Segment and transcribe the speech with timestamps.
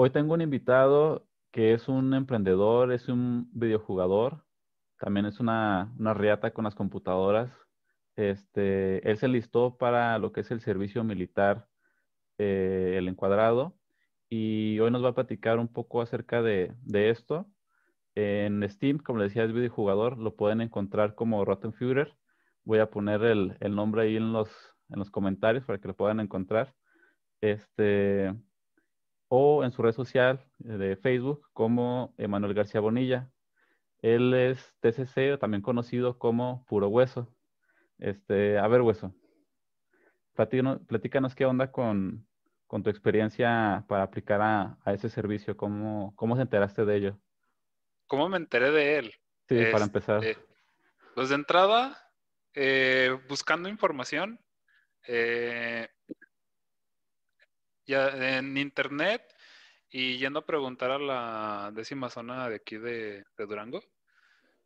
[0.00, 4.44] Hoy tengo un invitado que es un emprendedor, es un videojugador,
[4.96, 7.50] también es una, una riata con las computadoras.
[8.14, 11.66] Este, él se listó para lo que es el servicio militar,
[12.38, 13.76] eh, el encuadrado,
[14.28, 17.50] y hoy nos va a platicar un poco acerca de, de esto.
[18.14, 22.14] En Steam, como le decía, es videojugador, lo pueden encontrar como Rotten Führer.
[22.62, 24.48] Voy a poner el, el nombre ahí en los,
[24.90, 26.72] en los comentarios para que lo puedan encontrar.
[27.40, 28.32] Este,
[29.28, 33.30] o en su red social eh, de Facebook como Emanuel García Bonilla.
[34.00, 37.34] Él es TCC, también conocido como Puro Hueso.
[37.98, 39.12] Este, a ver, Hueso,
[40.34, 42.26] platícanos, platícanos qué onda con,
[42.66, 45.56] con, tu experiencia para aplicar a, a ese servicio.
[45.56, 47.18] ¿Cómo, ¿Cómo se enteraste de ello?
[48.06, 49.14] ¿Cómo me enteré de él?
[49.48, 50.24] Sí, para empezar.
[50.24, 50.40] Este,
[51.14, 51.98] pues de entrada,
[52.54, 54.40] eh, buscando información,
[55.08, 55.88] eh,
[57.88, 59.22] ya en internet
[59.90, 63.82] y yendo a preguntar a la décima zona de aquí de, Durango.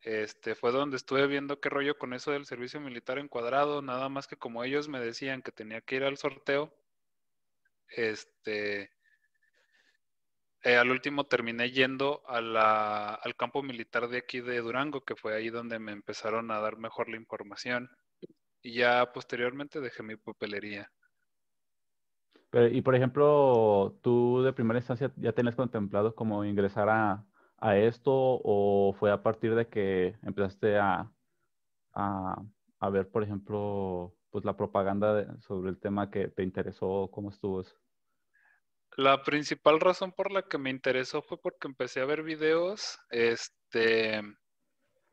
[0.03, 4.27] Este, fue donde estuve viendo qué rollo con eso del servicio militar encuadrado, nada más
[4.27, 6.75] que como ellos me decían que tenía que ir al sorteo,
[7.89, 8.91] este,
[10.65, 15.50] eh, al último terminé yendo al campo militar de aquí de Durango, que fue ahí
[15.50, 17.89] donde me empezaron a dar mejor la información.
[18.62, 20.91] Y ya posteriormente dejé mi papelería
[22.53, 27.25] y por ejemplo, ¿tú de primera instancia ya tenías contemplado como ingresar a,
[27.77, 31.09] esto o fue a partir de que empezaste a,
[31.94, 37.09] a, ver, por ejemplo, pues la propaganda sobre el tema que te interesó?
[37.12, 37.77] ¿Cómo estuvo eso?
[38.97, 44.20] La principal razón por la que me interesó fue porque empecé a ver videos este,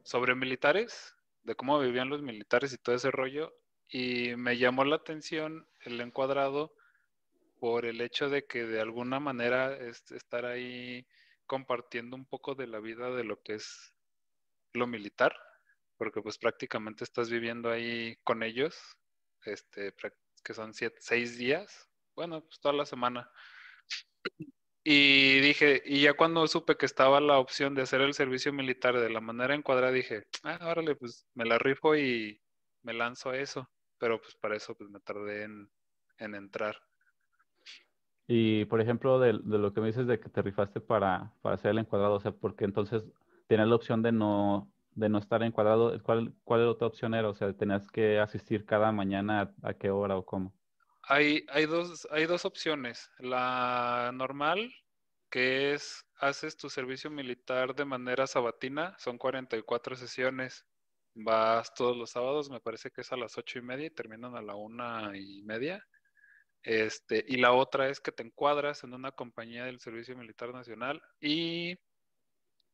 [0.03, 3.53] sobre militares, de cómo vivían los militares y todo ese rollo,
[3.87, 6.73] y me llamó la atención el encuadrado
[7.59, 11.07] por el hecho de que de alguna manera es estar ahí
[11.45, 13.93] compartiendo un poco de la vida de lo que es
[14.73, 15.35] lo militar,
[15.97, 18.77] porque pues prácticamente estás viviendo ahí con ellos,
[19.45, 19.93] este,
[20.43, 23.29] que son siete, seis días, bueno, pues toda la semana.
[24.83, 28.97] Y dije, y ya cuando supe que estaba la opción de hacer el servicio militar
[28.99, 32.41] de la manera encuadrada, dije, ah, órale, pues me la rifo y
[32.83, 33.69] me lanzo a eso.
[33.97, 36.77] Pero pues para eso pues me tardé en entrar.
[38.31, 41.71] Y por ejemplo, de, lo que me dices de que te rifaste para, para hacer
[41.71, 43.03] el encuadrado, o sea, porque entonces
[43.47, 47.27] tienes la opción de no, de no estar encuadrado, ¿cuál, ¿cuál otra opción era?
[47.27, 50.53] O sea, tenías que asistir cada mañana a, qué hora o cómo.
[51.01, 53.09] Hay, hay, dos, hay dos opciones.
[53.17, 54.71] La normal,
[55.31, 60.67] que es haces tu servicio militar de manera sabatina, son 44 sesiones.
[61.15, 64.35] Vas todos los sábados, me parece que es a las ocho y media y terminan
[64.35, 65.83] a la una y media.
[66.63, 71.01] Este, y la otra es que te encuadras en una compañía del Servicio Militar Nacional
[71.19, 71.77] y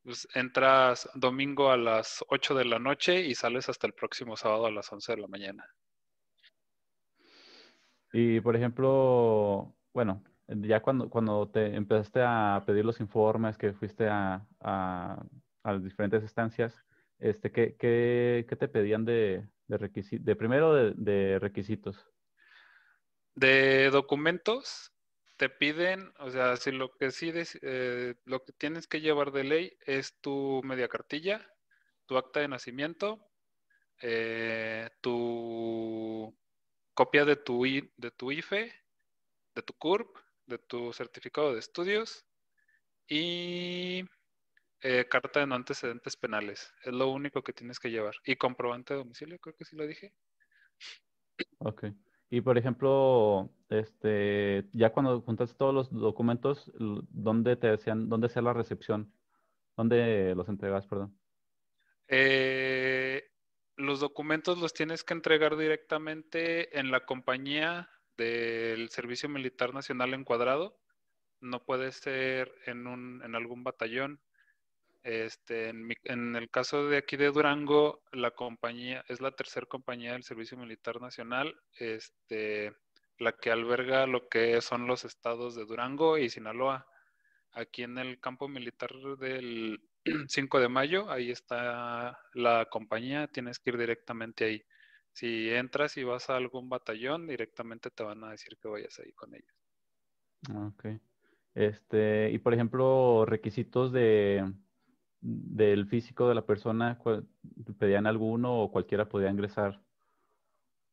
[0.03, 4.65] pues, entras domingo a las 8 de la noche y sales hasta el próximo sábado
[4.65, 5.65] a las 11 de la mañana.
[8.11, 14.07] Y por ejemplo, bueno, ya cuando, cuando te empezaste a pedir los informes, que fuiste
[14.07, 15.23] a, a,
[15.63, 16.73] las diferentes estancias,
[17.19, 20.19] este, ¿qué, qué, qué te pedían de, de?
[20.21, 22.14] De primero de requisitos.
[23.35, 24.93] De documentos,
[25.37, 27.31] te piden, o sea, si lo que sí,
[27.61, 31.45] eh, lo que tienes que llevar de ley es tu media cartilla,
[32.05, 33.19] tu acta de nacimiento,
[34.01, 36.33] eh, tu
[36.93, 38.71] copia de tu, de tu IFE,
[39.55, 42.25] de tu CURP, de tu certificado de estudios
[43.07, 44.05] y
[44.81, 46.71] eh, carta de no antecedentes penales.
[46.83, 48.15] Es lo único que tienes que llevar.
[48.23, 50.13] Y comprobante de domicilio, creo que sí lo dije.
[51.59, 51.85] Ok.
[52.29, 58.41] Y por ejemplo, este, ya cuando juntaste todos los documentos, ¿dónde te decían, dónde sea
[58.41, 59.13] la recepción?
[59.77, 61.17] ¿Dónde los entregas, perdón?
[62.07, 63.31] Eh,
[63.75, 70.79] los documentos los tienes que entregar directamente en la compañía del Servicio Militar Nacional Encuadrado.
[71.41, 74.21] No puede ser en, un, en algún batallón.
[75.05, 80.23] Este, en, el caso de aquí de Durango, la compañía es la tercera compañía del
[80.23, 82.73] Servicio Militar Nacional, este,
[83.19, 86.87] la que alberga lo que son los estados de Durango y Sinaloa.
[87.51, 89.79] Aquí en el campo militar del
[90.27, 94.65] 5 de mayo, ahí está la compañía, tienes que ir directamente ahí.
[95.13, 99.11] Si entras y vas a algún batallón, directamente te van a decir que vayas ahí
[99.11, 99.53] con ellos.
[100.51, 100.99] Ok.
[101.53, 104.43] Este, y por ejemplo, requisitos de,
[105.25, 106.99] del físico de la persona,
[107.79, 109.81] pedían alguno o cualquiera podía ingresar?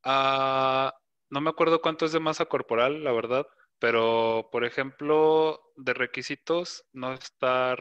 [0.05, 0.95] Ah,
[1.31, 3.47] no me acuerdo cuánto es de masa corporal, la verdad,
[3.79, 7.81] Pero, por ejemplo, de requisitos, no estar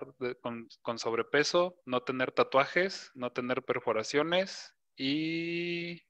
[0.81, 6.01] con, sobrepeso, no tener tatuajes, no tener perforaciones y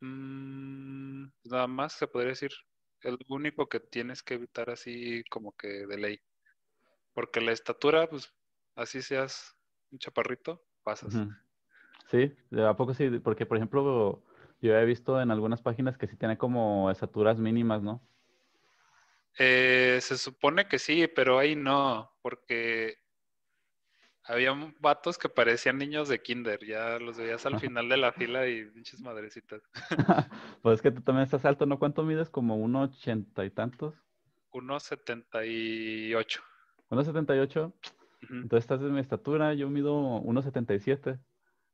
[0.00, 2.50] mm, nada más se podría decir.
[3.02, 6.18] El único que tienes que evitar así como que de ley.
[7.14, 8.32] Porque la estatura, pues
[8.78, 9.56] así seas
[9.90, 11.14] un chaparrito, pasas.
[12.10, 13.10] Sí, ¿a poco sí?
[13.18, 14.22] Porque, por ejemplo,
[14.60, 18.00] yo he visto en algunas páginas que sí tiene como estaturas mínimas, ¿no?
[19.38, 22.96] Eh, se supone que sí, pero ahí no, porque
[24.24, 28.48] había vatos que parecían niños de kinder, ya los veías al final de la fila
[28.48, 29.62] y pinches madrecitas.
[30.62, 31.78] pues es que tú también estás alto, ¿no?
[31.78, 32.30] ¿Cuánto mides?
[32.30, 33.94] ¿Como uno ochenta y tantos?
[34.52, 36.42] Uno setenta y ocho.
[36.90, 37.72] ¿Uno setenta y ocho?
[38.20, 41.18] Entonces estás de mi estatura, yo mido uno setenta y siete.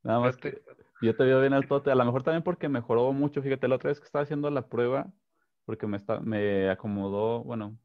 [0.02, 0.62] Nada más que
[1.00, 3.88] yo te veo bien altote, a lo mejor también porque mejoró mucho, fíjate, la otra
[3.88, 5.12] vez que estaba haciendo la prueba,
[5.64, 7.78] porque me, está, me acomodó, bueno,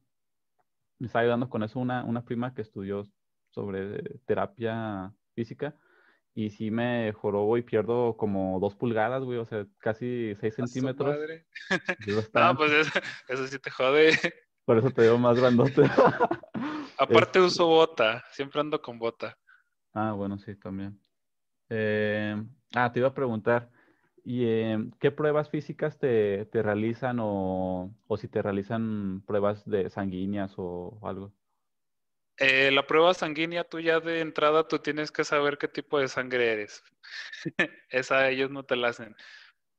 [1.00, 3.04] me está ayudando con eso una, una prima que estudió
[3.52, 5.76] sobre terapia física
[6.36, 11.18] y sí me joró y pierdo como dos pulgadas, güey, o sea, casi seis centímetros.
[12.34, 14.12] no, pues eso, eso, sí te jode.
[14.66, 15.84] Por eso te veo más grandote.
[17.00, 19.38] Aparte uso bota, siempre ando con bota.
[19.94, 21.00] Ah, bueno, sí, también.
[21.70, 22.36] Eh,
[22.76, 23.70] ah, te iba a preguntar,
[24.32, 31.00] ¿Y em, qué pruebas físicas te, realizan o, si te realizan pruebas de sanguíneas o,
[31.04, 31.34] algo?
[32.38, 36.08] Eh, la prueba sanguínea, tú ya de entrada, tú tienes que saber qué tipo de
[36.08, 36.84] sangre eres.
[37.90, 39.16] Esa ellos no te la hacen.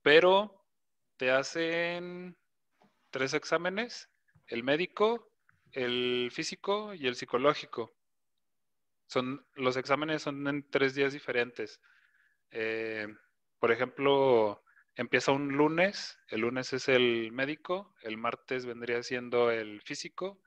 [0.03, 0.67] Pero
[1.17, 2.37] te hacen
[3.11, 4.11] tres exámenes,
[4.49, 5.30] el médico,
[5.73, 7.93] el físico y el psicológico.
[9.07, 11.81] Son, los exámenes son en tres días diferentes.
[12.51, 13.07] Eh,
[13.59, 14.63] por ejemplo,
[14.95, 20.41] empieza un lunes, el lunes es el médico, el martes vendría siendo el físico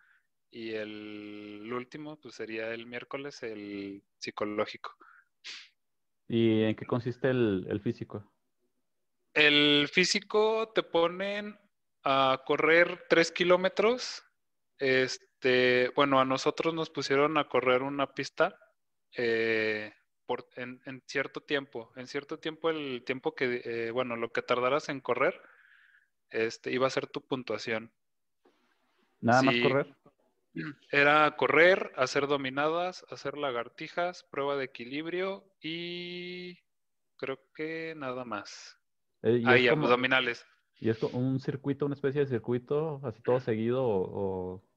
[0.52, 4.96] y el, último pues sería el miércoles el psicológico.
[6.28, 8.32] ¿Y en qué consiste el, físico?
[9.34, 11.58] El físico te ponen
[12.04, 14.24] a correr tres kilómetros.
[14.84, 18.60] Este, bueno, a nosotros nos pusieron a correr una pista
[19.16, 19.94] eh,
[20.58, 21.94] en, cierto tiempo.
[21.96, 25.42] En cierto tiempo, el tiempo que, eh, bueno, lo que tardaras en correr,
[26.30, 27.94] este, iba a ser tu puntuación.
[29.22, 29.96] Nada más correr.
[30.92, 36.58] Era correr, hacer dominadas, hacer lagartijas, prueba de equilibrio y
[37.16, 38.78] creo que nada más.
[39.22, 40.46] Eh, Ahí, abdominales.
[40.82, 44.73] ¿Y es un circuito, una especie de circuito, así todo seguido o, o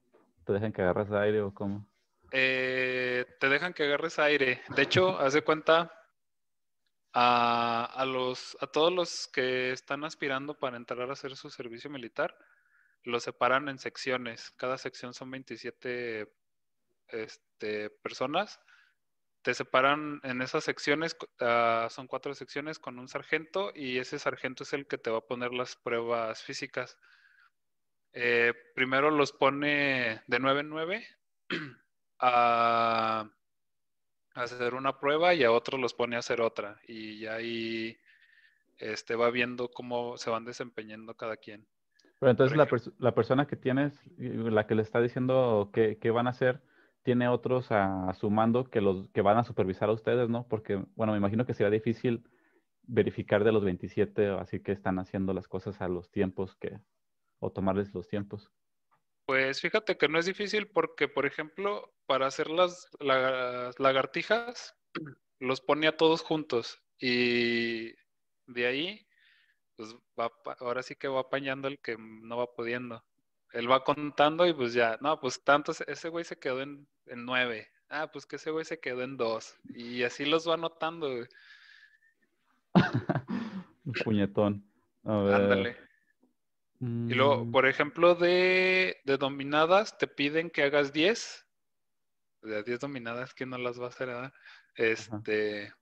[0.47, 1.85] te dejan que agarras aire o cómo?
[2.31, 4.61] Eh, te dejan que agarres aire.
[4.75, 5.91] De hecho, haz de cuenta
[7.13, 12.37] a, los, a todos los que están aspirando para entrar a hacer su servicio militar,
[13.03, 14.51] los separan en secciones.
[14.51, 16.31] Cada sección son 27
[17.09, 18.61] este, personas.
[19.41, 24.63] Te separan en esas secciones, ah, son cuatro secciones con un sargento y ese sargento
[24.63, 26.97] es el que te va a poner las pruebas físicas.
[28.13, 31.07] Eh, primero los pone de 9 en 9
[32.19, 33.29] a,
[34.33, 36.79] hacer una prueba y a otros los pone a hacer otra.
[36.87, 37.97] Y ahí
[38.77, 41.67] este, va viendo cómo se van desempeñando cada quien.
[42.19, 42.67] Pero entonces la,
[42.97, 46.61] la, persona que tienes, la que le está diciendo qué, van a hacer,
[47.03, 50.47] tiene otros a, su mando que, los, que van a supervisar a ustedes, ¿no?
[50.47, 52.23] Porque, bueno, me imagino que será difícil
[52.83, 56.79] verificar de los 27, así que están haciendo las cosas a los tiempos que,
[57.39, 58.51] o tomarles los tiempos.
[59.25, 64.75] Pues fíjate que no es difícil porque, por ejemplo, para hacer las, lagartijas,
[65.39, 67.91] los pone a todos juntos y
[68.47, 69.07] de ahí,
[69.75, 73.03] pues va, ahora sí que va apañando el que no va pudiendo.
[73.51, 77.67] Él va contando y pues ya, no, pues tanto, ese güey se quedó en, nueve.
[77.89, 79.57] Ah, pues que ese güey se quedó en dos.
[79.73, 81.09] Y así los va anotando.
[83.85, 84.65] Un puñetón.
[85.03, 85.33] A ver.
[85.33, 85.86] Ándale.
[86.79, 87.51] Y luego, mm.
[87.51, 91.45] por ejemplo, de, dominadas te piden que hagas 10.
[92.43, 94.09] De 10 dominadas, que no las va a hacer?
[94.09, 94.33] nada
[94.75, 95.73] Este,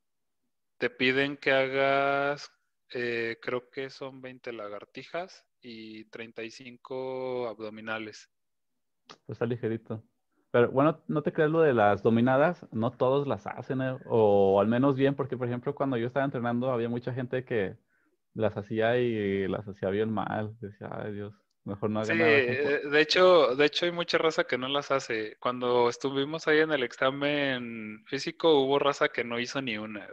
[0.77, 2.49] te piden que hagas,
[2.93, 8.29] eh, creo que son 20 lagartijas y 35 abdominales.
[9.25, 10.03] Pues está ligerito.
[10.51, 14.61] Pero bueno, no te creas lo de las dominadas, no todos las hacen, eh, o
[14.61, 17.75] al menos bien, porque por ejemplo, cuando yo estaba entrenando había mucha gente que
[18.35, 20.55] las hacía y las hacía bien mal.
[20.59, 24.43] Decía, ay Dios, mejor no haga sí, eh, De hecho, de hecho hay mucha raza
[24.45, 25.37] que no las hace.
[25.39, 30.07] Cuando estuvimos ahí en el examen físico hubo raza que no hizo ni una.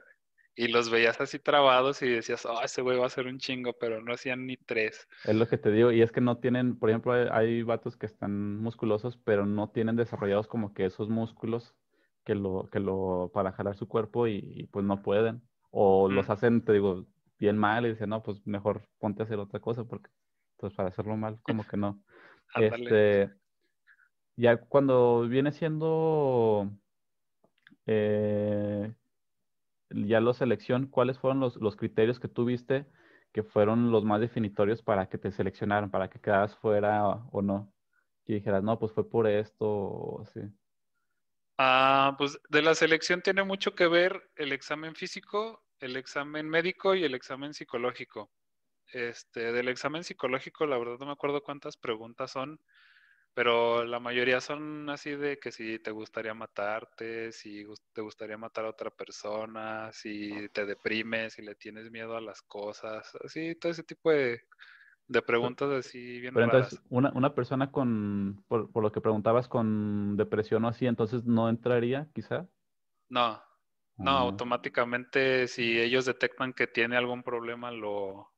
[0.55, 3.73] y los veías así trabados y decías, oh, ese güey va a ser un chingo,
[3.79, 5.09] pero no hacían ni tres.
[5.25, 7.97] Es lo que te digo, y es que no tienen, por ejemplo, hay, hay vatos
[7.97, 11.75] que están musculosos, pero no tienen desarrollados como que esos músculos
[12.25, 15.43] que lo, que lo, para jalar su cuerpo y, y pues no pueden.
[15.71, 17.07] O los hacen, te digo,
[17.43, 20.11] bien mal y dicen, no, pues mejor ponte a hacer otra cosa porque,
[20.59, 22.03] pues para hacerlo mal, como que no.
[22.55, 23.33] Este,
[24.37, 26.71] ya cuando viene siendo
[27.87, 28.95] eh,
[29.91, 32.87] ya la selección, ¿cuáles fueron los, los criterios que tú viste
[33.33, 37.43] que fueron los más definitorios para que te seleccionaran, para que quedaras fuera o, o
[37.43, 37.73] no?
[38.27, 40.41] Que dijeras, no, pues fue por esto o así.
[41.59, 46.95] Ah, pues de la selección tiene mucho que ver el examen físico, el examen médico
[46.95, 48.31] y el examen psicológico.
[48.93, 52.61] Este, del examen psicológico, la verdad no me acuerdo cuántas preguntas son,
[53.35, 58.67] pero la mayoría son así de que si te gustaría matarte, si te gustaría matar
[58.67, 63.73] a otra persona, si te deprimes, si le tienes miedo a las cosas, así, todo
[63.73, 64.43] ese tipo de,
[65.09, 66.75] de preguntas así bien Pero raras.
[66.75, 71.25] entonces, una, una persona con, por, por lo que preguntabas, con depresión o así, entonces
[71.25, 72.49] no entraría, quizá.
[73.11, 73.41] No,
[73.99, 78.33] no, automáticamente si ellos detectan que tiene algún problema, lo,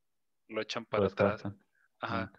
[0.49, 1.43] lo echan lo para atrás.
[2.01, 2.33] Ajá.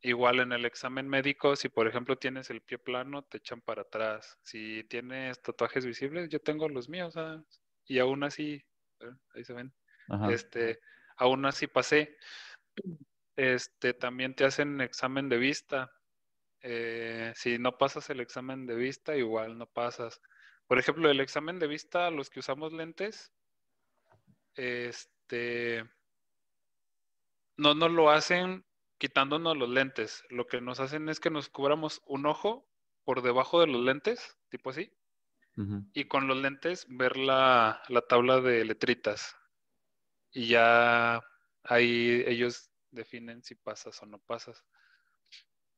[0.00, 3.82] Igual en el examen médico, si por ejemplo tienes el pie plano, te echan para
[3.82, 4.38] atrás.
[4.42, 7.42] Si tienes tatuajes visibles, yo tengo los míos, ah,
[7.84, 8.64] y aún así,
[9.00, 9.74] eh, ahí se ven,
[10.08, 10.30] Ajá.
[10.32, 10.78] este,
[11.16, 12.16] aún así pasé.
[13.34, 15.92] Este, también te hacen examen de vista.
[16.60, 20.20] Eh, si no pasas el examen de vista, igual no pasas.
[20.68, 23.32] Por ejemplo, el examen de vista, los que usamos lentes,
[24.54, 25.82] este,
[27.56, 28.66] no nos lo hacen
[28.98, 30.24] quitándonos los lentes.
[30.28, 32.68] Lo que nos hacen es que nos cubramos un ojo
[33.04, 34.92] por debajo de los lentes, tipo así,
[35.92, 39.36] y con los lentes ver la, la tabla de letritas.
[40.30, 41.20] Y ya
[41.64, 44.64] ahí ellos definen si pasas o no pasas.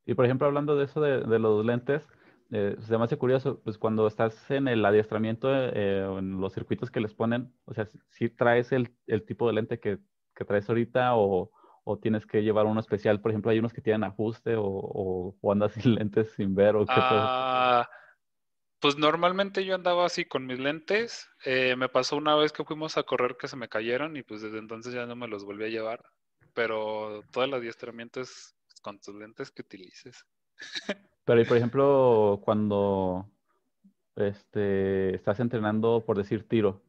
[0.04, 2.06] Y por ejemplo, hablando de eso de, de los lentes,
[2.52, 7.14] eh, se curioso, pues cuando estás en el adiestramiento, eh, en los circuitos que les
[7.14, 9.98] ponen, o sea, si traes el, el tipo de lente que,
[10.34, 11.52] que traes ahorita o,
[11.84, 15.36] o tienes que llevar uno especial, por ejemplo, hay unos que tienen ajuste o, o,
[15.40, 16.92] o andas sin lentes sin ver o qué.
[16.96, 17.88] Ah,
[18.80, 21.28] pues normalmente yo andaba así con mis lentes.
[21.44, 24.42] Eh, me pasó una vez que fuimos a correr que se me cayeron y pues
[24.42, 26.02] desde entonces ya no me los volví a llevar.
[26.54, 30.24] Pero todo el adiestramiento es con tus lentes que utilices.
[31.30, 33.24] Pero por ejemplo, cuando
[34.16, 36.82] este, estás entrenando, por decir tiro,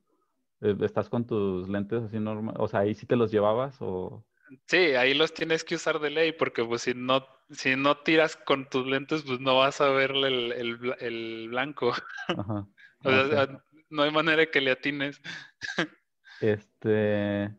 [0.62, 2.56] eh, ¿estás con tus lentes así normal?
[2.58, 4.26] O sea, ahí sí te los llevabas o...
[4.68, 8.36] Sí, ahí los tienes que usar de ley porque pues si no, si no tiras
[8.36, 11.94] con tus lentes pues no vas a ver el, el bla- el blanco.
[12.28, 12.68] Ajá.
[13.04, 13.50] O sea, ok.
[13.50, 15.22] a- no hay manera que le atines.
[16.42, 17.52] Este.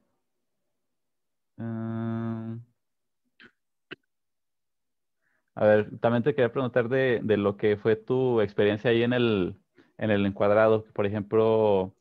[1.59, 2.57] mm,
[5.55, 9.13] a ver, también te quería preguntar de, de lo que fue tu experiencia ahí en
[9.13, 9.57] el,
[9.99, 10.85] en el encuadrado.
[10.95, 11.95] Por ejemplo,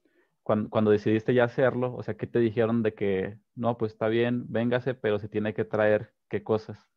[0.43, 4.08] cuando, cuando decidiste ya hacerlo, o sea, ¿qué te dijeron de que no, pues está
[4.08, 6.91] bien, véngase, pero se tiene que traer qué cosas?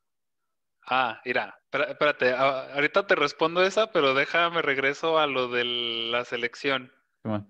[0.87, 6.93] Ah, mira, espérate, ahorita te respondo esa, pero déjame regreso a lo de la selección.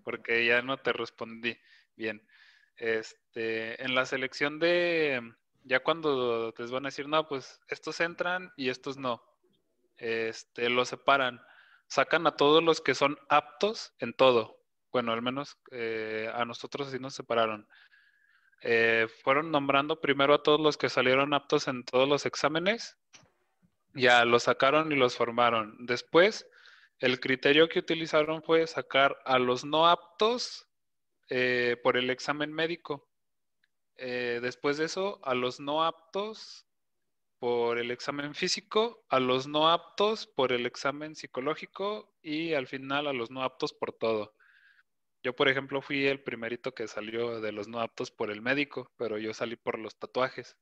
[0.05, 1.59] Porque ya no te respondí
[1.97, 2.25] bien.
[2.77, 5.21] Este, en la selección de,
[5.65, 9.23] ya cuando les van a decir, no, pues estos entran y estos no,
[9.97, 11.41] este, los separan,
[11.89, 14.61] sacan a todos los que son aptos en todo.
[14.93, 17.67] Bueno, al menos eh, a nosotros así nos separaron.
[18.61, 22.97] Eh, fueron nombrando primero a todos los que salieron aptos en todos los exámenes,
[23.95, 25.77] ya los sacaron y los formaron.
[25.81, 26.47] Después,
[26.99, 30.67] el criterio que utilizaron fue sacar a los no aptos
[31.29, 33.09] eh, por el examen médico.
[33.97, 36.67] Eh, después de eso, a los no aptos
[37.39, 43.07] por el examen físico, a los no aptos por el examen psicológico y al final
[43.07, 44.35] a los no aptos por todo.
[45.23, 48.93] Yo, por ejemplo, fui el primerito que salió de los no aptos por el médico,
[48.97, 50.57] pero yo salí por los tatuajes.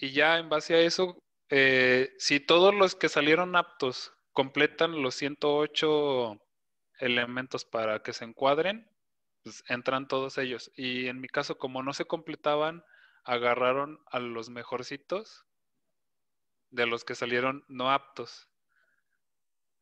[0.00, 5.16] Y ya en base a eso, eh, si todos los que salieron aptos completan los
[5.16, 6.40] 108
[7.00, 8.88] elementos para que se encuadren,
[9.42, 10.70] pues entran todos ellos.
[10.76, 12.84] Y en mi caso, como no se completaban,
[13.24, 15.46] agarraron a los mejorcitos
[16.70, 18.48] de los que salieron no aptos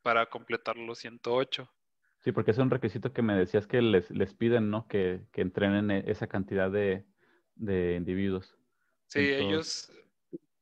[0.03, 1.71] para completar los 108.
[2.21, 4.87] Sí, porque es un requisito que me decías que les, les piden, ¿no?
[4.89, 7.07] Que, que entrenen e- esa cantidad de,
[7.55, 8.57] de individuos.
[9.07, 9.91] Sí, ellos,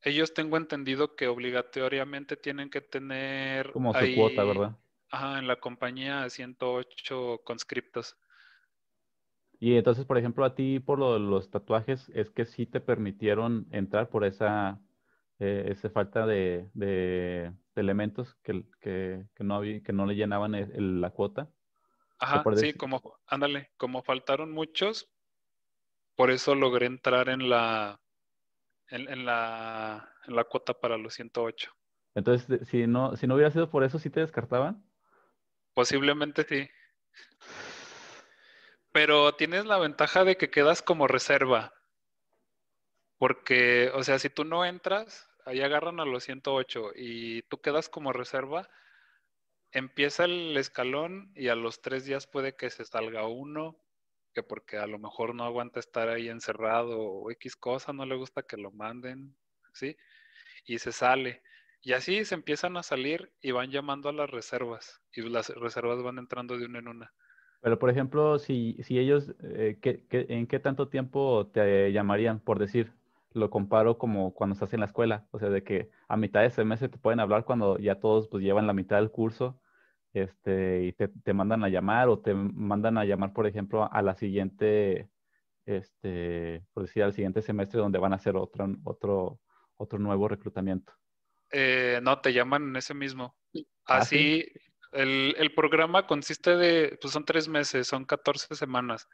[0.01, 4.77] ellos tengo entendido que obligatoriamente tienen que tener Como su ahí, cuota, ¿verdad?
[5.11, 8.17] ajá, en la compañía 108 conscriptos.
[9.59, 12.79] Y entonces, por ejemplo, a ti por lo de los tatuajes, es que sí te
[12.79, 14.79] permitieron entrar por esa,
[15.39, 20.15] eh, esa falta de, de- de elementos que, que, que no había, que no le
[20.15, 21.49] llenaban el- el- la cuota.
[22.19, 25.09] Ajá, sí, como, ándale, como faltaron muchos,
[26.15, 28.01] por eso logré entrar en la,
[28.89, 31.71] en, en la, en la cuota para los 108.
[32.15, 34.83] Entonces, si no, si no hubiera sido por eso, ¿sí te descartaban?
[35.73, 36.67] Posiblemente sí.
[38.91, 41.73] Pero tienes la ventaja de que quedas como reserva.
[43.17, 47.89] Porque, o sea, si tú no entras, ahí agarran a los 108 y tú quedas
[47.89, 48.69] como reserva,
[49.71, 53.79] empieza el escalón y a los tres días puede que se salga uno,
[54.33, 58.15] que porque a lo mejor no aguanta estar ahí encerrado o X cosa, no le
[58.15, 59.37] gusta que lo manden,
[59.73, 59.97] ¿sí?
[60.65, 61.43] Y se sale.
[61.81, 66.01] Y así se empiezan a salir y van llamando a las reservas y las reservas
[66.03, 67.13] van entrando de una en una.
[67.67, 72.39] Pero, por ejemplo, si, si ellos, eh, ¿qué- qué- en qué tanto tiempo te llamarían?
[72.39, 72.93] Por decir,
[73.33, 76.49] lo comparo como cuando estás en la escuela, o sea, de que a mitad de
[76.49, 79.59] semestre te pueden hablar cuando ya todos pues llevan la mitad del curso,
[80.13, 84.01] este, y te, te mandan a llamar o te mandan a llamar, por ejemplo, a
[84.01, 85.09] la siguiente,
[85.65, 89.41] este, por decir, al siguiente semestre donde van a hacer otro, otro,
[89.75, 90.93] otro nuevo reclutamiento.
[91.51, 93.35] Eh, no, te llaman en ese mismo.
[93.87, 94.45] Ah, Así,
[94.91, 99.07] el, el programa consiste de, pues son tres meses, son 14 semanas.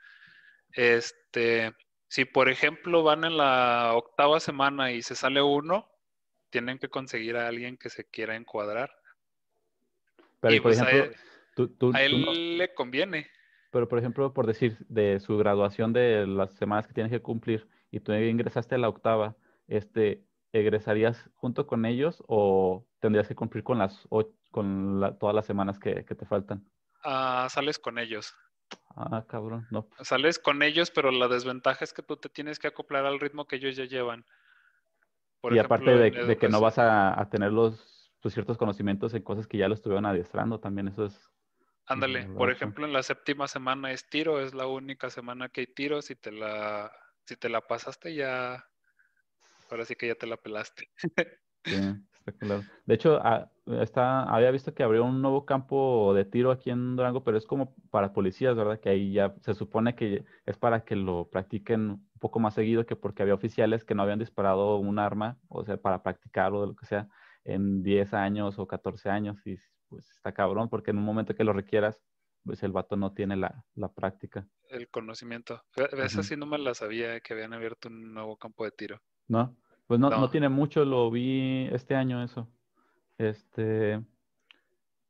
[0.71, 1.71] Este,
[2.07, 5.89] si por ejemplo van en la octava semana y se sale uno,
[6.49, 8.91] tienen que conseguir a alguien que se quiera encuadrar.
[10.39, 11.15] Pero, y por pues a ejemplo, él,
[11.55, 13.27] tú, tú- a él no- le conviene.
[13.71, 17.67] Pero, por ejemplo, por decir, de su graduación de las semanas que tienes que cumplir
[17.89, 19.35] y tú ingresaste a la octava,
[19.67, 25.35] este, ¿egresarías junto con ellos o tendrías que cumplir con las o- con la- todas
[25.35, 26.63] las semanas que, que te faltan?
[27.03, 28.33] Ah, sales con ellos.
[28.95, 29.87] Ah, cabrón, no.
[30.01, 33.45] Sales con ellos, pero la desventaja es que tú te tienes que acoplar al ritmo
[33.47, 34.23] que ellos ya llevan.
[35.41, 39.23] Por y aparte de, que no vas a, a tener los pues, ciertos conocimientos en
[39.23, 41.29] cosas que ya lo estuvieron adiestrando, también eso es...
[41.85, 45.67] Ándale, por ejemplo, en la séptima semana es tiro, es la única semana que hay
[45.67, 46.01] tiro.
[46.01, 46.93] Si te la,
[47.25, 48.65] si te la pasaste, ya,
[49.69, 50.89] ahora sí que ya te la pelaste.
[51.65, 51.75] Sí,
[52.19, 52.63] está claro.
[52.85, 56.95] De hecho, ah, está, había visto que abrió un nuevo campo de tiro aquí en
[56.95, 58.79] Durango, pero es como para policías, ¿verdad?
[58.79, 62.85] Que ahí ya se supone que es para que lo practiquen un poco más seguido
[62.85, 66.67] que porque había oficiales que no habían disparado un arma, o sea, para practicarlo, de
[66.67, 67.07] lo que sea,
[67.43, 69.45] en 10 años o 14 años.
[69.45, 69.55] Y
[69.87, 72.01] pues está cabrón, porque en un momento que lo requieras,
[72.43, 75.61] pues el vato no tiene la, la práctica, El conocimiento.
[75.97, 79.01] Esa sí no me la sabía que habían abierto un nuevo campo de tiro.
[79.27, 79.55] ¿no?
[79.87, 80.29] Pues no, no No.
[80.29, 82.49] tiene mucho, lo vi este año eso.
[83.17, 84.01] Este.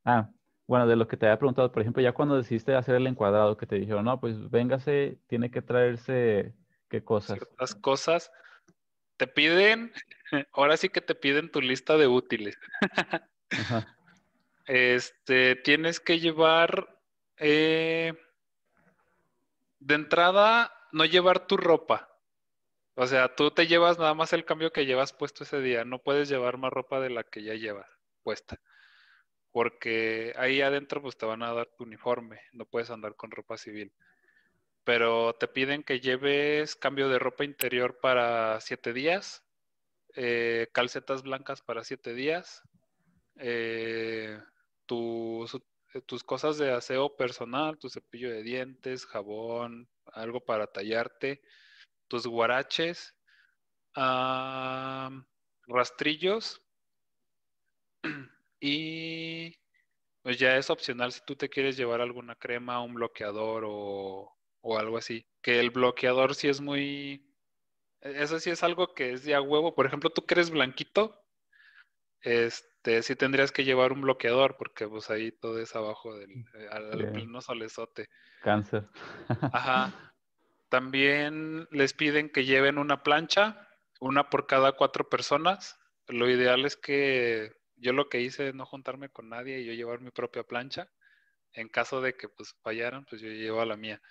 [0.05, 0.29] Ah,
[0.67, 3.57] bueno, de lo que te había preguntado, por ejemplo, ya cuando decidiste hacer el encuadrado,
[3.57, 6.53] que te dijeron, no, pues véngase, tiene que traerse,
[6.89, 7.37] ¿qué cosas?
[7.37, 8.31] Ciertas cosas
[9.17, 9.93] te piden,
[10.53, 12.57] ahora sí que te piden tu lista de útiles.
[13.51, 13.87] Ajá,
[14.65, 16.97] Este, tienes que llevar,
[17.37, 18.13] eh,
[19.79, 22.12] de entrada, no llevar tu ropa.
[22.95, 25.85] O sea, tú te llevas nada más el cambio que llevas puesto ese día.
[25.85, 27.87] No puedes llevar más ropa de la que ya llevas
[28.23, 28.59] puesta.
[29.51, 32.41] Porque ahí adentro pues te van a dar tu uniforme.
[32.53, 33.93] No puedes andar con ropa civil.
[34.85, 39.43] Pero te piden que lleves cambio de ropa interior para siete días.
[40.15, 42.63] eh, calcetas blancas para siete días.
[43.37, 44.39] eh,
[44.85, 45.57] tus,
[46.05, 51.41] tus cosas de aseo personal, tu cepillo de dientes, jabón, algo para tallarte,
[52.13, 53.15] tus guaraches,
[55.65, 56.61] rastrillos
[58.59, 59.57] y
[60.21, 64.77] pues ya es opcional si tú te quieres llevar alguna crema, un bloqueador o, o
[64.77, 65.25] algo así.
[65.41, 67.35] Que el bloqueador sí es muy...
[68.01, 69.73] Eso sí es algo que es de a huevo.
[69.73, 71.19] Por ejemplo, tú que eres blanquito,
[72.21, 76.67] este, sí tendrías que llevar un bloqueador porque pues ahí todo es abajo del eh,
[76.69, 78.07] al, al pleno solezote.
[78.43, 78.87] cáncer.
[79.51, 80.12] Ajá.
[80.73, 85.77] También les piden que lleven una plancha, una por cada cuatro personas.
[86.07, 89.73] Lo ideal es que yo lo que hice es no juntarme con nadie y yo
[89.73, 90.89] llevar mi propia plancha.
[91.51, 94.01] En caso de que pues fallaran, pues yo llevo la mía.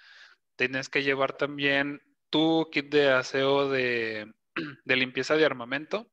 [0.54, 4.32] Tienes que llevar también tu kit de aseo de,
[4.84, 6.12] de limpieza de armamento.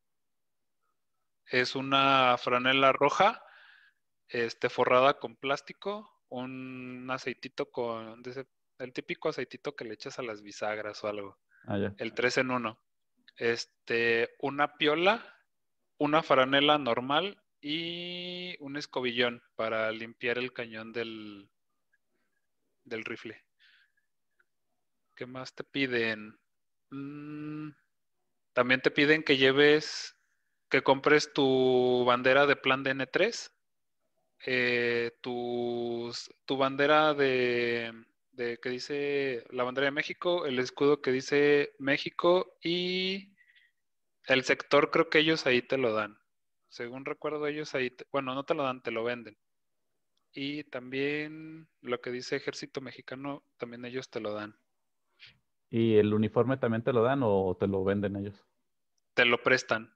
[1.45, 3.39] Es una franela roja,
[4.29, 8.23] este, forrada con plástico, un aceitito con,
[8.79, 11.93] el típico aceitito que le echas a las bisagras o algo, Ah, ya.
[11.97, 12.79] el 3 en 1.
[13.37, 15.37] Este, una piola,
[15.97, 21.49] una franela normal y un escobillón para limpiar el cañón del,
[22.85, 23.43] del rifle.
[25.15, 26.39] ¿Qué más te piden?
[26.91, 27.71] Mm,
[28.53, 30.15] también te piden que lleves,
[30.69, 33.51] que compres tu bandera de plan de N3,
[34.45, 36.11] eh, tu,
[36.45, 37.93] tu bandera de,
[38.39, 43.35] de que dice la bandera de México, el escudo que dice México y
[44.27, 46.17] el sector creo que ellos ahí te lo dan.
[46.69, 49.37] Según recuerdo ellos ahí, bueno, no te lo dan, te lo venden.
[50.31, 54.57] Y también lo que dice Ejército Mexicano, también ellos te lo dan.
[55.69, 58.47] ¿Y el uniforme también te lo dan o te lo venden ellos?
[59.15, 59.93] Te lo prestan.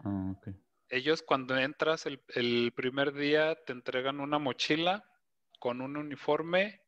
[0.00, 0.48] Ah, ok.
[0.88, 5.04] Ellos cuando entras el, el primer día te entregan una mochila
[5.60, 6.82] con un uniforme.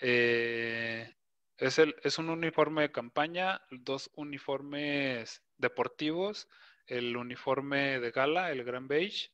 [0.00, 1.14] Eh,
[1.56, 6.48] es, el, es un uniforme de campaña, dos uniformes deportivos,
[6.86, 9.30] el uniforme de gala, el gran beige,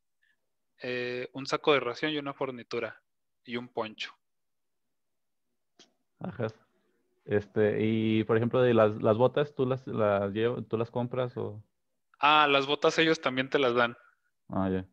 [0.82, 3.02] eh, un saco de ración y una fornitura
[3.44, 4.14] y un poncho.
[6.18, 6.48] Ajá.
[7.26, 11.36] Este, y por ejemplo, de las, las botas, ¿tú las, las llev- tú las compras
[11.36, 11.62] o...?
[12.18, 13.96] Ah, las botas ellos también te las dan.
[14.48, 14.86] Ah, ya.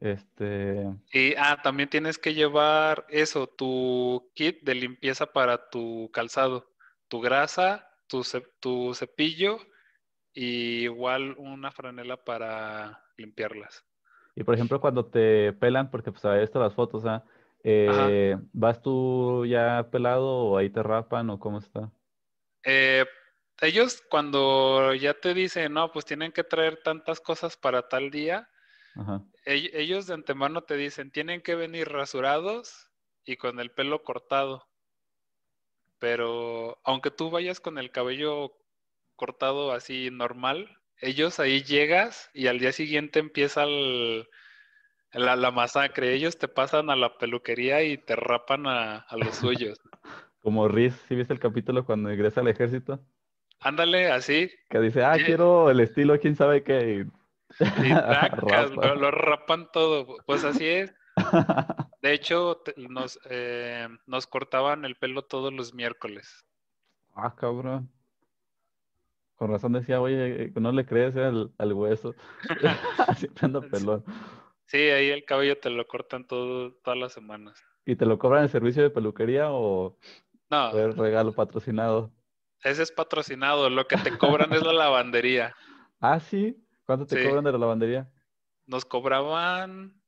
[0.00, 6.70] Este, Y ah, también tienes que llevar eso, tu kit de limpieza para tu calzado,
[7.08, 9.58] tu grasa, tu, ce- tu cepillo
[10.34, 13.84] y igual una franela para limpiarlas.
[14.34, 17.24] y por ejemplo, cuando te pelan, porque pues había visto las fotos, ¿ah?
[17.64, 21.90] Eh, ¿vas tú ya pelado o ahí te rapan o cómo está?
[22.64, 23.04] Eh,
[23.60, 28.48] ellos cuando ya te dicen, no, pues tienen que traer tantas cosas para tal día,
[28.98, 29.22] Ajá.
[29.46, 32.90] ellos de antemano te dicen, tienen que venir rasurados
[33.24, 34.66] y con el pelo cortado.
[35.98, 38.52] Pero aunque tú vayas con el cabello
[39.16, 44.28] cortado así normal, ellos ahí llegas y al día siguiente empieza el-
[45.12, 46.12] la, la masacre.
[46.14, 49.78] Ellos te pasan a la peluquería y te rapan a, a los suyos.
[50.40, 53.00] Como Riz, ¿sí viste el capítulo cuando ingresa al ejército?
[53.60, 54.50] Ándale, así.
[54.68, 55.24] Que dice, ah, Sí.
[55.24, 57.06] quiero el estilo, quién sabe qué.
[57.84, 57.88] Y
[58.76, 60.16] lo, lo rapan todo.
[60.26, 60.94] Pues así es.
[62.02, 66.44] De hecho, nos, eh, nos cortaban el pelo todos los miércoles.
[67.14, 67.90] Ah, cabrón.
[69.36, 72.14] Con razón decía, oye, que no le crees eh, al, al hueso.
[73.16, 74.04] Siempre anda pelón.
[74.66, 77.64] Sí, ahí el cabello te lo cortan todo, todas las semanas.
[77.86, 79.96] ¿Y te lo cobran en servicio de peluquería o
[80.50, 82.12] No, regalo patrocinado?
[82.62, 83.70] ese es patrocinado.
[83.70, 85.54] Lo que te cobran es la lavandería.
[86.00, 86.62] Ah, sí.
[86.88, 87.28] ¿Cuánto te Sí.
[87.28, 88.10] cobran de la lavandería?
[88.64, 90.02] Nos cobraban,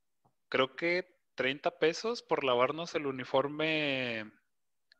[0.48, 4.32] creo que 30 pesos por lavarnos el uniforme,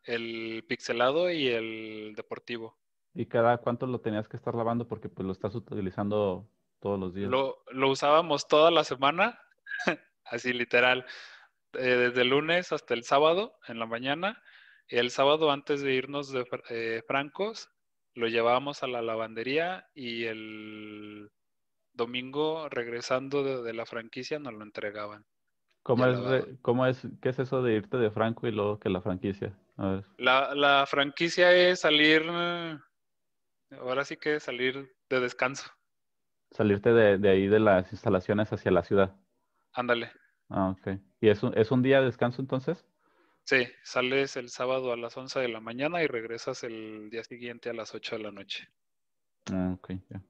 [0.04, 2.78] el pixelado y el deportivo.
[3.14, 4.86] ¿Y cada cuánto lo tenías que estar lavando?
[4.86, 7.30] Porque pues lo estás utilizando todos los días.
[7.30, 9.40] Lo, lo usábamos toda la semana,
[10.26, 11.06] así literal,
[11.72, 14.42] eh, desde el lunes hasta el sábado en la mañana.
[14.86, 17.70] Y el sábado antes de irnos de eh, Francos,
[18.12, 21.32] lo llevábamos a la lavandería y el
[22.00, 25.26] domingo regresando de, de la franquicia nos lo entregaban.
[25.82, 28.88] ¿Cómo ya es, cómo es, qué es eso de irte de Franco y luego que
[28.88, 29.58] la franquicia?
[29.76, 30.04] A ver.
[30.16, 32.78] La, la franquicia es salir, eh,
[33.78, 35.70] ahora sí que salir de descanso.
[36.50, 39.14] Salirte de, de ahí de las instalaciones hacia la ciudad.
[39.72, 40.10] Ándale.
[40.48, 40.98] Ah, ok.
[41.20, 42.84] ¿Y es un, es un día de descanso entonces?
[43.44, 47.70] Sí, sales el sábado a las 11 de la mañana y regresas el día siguiente
[47.70, 48.68] a las 8 de la noche.
[49.52, 50.22] Ah, ok, ya.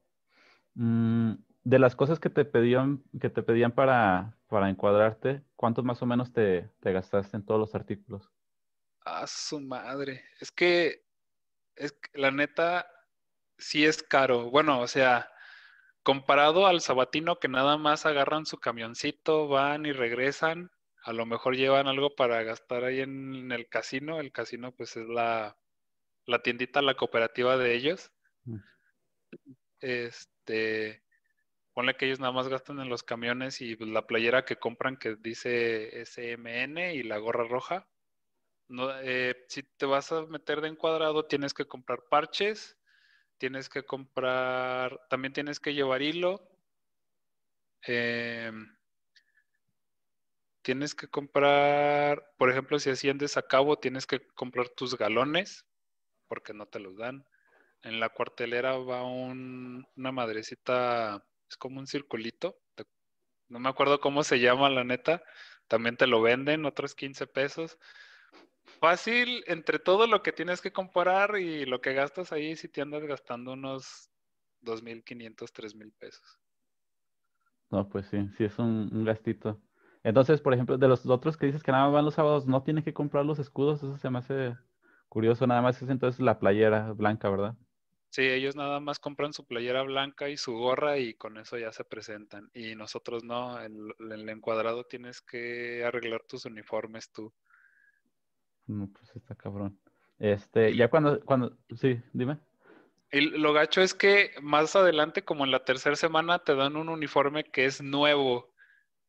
[0.75, 6.03] Mm, de las cosas que te pedían, que te pedían para, para encuadrarte, ¿cuántos más
[6.03, 8.31] o menos te, te gastaste en todos los artículos?
[9.05, 10.25] A su madre.
[10.41, 11.05] Es que,
[11.77, 12.87] es que la neta,
[13.59, 14.51] sí es caro.
[14.51, 15.31] Bueno, o sea,
[16.03, 20.71] comparado al sabatino que nada más agarran su camioncito, van y regresan,
[21.03, 24.21] a lo mejor llevan algo para gastar ahí en el casino.
[24.21, 25.57] El casino, pues, es la,
[26.27, 28.13] la tiendita, la cooperativa de ellos.
[28.45, 28.59] Mm.
[29.81, 31.03] Este,
[31.75, 34.97] ponle que ellos nada más gastan en los camiones y pues, la playera que compran
[34.97, 37.89] que dice SMN y la gorra roja.
[39.03, 42.79] Eh, si te vas a meter de encuadrado, tienes que comprar parches,
[43.39, 46.49] tienes que comprar, también tienes que llevar hilo,
[47.87, 48.51] eh,
[50.63, 55.67] tienes que comprar, por ejemplo, si asciendes a cabo, tienes que comprar tus galones,
[56.29, 57.27] porque no te los dan.
[57.83, 62.57] En la cuartelera va un- una madrecita, es como un circulito,
[63.49, 65.23] no me acuerdo cómo se llama la neta,
[65.67, 67.79] también te lo venden, otros 15 pesos.
[68.79, 72.81] Fácil, entre todo lo que tienes que comprar y lo que gastas ahí, si te
[72.81, 74.11] andas gastando unos
[74.61, 76.39] 2.500, 3.000 pesos.
[77.71, 79.61] No, pues sí, sí es un, un gastito.
[80.05, 82.63] Entonces, por ejemplo, de los otros que dices que nada más van los sábados, ¿no
[82.63, 83.83] tienes que comprar los escudos?
[83.83, 84.57] Eso se me hace
[85.11, 87.57] Curioso, nada más es entonces la playera blanca, ¿verdad?
[88.11, 91.73] Sí, ellos nada más compran su playera blanca y su gorra y con eso ya
[91.73, 92.51] se presentan.
[92.53, 97.33] Y nosotros no, en el encuadrado tienes que arreglar tus uniformes tú.
[98.67, 99.79] No, pues está cabrón.
[100.19, 102.39] Este, ya cuando, cuando, sí, dime.
[103.13, 106.89] Y lo gacho es que más adelante, como en la tercera semana, te dan un
[106.89, 108.53] uniforme que es nuevo.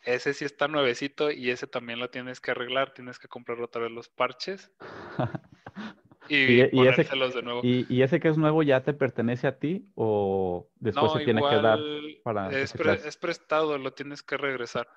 [0.03, 2.93] Ese sí está nuevecito y ese también lo tienes que arreglar.
[2.93, 4.71] Tienes que comprar otra vez los parches.
[6.31, 7.61] y, ponérselos de nuevo.
[7.63, 11.55] Y, ese que es nuevo ya te pertenece a ti o después se tiene que
[11.57, 11.79] dar
[12.23, 14.87] para es, es, prestado, lo tienes que regresar.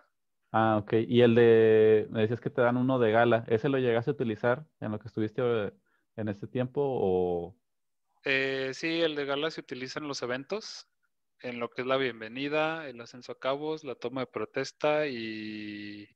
[0.53, 0.93] Ah, ok.
[1.09, 4.15] Y el de, me decías que te dan uno de gala, ¿ese lo llegaste a
[4.15, 5.73] utilizar en lo que estuviste eh,
[6.17, 7.57] en este tiempo o...?
[8.25, 10.89] Eh, sí, el de gala se utiliza en los eventos,
[11.41, 16.09] en lo que es la bienvenida, el ascenso a cabos, la toma de protesta y,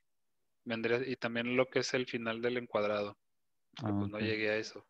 [0.65, 3.19] vendría, y también lo que es el final del encuadrado.
[3.83, 4.87] Ah, pues no llegué a eso.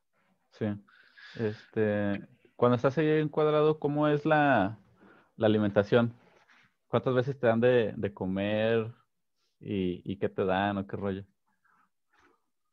[0.53, 0.67] Sí.
[1.39, 2.21] Este,
[2.57, 4.79] cuando estás ahí encuadrado, ¿cómo es la,
[5.41, 6.15] alimentación?
[6.89, 8.93] ¿Cuántas veces te dan de, comer
[9.61, 11.25] y, qué te dan o qué rollo?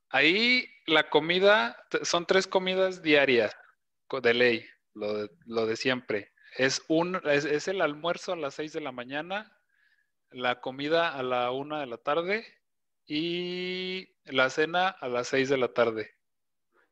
[0.09, 3.55] Ahí la comida, son tres comidas diarias
[4.21, 6.31] de ley, lo de, lo de siempre.
[6.57, 9.51] Es, un, es, el almuerzo a las seis de la mañana,
[10.31, 12.45] la comida a la una de la tarde
[13.05, 16.14] y la cena a las seis de la tarde.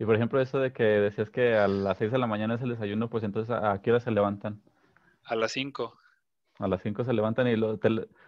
[0.03, 2.61] Y por ejemplo, eso de que decías que a las 6 de la mañana es
[2.61, 4.61] el desayuno, pues entonces ¿a qué hora se levantan?
[5.23, 5.97] A las 5.
[6.59, 7.79] A las 5 se levantan y lo,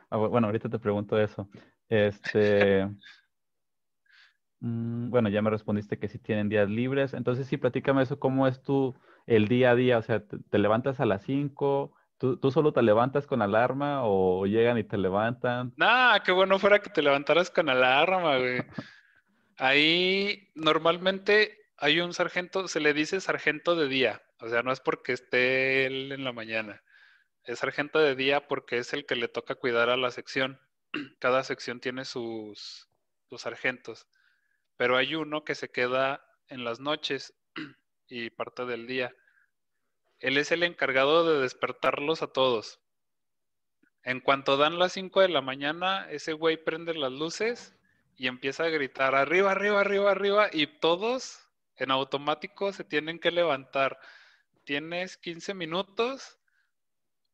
[0.10, 1.50] ah, bueno, ahorita te pregunto eso.
[1.90, 2.86] Este,
[4.62, 7.14] mm, bueno, ya me respondiste que sí tienen días libres.
[7.14, 9.98] Entonces sí, platícame eso, ¿cómo es tu el día a día?
[9.98, 11.92] O sea, ¿te, levantas a las 5?
[12.18, 15.74] ¿Tú, ¿Tú, solo te levantas con alarma o llegan y te levantan?
[15.76, 18.64] Nah, qué bueno fuera que te levantaras con alarma, güey.
[19.58, 24.80] Ahí normalmente hay un sargento, se le dice sargento de día, o sea, no es
[24.80, 26.84] porque esté él en la mañana,
[27.46, 30.60] es sargento de día porque es el que le toca cuidar a la sección.
[31.20, 32.90] Cada sección tiene sus,
[33.38, 34.08] sargentos,
[34.78, 37.34] pero hay uno que se queda en las noches
[38.08, 39.14] y parte del día.
[40.20, 42.80] Él es el encargado de despertarlos a todos.
[44.04, 47.78] En cuanto dan las 5 de la mañana, ese güey prende las luces
[48.16, 51.45] y empieza a gritar arriba, arriba, arriba, arriba y todos
[51.78, 54.00] en automático se tienen que levantar.
[54.64, 56.40] Tienes 15 minutos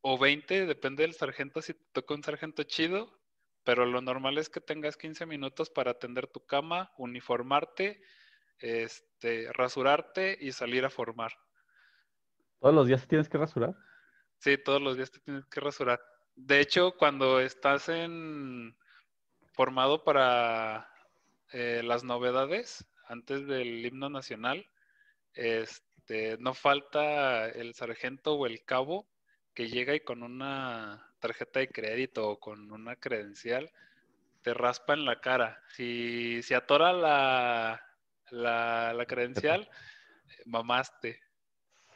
[0.01, 3.19] o 20, depende del sargento si te toca un sargento chido,
[3.63, 8.01] pero lo normal es que tengas 15 minutos para atender tu cama, uniformarte,
[8.57, 11.33] este, rasurarte y salir a formar.
[12.59, 13.75] ¿Todos los días tienes que rasurar?
[14.39, 16.01] Sí, todos los días te tienes que rasurar.
[16.35, 18.75] De hecho, cuando estás en
[19.53, 20.89] formado para
[21.51, 24.65] eh, las novedades antes del himno nacional.
[25.33, 29.07] Este, no falta el sargento o el cabo
[29.53, 33.71] que llega y con una tarjeta de crédito o con una credencial
[34.41, 35.61] te raspa en la cara.
[35.69, 37.81] Si se atora la,
[38.31, 39.69] la, credencial,
[40.45, 41.19] mamaste.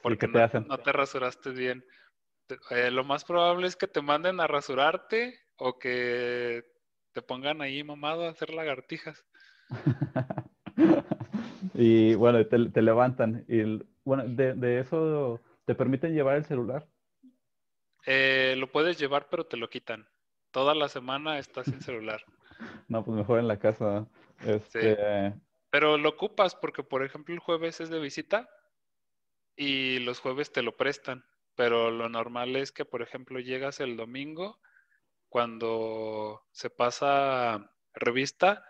[0.01, 1.83] Porque no, no, te rasuraste bien.
[2.69, 6.63] Eh, lo más probable es que te manden a rasurarte o que
[7.13, 9.25] te pongan ahí mamado a hacer lagartijas.
[11.75, 13.45] y bueno, te, levantan.
[13.47, 16.87] Y bueno, de, eso, ¿te permiten llevar el celular?
[18.05, 20.07] Eh, lo puedes llevar, pero te lo quitan.
[20.51, 22.23] Toda la semana estás sin celular.
[22.87, 24.07] no, pues mejor en la casa.
[24.45, 25.33] Este...
[25.69, 28.49] Pero lo ocupas porque, por ejemplo, el jueves es de visita
[29.57, 31.25] y los jueves te lo prestan.
[31.55, 34.59] Pero lo normal es que, por ejemplo, llegas el domingo
[35.29, 38.65] cuando se pasa revista,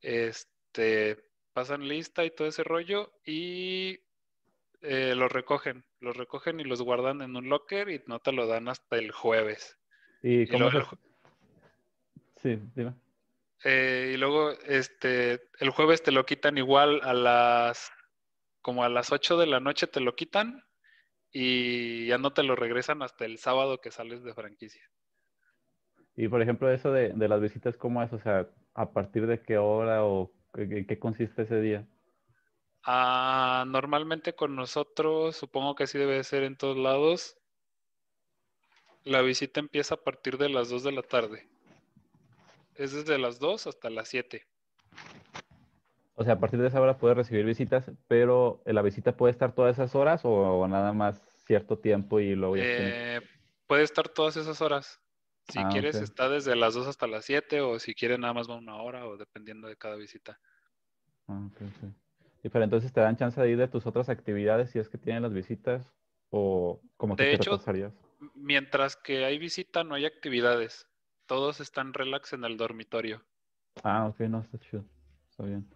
[0.00, 1.25] este,
[1.56, 3.98] pasan lista y todo ese rollo y
[4.82, 8.46] eh, los recogen, los recogen y los guardan en un locker y no te lo
[8.46, 9.78] dan hasta el jueves.
[10.22, 10.68] ¿Y, cómo
[12.42, 12.92] Sí, dime.
[13.64, 17.90] Eh, y luego, este, el jueves te lo quitan igual a las,
[18.60, 20.62] como a las 8 de la noche te lo quitan
[21.32, 24.82] y ya no te lo regresan hasta el sábado que sales de franquicia.
[26.16, 28.12] Y por ejemplo, eso de, las visitas, ¿cómo es?
[28.12, 31.86] O sea, ¿a partir de qué hora o en qué consiste ese día?
[32.84, 37.36] Ah, normalmente con nosotros, supongo que así debe ser en todos lados,
[39.04, 41.48] la visita empieza a partir de las 2 de la tarde.
[42.74, 44.46] Es desde las 2 hasta las 7.
[46.14, 49.52] O sea, a partir de esa hora puedes recibir visitas, pero ¿la visita puede estar
[49.52, 53.20] todas esas horas o, nada más cierto tiempo y luego ya eh,
[53.66, 55.00] Puede estar todas esas horas.
[55.48, 58.50] Si ah, quieres, está desde las 2 hasta las 7 o si quiere nada más
[58.50, 60.40] va una hora o dependiendo de cada visita.
[61.28, 61.48] Ah,
[62.42, 64.98] Y pero entonces te dan chance de ir de tus otras actividades si es que
[64.98, 65.92] tienen las visitas
[66.30, 67.92] o como te hecho, retrasarías.
[68.34, 70.88] Mientras que hay visita, no hay actividades.
[71.26, 73.22] Todos están relax en el dormitorio.
[73.84, 74.84] Ah, ok, no, está chido.
[75.30, 75.68] Está bien.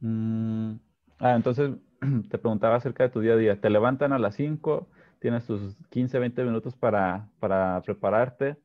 [0.00, 0.76] Mm,
[1.18, 1.70] ah, entonces
[2.30, 3.60] te preguntaba acerca de tu día a día.
[3.60, 8.56] Te levantan a las 5, tienes tus 15, 20 minutos para, para prepararte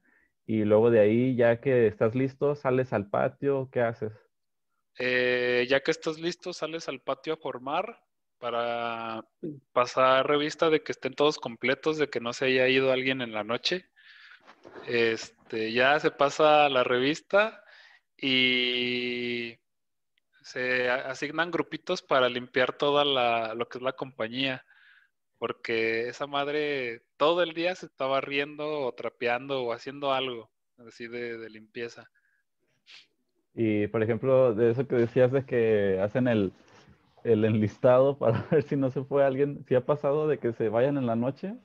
[0.45, 4.13] y luego de ahí, ya que estás listo, sales al patio, ¿qué haces?
[4.99, 8.03] Eh, ya que estás listo, sales al patio a formar
[8.37, 9.23] para
[9.71, 13.33] pasar revista de que estén todos completos, de que no se haya ido alguien en
[13.33, 13.85] la noche.
[14.87, 17.63] Este, ya se pasa la revista
[18.17, 19.57] y
[20.43, 24.65] se asignan grupitos para limpiar toda la, lo que es la compañía,
[25.41, 30.51] porque esa madre todo el día se estaba riendo o trapeando o haciendo algo
[30.87, 32.07] así de, de limpieza.
[33.55, 36.53] Y por ejemplo, de eso que decías de que hacen el,
[37.23, 40.69] el enlistado para ver si no se fue alguien, ¿sí ha pasado de que se
[40.69, 41.55] vayan en la noche?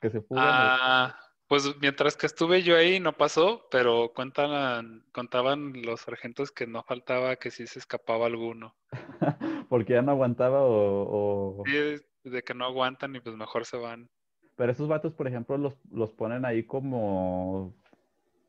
[0.00, 0.46] ¿Que se fugan?
[0.46, 1.14] o- Ah,
[1.48, 6.82] pues mientras que estuve yo ahí no pasó, pero cuentan, contaban los sargentos que no
[6.82, 8.74] faltaba que sí se escapaba alguno.
[9.68, 13.76] porque ya no aguantaba o, o- Sí, de que no aguantan y pues mejor se
[13.76, 14.08] van.
[14.56, 17.74] Pero esos vatos, por ejemplo, los, los ponen ahí como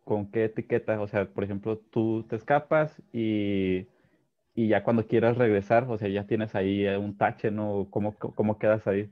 [0.03, 0.99] con qué etiqueta.
[0.99, 3.87] O sea, por ejemplo, tú te escapas y,
[4.55, 7.87] y ya cuando quieras regresar, o sea, ya tienes ahí un tache, ¿no?
[7.91, 9.11] ¿Cómo, cómo quedas ahí?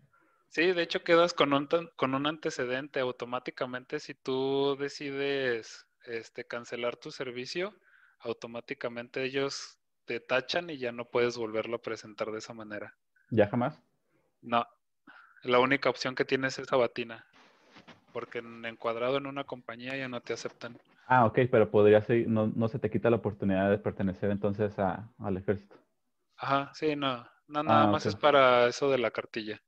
[0.49, 6.95] Sí, de hecho quedas con un, con un antecedente automáticamente si tú decides este, cancelar
[6.95, 7.75] tu servicio,
[8.19, 12.95] automáticamente ellos te tachan y ya no puedes volverlo a presentar de esa manera.
[13.29, 13.83] ¿Ya jamás?
[14.47, 14.65] No,
[15.43, 17.25] la única opción que tienes es sabatina,
[18.13, 20.77] porque en encuadrado en una compañía ya no te aceptan.
[21.05, 24.77] Ah, ok, pero podría ser, no, no se te quita la oportunidad de pertenecer entonces
[24.79, 25.75] a- al ejército.
[26.35, 29.61] Ajá, sí, no, no nada Ah, más es para eso de la cartilla.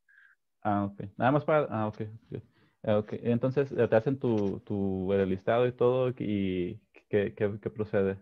[0.62, 1.02] Ah, ok.
[1.18, 1.68] Nada más para.
[1.70, 2.02] Ah, ok.
[2.84, 3.14] ok.
[3.14, 3.20] Ah.
[3.24, 8.18] Entonces eh, te hacen tu, tu el listado y todo y ¿qué, qué, qué procede?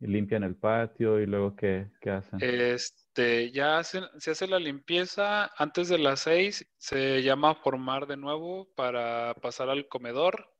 [0.00, 2.38] Limpian el patio y luego ¿qué, qué hacen?
[2.42, 8.16] Este, ya se hace la limpieza antes de las seis, se llama a formar de
[8.16, 10.52] nuevo para pasar al comedor.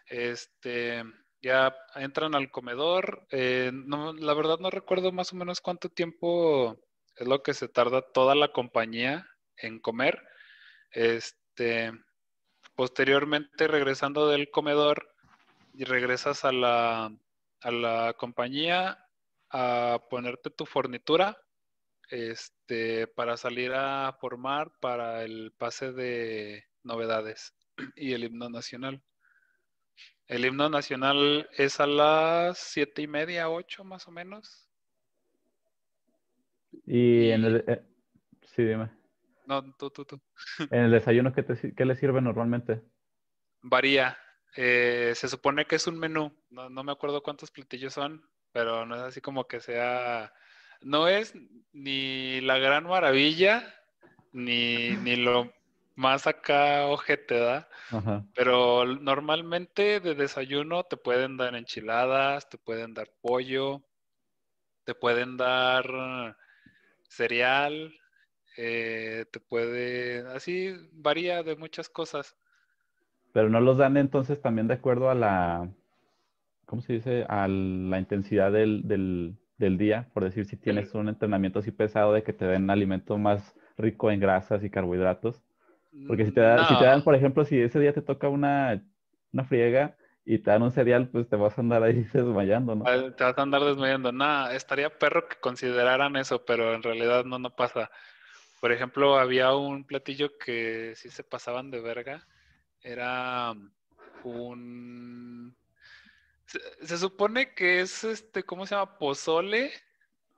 [0.08, 1.02] Este,
[1.42, 3.26] ya entran al comedor.
[3.32, 6.76] eh, no, la verdad no recuerdo más o menos cuánto tiempo
[7.16, 10.22] es lo que se tarda toda la compañía en comer.
[10.92, 11.90] Este,
[12.76, 15.15] posteriormente regresando del comedor
[15.76, 17.14] y regresas a la,
[17.60, 18.98] a la compañía
[19.50, 21.36] a ponerte tu fornitura
[22.10, 27.54] este, para salir a formar para el pase de novedades
[27.96, 29.02] y el himno nacional.
[30.28, 34.68] El himno nacional es a las siete y media, ocho más o menos.
[36.86, 37.82] Y en el, eh,
[38.54, 38.90] sí, dime.
[39.46, 40.20] No, tú, tú, tú.
[40.70, 42.82] En el desayuno, ¿qué, te, qué le sirve normalmente?
[43.62, 44.16] Varía.
[44.56, 46.34] Eh, se supone que es un menú.
[46.50, 50.32] No, no me acuerdo cuántos platillos son, pero no es así como que sea.
[50.80, 51.34] No es
[51.72, 53.74] ni la gran maravilla,
[54.32, 55.52] ni, ni lo
[55.94, 57.68] más acá ojete, ¿da?
[58.34, 63.82] Pero normalmente de desayuno te pueden dar enchiladas, te pueden dar pollo,
[64.84, 66.36] te pueden dar
[67.08, 67.94] cereal,
[68.58, 72.36] eh, te puede, así varía de muchas cosas.
[73.36, 75.70] Pero no los dan entonces también de acuerdo a la,
[76.66, 77.24] ¿cómo se dice?
[77.28, 80.10] A la intensidad del, del, del día.
[80.14, 84.10] Por decir, si tienes un entrenamiento así pesado de que te den alimento más rico
[84.10, 85.42] en grasas y carbohidratos.
[86.06, 88.84] Porque si te, da- si te dan, por ejemplo, si ese día te toca una,
[89.32, 92.92] una friega y te dan un cereal, pues te vas a andar ahí desmayando, ¿no?
[93.16, 94.12] Te vas a andar desmayando.
[94.12, 97.90] Nada, estaría perro que consideraran eso, pero en realidad no, no pasa.
[98.60, 102.26] Por ejemplo, había un platillo que sí se pasaban de verga.
[102.82, 103.54] Era
[104.24, 105.56] un...
[106.46, 108.98] Se, se supone que es este, ¿cómo se llama?
[108.98, 109.72] Pozole,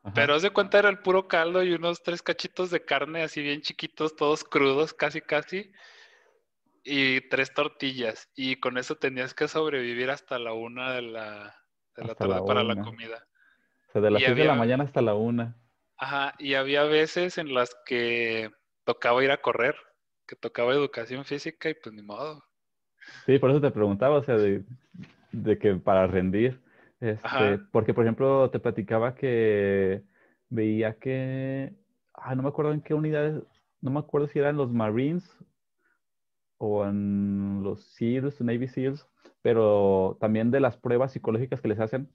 [0.02, 0.14] Ajá.
[0.14, 3.42] pero haz de cuenta era el puro caldo y unos tres cachitos de carne así
[3.42, 5.70] bien chiquitos, todos crudos, casi casi.
[6.84, 8.30] Y tres tortillas.
[8.34, 11.54] Y con eso tenías que sobrevivir hasta la una de la,
[11.96, 13.26] de la tarde para la comida.
[13.88, 15.56] O sea, de las y 6 de la había- mañana hasta la una.
[15.98, 18.50] Ajá, y había veces en las que
[18.84, 19.76] tocaba ir a correr,
[20.28, 22.44] que tocaba educación física y pues ni modo.
[23.26, 24.64] Sí, por eso te preguntaba, o sea, de,
[25.32, 26.60] de que para rendir.
[27.00, 30.02] Este, porque, por ejemplo, te platicaba que
[30.50, 31.72] veía que,
[32.12, 33.42] ah, no me acuerdo en qué unidades,
[33.80, 35.24] no me acuerdo si eran los Marines
[36.58, 39.06] o en los SEALs, Navy SEALs,
[39.42, 42.10] pero también de las pruebas psicológicas que les hacen,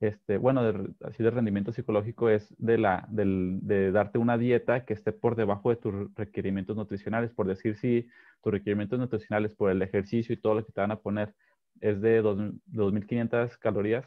[0.00, 4.94] este, bueno, de, así de rendimiento psicológico es de, la, de darte una dieta que
[4.94, 7.32] esté por debajo de tus requerimientos nutricionales.
[7.32, 8.08] Por decir, si
[8.42, 11.34] tus requerimientos nutricionales por el ejercicio y todo lo que te van a poner
[11.80, 14.06] es de 2.500 calorías,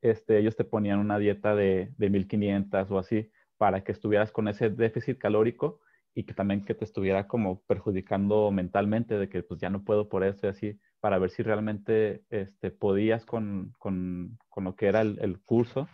[0.00, 4.48] este, ellos te ponían una dieta de, de 1.500 o así para que estuvieras con
[4.48, 5.80] ese déficit calórico
[6.14, 10.08] y que también que te estuviera como perjudicando mentalmente de que pues ya no puedo
[10.08, 14.86] por eso y así para ver si realmente este, podías con, con, con lo que
[14.86, 15.88] era el, el, curso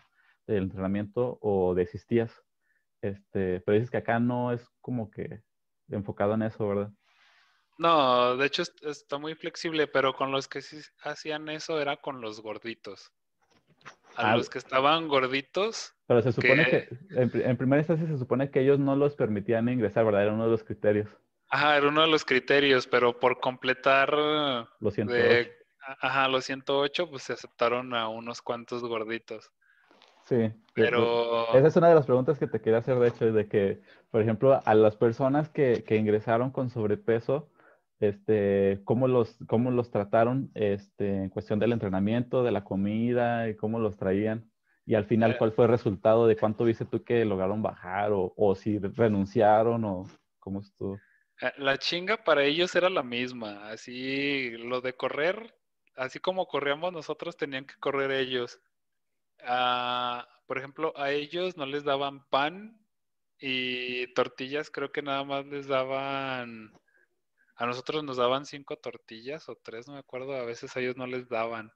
[0.46, 2.32] del entrenamiento o desistías.
[3.02, 5.42] Este, pero dices que acá no es como que
[5.88, 6.92] enfocado en eso, ¿verdad?
[7.78, 12.20] No, de hecho está muy flexible, pero con los que sí hacían eso era con
[12.20, 13.12] los gorditos.
[14.16, 15.95] A ah, los que estaban gorditos.
[16.07, 19.68] Pero se supone que, en, en, primera instancia se supone que ellos no los permitían
[19.68, 20.22] ingresar, ¿verdad?
[20.22, 21.09] Era uno de los criterios.
[21.48, 25.50] Ajá, era uno de los criterios, pero por completar los 108.
[26.00, 29.50] ajá, los 108, pues se aceptaron a unos cuantos gorditos.
[30.24, 31.54] Sí, pero...
[31.54, 33.80] Esa es una de las preguntas que te quería hacer, de hecho, de que,
[34.11, 37.48] por ejemplo, a las personas que, que ingresaron con sobrepeso,
[38.00, 43.54] este, cómo los, cómo los trataron este, en cuestión del entrenamiento, de la comida y
[43.54, 44.50] cómo los traían.
[44.87, 45.37] Y al final.
[45.37, 49.84] ¿cuál fue el resultado de cuánto viste tú que lograron bajar o, o si renunciaron
[49.84, 50.07] o
[50.39, 51.01] cómo estuvo?
[51.41, 55.55] Eh, la chinga para ellos era la misma, así lo de correr,
[55.97, 58.61] así como corríamos nosotros, tenían que correr ellos.
[59.43, 62.80] Ah, por ejemplo, a ellos no les daban pan
[63.39, 66.72] y tortillas, creo que nada más les daban,
[67.57, 70.97] a nosotros nos daban cinco tortillas o tres, no me acuerdo, a veces a ellos
[70.97, 71.70] no les daban,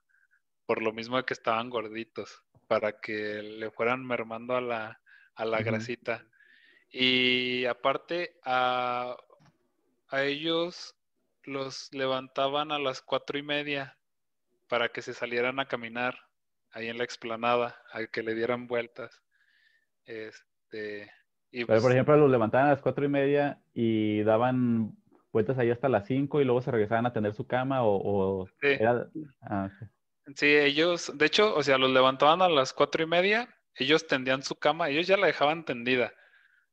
[0.71, 5.01] por lo mismo que estaban gorditos, para que le fueran mermando a la,
[5.35, 6.25] a la grasita.
[6.89, 9.17] Y aparte, a
[10.07, 10.95] a ellos
[11.43, 13.97] los levantaban a las cuatro y media
[14.69, 16.15] para que se salieran a caminar
[16.71, 19.21] ahí en la explanada, a que le dieran vueltas.
[20.05, 21.11] Este,
[21.51, 24.95] Pero, por pues ejemplo, los levantaban a las cuatro y media y daban
[25.33, 28.47] vueltas ahí hasta las cinco y luego se regresaban a tener su cama o...
[28.61, 28.77] sí.
[29.41, 29.69] Ah,
[30.35, 34.43] sí, ellos, de hecho, o sea, los levantaban a las cuatro y media, ellos tendían
[34.43, 36.13] su cama, ellos ya la dejaban tendida.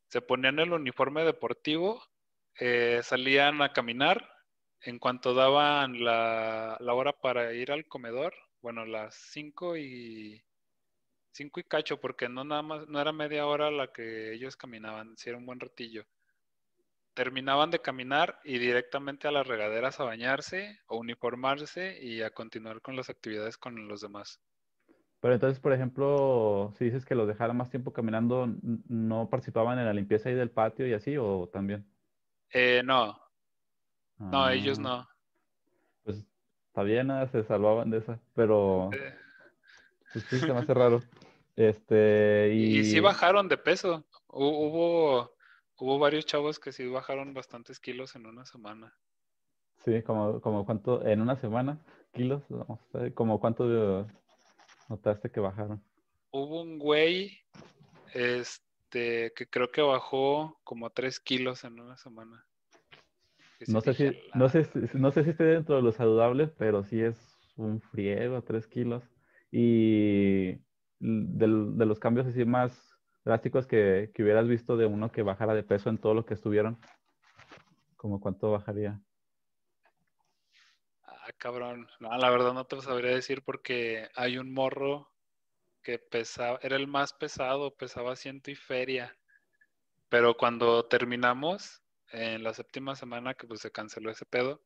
[0.08, 2.02] Se ponían el uniforme deportivo
[2.58, 4.28] eh, salían a caminar.
[4.80, 10.42] En cuanto daban la, hora para ir al comedor, bueno, las cinco y
[11.32, 15.16] cinco y cacho, porque no nada más, no era media hora la que ellos caminaban,
[15.16, 16.04] si era un buen ratillo.
[17.18, 22.80] Terminaban de caminar y directamente a las regaderas a bañarse o uniformarse y a continuar
[22.80, 24.40] con las actividades con los demás.
[25.18, 29.86] Pero entonces, por ejemplo, si dices que los dejaran más tiempo caminando, ¿no participaban en
[29.86, 31.84] la limpieza ahí del patio y así o también?
[32.52, 33.20] Eh, no.
[34.18, 34.82] No, ellos ah.
[34.82, 35.08] no.
[36.04, 36.24] Pues
[36.68, 39.14] está bien, se salvaban de esa, pero eh.
[40.12, 41.02] pues, sí, se me hace raro.
[41.56, 42.78] Este, y...
[42.78, 44.06] y sí bajaron de peso.
[44.28, 45.36] Hubo,
[45.78, 48.94] hubo varios chavos que sí bajaron bastantes kilos en una semana.
[49.84, 51.78] Sí, como, como cuánto, en una semana,
[52.12, 52.42] kilos,
[53.14, 54.06] como cuánto
[54.88, 55.82] notaste que bajaron.
[56.30, 57.38] Hubo un güey,
[58.12, 62.44] este, que creo que bajó como 3 kilos en una semana.
[63.66, 67.00] No sé, si, no, sé, no sé si esté dentro de lo saludable, pero sí
[67.00, 67.16] es
[67.56, 69.04] un friego, 3 kilos.
[69.50, 70.52] Y
[71.00, 75.54] de, de los cambios así más drásticos que, que, hubieras visto de uno que bajara
[75.54, 76.78] de peso en todo lo que estuvieron,
[77.96, 79.00] ¿como cuánto bajaría?
[81.02, 81.88] Ah, cabrón.
[82.00, 85.10] La verdad no te sabría decir porque hay un morro
[85.82, 89.16] que pesaba, era el más pesado, pesaba ciento y feria.
[90.08, 94.62] Pero cuando terminamos, en la séptima semana que pues se canceló ese pedo,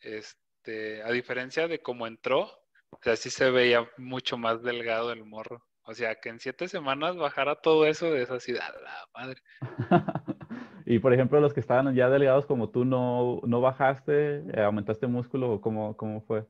[0.00, 2.42] este, a diferencia de cómo entró,
[2.90, 5.64] o sea, sí se veía mucho más delgado el morro.
[5.86, 9.40] O sea, que en siete semanas bajara todo eso de esa ciudad, la madre.
[10.84, 15.06] y por ejemplo, los que estaban ya delgados como tú, ¿no, no bajaste, eh, aumentaste
[15.06, 16.44] músculo o cómo, cómo fue?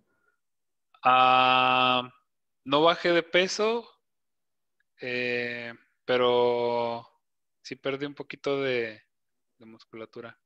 [1.02, 2.10] Ah,
[2.64, 3.86] no bajé de peso,
[5.02, 5.74] eh,
[6.06, 7.06] pero
[7.60, 9.02] sí perdí un poquito de,
[9.58, 10.38] musculatura.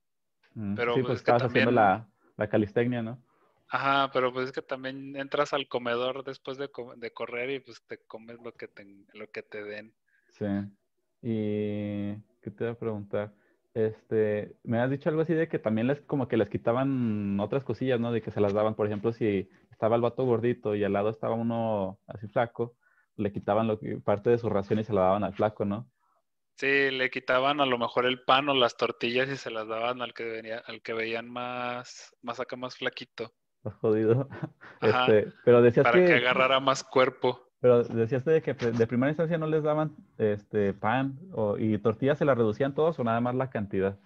[0.55, 3.22] Mm, pero sí, pues, pues estabas haciendo la, la, calistecnia, ¿no?
[3.71, 7.81] Ajá, pero pues es que también entras al comedor después de, de correr y pues
[7.87, 9.95] te comes lo que te, lo que te den.
[10.31, 10.47] Sí.
[11.23, 13.33] Y qué te voy a preguntar.
[13.73, 17.62] Este, me has dicho algo así de que también les como que les quitaban otras
[17.62, 18.11] cosillas, ¿no?
[18.11, 21.11] De que se las daban, por ejemplo, si estaba el vato gordito y al lado
[21.11, 22.75] estaba uno así flaco,
[23.16, 25.89] le quitaban lo que, parte de su ración y se la daban al flaco, ¿no?
[26.57, 30.03] Sí, le quitaban a lo mejor el pan o las tortillas y se las daban
[30.03, 33.33] al que venía, al que veían más, más acá más flaquito.
[33.63, 34.29] Más jodido.
[34.83, 36.15] Este, pero decías para que...
[36.15, 37.39] agarrara más cuerpo.
[37.61, 42.17] Pero decías de que de primera instancia no les daban este pan o, y tortillas
[42.17, 43.99] se las reducían todos o nada más la cantidad.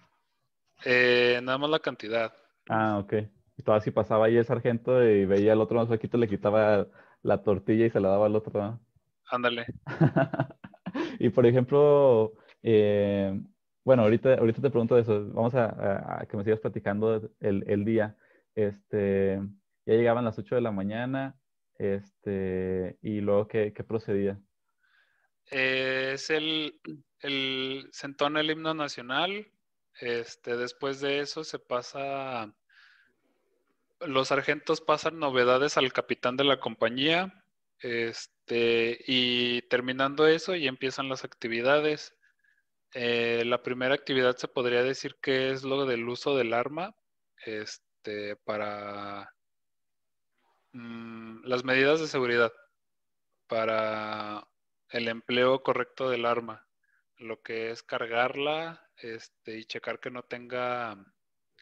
[0.83, 2.33] Eh, nada más la cantidad.
[2.67, 3.13] Ah, ok.
[3.57, 6.87] Y todo así pasaba ahí el sargento y veía al otro más poquito, le quitaba
[7.21, 8.61] la tortilla y se la daba al otro.
[8.61, 8.79] ¿no?
[9.29, 9.65] Ándale.
[11.19, 12.33] y por ejemplo,
[12.63, 13.39] eh,
[13.83, 15.27] bueno, ahorita, ahorita te pregunto eso.
[15.31, 18.17] Vamos a, que me sigas platicando el, el, día.
[18.55, 19.39] Este,
[19.85, 21.37] ya llegaban las 8 de la mañana.
[21.77, 24.39] Este, y luego, ¿qué, qué procedía?
[25.51, 26.79] Eh, es el,
[27.19, 29.51] el, se entona el himno nacional.
[29.99, 32.53] Este, después de eso se pasa,
[33.99, 37.43] los sargentos pasan novedades al capitán de la compañía.
[37.79, 42.15] Este, y terminando eso, y empiezan las actividades.
[42.93, 46.95] Eh, la primera actividad se podría decir que es lo del uso del arma
[47.45, 47.84] este,
[48.43, 49.33] para
[50.73, 52.51] mm, las medidas de seguridad,
[53.47, 54.47] para
[54.89, 56.67] el empleo correcto del arma,
[57.17, 60.95] lo que es cargarla este, y checar que no tenga,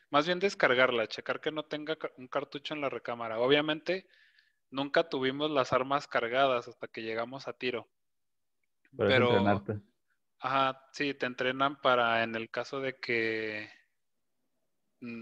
[0.09, 3.39] más bien descargarla, checar que no tenga un cartucho en la recámara.
[3.39, 4.07] Obviamente,
[4.69, 7.87] nunca tuvimos las armas cargadas hasta que llegamos a tiro.
[8.95, 9.63] Pero,
[10.39, 13.69] Ajá, sí, te entrenan para en el caso de que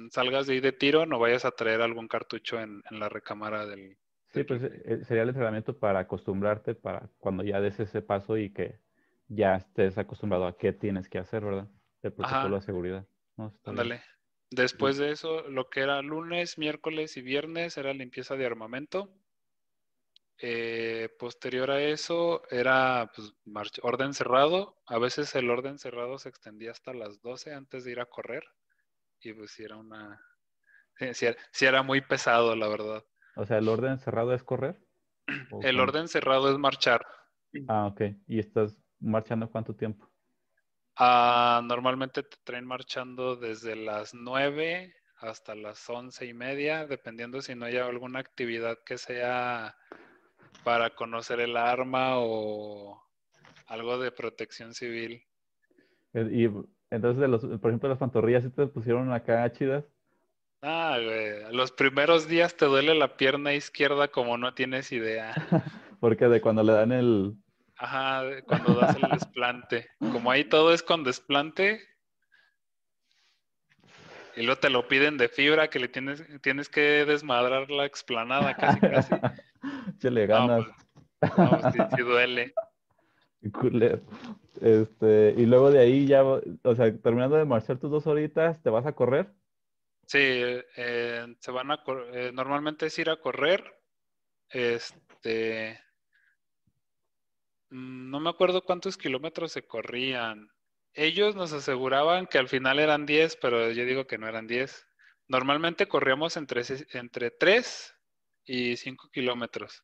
[0.10, 3.98] salgas de ahí de tiro, no vayas a traer algún cartucho en, la recámara del...
[4.30, 8.52] Sí, pues eh, sería el entrenamiento para acostumbrarte para cuando ya des ese paso y
[8.52, 8.80] que
[9.28, 11.68] ya estés acostumbrado a qué tienes que hacer, ¿verdad?
[12.02, 13.06] El protocolo de seguridad.
[13.66, 14.02] Ándale.
[14.50, 19.10] Después de eso, lo que era lunes, miércoles y viernes era limpieza de armamento.
[20.38, 23.34] Eh, posterior a eso era pues,
[23.82, 24.82] orden cerrado.
[24.88, 28.44] A veces el orden cerrado se extendía hasta las 12 antes de ir a correr.
[29.22, 30.20] Y pues si era una...
[31.14, 33.04] Si era, muy pesado, la verdad.
[33.36, 34.80] O sea, ¿el orden cerrado es correr?
[35.64, 37.06] El orden cerrado es marchar.
[37.68, 38.02] Ah, ok.
[38.28, 40.12] ¿Y estás marchando cuánto tiempo?
[40.96, 47.56] Ah, normalmente te traen marchando desde las 9 hasta las once y media, dependiendo si
[47.56, 49.76] no hay alguna actividad que sea
[50.64, 53.02] para conocer el arma o
[53.68, 55.24] algo de protección civil.
[56.14, 56.50] Eh, y
[56.92, 59.86] entonces, los, por ejemplo, las pantorrillas, ¿sí te pusieron acá chidas?
[60.62, 61.56] Ah, güey.
[61.56, 65.34] Los primeros días te duele la pierna izquierda como no tienes idea.
[66.00, 67.34] Porque de cuando le dan el...
[67.78, 69.90] Ajá, cuando das el desplante.
[70.00, 71.82] Como ahí todo es con desplante.
[74.36, 78.56] Y luego te lo piden de fibra que le tienes, tienes que desmadrar la explanada
[78.56, 79.16] casi casi.
[80.10, 80.66] le ganas.
[81.20, 82.54] Pues, no, pues, sí, duele.
[84.62, 88.70] Este, y luego de ahí ya, o sea, terminando de marchar tus dos horitas, ¿te
[88.70, 89.34] vas a correr?
[90.06, 91.84] Sí, eh, se van a
[92.14, 93.64] eh, normalmente es ir a correr.
[94.50, 95.80] Este,
[97.70, 100.50] mm, no me acuerdo cuántos kilómetros se corrían.
[100.94, 104.86] Ellos nos aseguraban que al final eran 10, pero yo digo que no eran 10.
[105.28, 107.96] Normalmente corríamos entre, entre 3
[108.46, 109.84] y 5 kilómetros.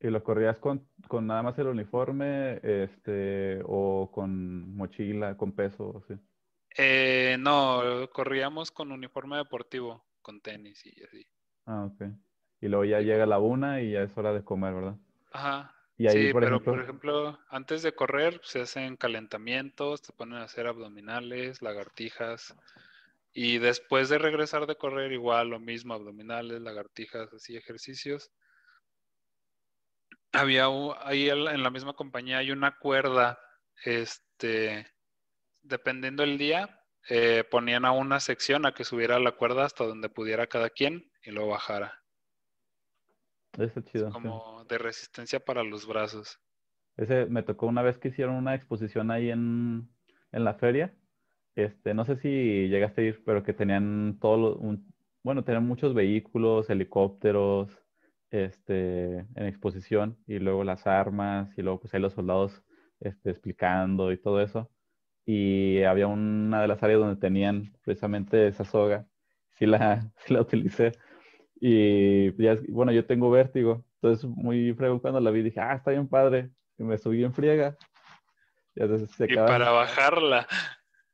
[0.00, 0.86] ¿Y lo corrías con,
[1.22, 6.04] nada más el uniforme este, o con mochila, con peso?
[6.06, 6.14] ¿sí?
[6.76, 11.26] Eh, no, corríamos con uniforme deportivo, con tenis y así.
[11.66, 12.12] Ah, ok.
[12.60, 14.96] Y luego ya llega la una y ya es hora de comer, ¿verdad?
[15.32, 15.74] Ajá.
[15.96, 20.44] Y ahí, sí, pero por ejemplo, antes de correr se hacen calentamientos, te ponen a
[20.44, 22.54] hacer abdominales, lagartijas.
[23.32, 28.30] Y después de regresar de correr, igual lo mismo, abdominales, lagartijas, así ejercicios
[30.32, 30.66] había
[31.02, 33.38] ahí en la misma compañía hay una cuerda,
[33.84, 34.86] este,
[35.62, 40.08] dependiendo el día, eh, ponían a una sección a que subiera la cuerda hasta donde
[40.08, 42.02] pudiera cada quien y lo bajara.
[43.58, 44.10] Eso chido.
[44.10, 46.38] como de resistencia para los brazos.
[46.96, 49.88] Ese me tocó una vez que hicieron una exposición ahí en,
[50.32, 50.94] la feria.
[51.54, 54.60] Este, no sé si llegaste a ir, pero que tenían todo,
[55.22, 57.70] bueno, tenían muchos vehículos, helicópteros,
[58.30, 62.62] este, en exposición y luego las armas y luego pues ahí los soldados
[63.00, 64.70] este, explicando y todo eso.
[65.24, 69.06] Y había una de las áreas donde tenían precisamente esa soga,
[69.58, 70.92] sí la, sí la utilicé.
[71.60, 75.90] Y ya, bueno, yo tengo vértigo, entonces muy fregón cuando la vi dije, ah, está
[75.90, 77.76] bien padre, y me subí en friega.
[78.76, 80.46] Y, para bajarla.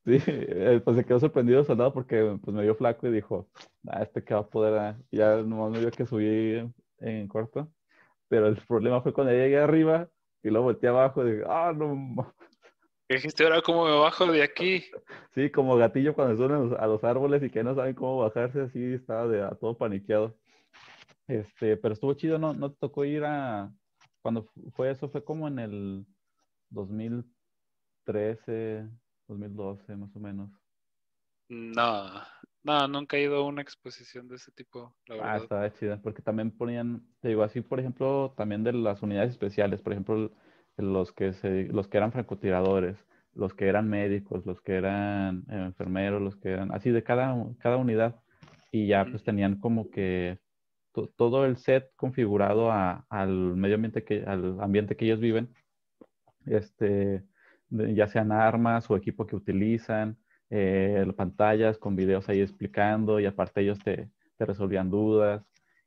[0.07, 3.49] Sí, eh, pues se quedó sorprendido el soldado porque pues me vio flaco y dijo,
[3.89, 4.99] ah, este que va a poder, ah".
[5.11, 6.63] ya nomás me vio que subí
[7.05, 7.69] en corto.
[8.29, 10.09] Pero el problema fue cuando llegué arriba
[10.43, 12.33] y luego volteé abajo y dije, ah, no.
[13.09, 14.85] ¿Qué dijiste ahora cómo me bajo de aquí?
[15.35, 18.95] Sí, como gatillo cuando suben a los árboles y que no saben cómo bajarse, así
[18.95, 20.35] estaba de, a todo paniqueado.
[21.29, 22.55] Este, pero estuvo chido, ¿no?
[22.55, 23.71] ¿No te tocó ir a,
[24.23, 26.07] cuando fue eso, fue como en el
[26.71, 28.89] 2013,
[29.29, 30.51] 2012, más o menos.
[31.49, 32.11] No,
[32.65, 35.43] no, nunca he ido a una exposición de ese tipo, la Ah, verdad.
[35.43, 39.81] estaba chida, porque también ponían, te digo así, por ejemplo, también de las unidades especiales,
[39.83, 40.33] por ejemplo,
[40.77, 42.97] los que se, los que eran francotiradores,
[43.35, 47.77] los que eran médicos, los que eran enfermeros, los que eran así de cada, cada
[47.77, 48.17] unidad,
[48.73, 50.39] y ya pues tenían como que
[50.93, 55.55] to- todo el set configurado a- al medio ambiente que, al ambiente que ellos viven,
[56.47, 57.25] este,
[57.71, 60.19] ya sean armas o equipo que utilizan,
[60.51, 65.43] eh, pantallas con videos ahí explicando y aparte ellos te, te resolvían dudas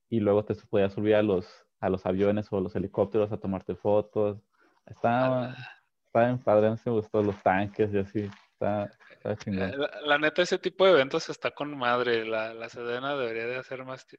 [0.10, 1.48] y luego te podías subir a los,
[1.80, 4.40] a los aviones o los helicópteros a tomarte fotos.
[4.86, 5.58] Estaba, Ala.
[6.06, 8.30] estaba bien padre, me gustó los tanques y así.
[8.54, 9.72] Está, está Eh, chingón.
[9.80, 12.26] La, la neta, ese tipo de eventos está con madre.
[12.26, 14.18] La, la Sedena debería de hacer más ti-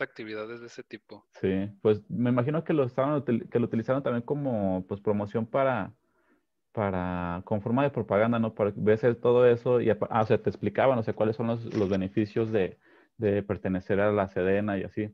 [0.00, 1.26] actividades de ese tipo.
[1.40, 5.92] Sí, pues me imagino que lo estaban que lo utilizaron también como pues promoción para
[6.76, 8.52] para con forma de propaganda, ¿no?
[8.54, 11.64] Para ver todo eso y ah, o sea, te explicaban, o sea, cuáles son los,
[11.74, 12.78] los beneficios de,
[13.16, 15.10] de pertenecer a la Sedena y así.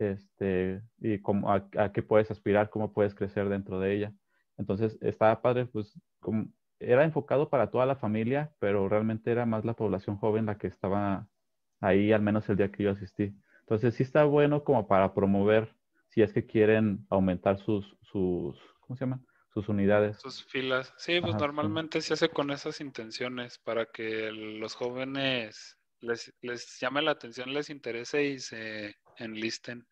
[0.00, 4.12] Este, y cómo, a, a qué puedes aspirar, cómo puedes crecer dentro de ella.
[4.58, 6.48] Entonces, estaba padre, pues, como,
[6.80, 10.66] era enfocado para toda la familia, pero realmente era más la población joven la que
[10.66, 11.28] estaba
[11.80, 13.32] ahí, al menos el día que yo asistí.
[13.60, 15.72] Entonces, sí está bueno como para promover,
[16.08, 19.24] si es que quieren aumentar sus, sus, ¿cómo se llaman?
[19.56, 20.18] Sus unidades.
[20.18, 20.92] Sus filas.
[20.98, 21.46] Sí, pues Ajá, sí.
[21.46, 27.54] normalmente se hace con esas intenciones para que los jóvenes les, les llame la atención,
[27.54, 29.86] les interese y se enlisten.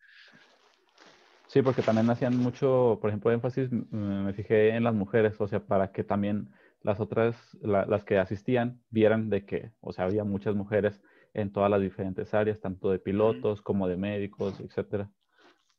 [1.49, 5.61] Sí, porque también hacían mucho, por ejemplo, énfasis, me fijé en las mujeres, o sea,
[5.65, 6.51] para que también
[6.83, 11.01] las otras, la- las que asistían, vieran de que, o sea, había muchas mujeres
[11.33, 15.11] en todas las diferentes áreas, tanto de pilotos como de médicos, etcétera.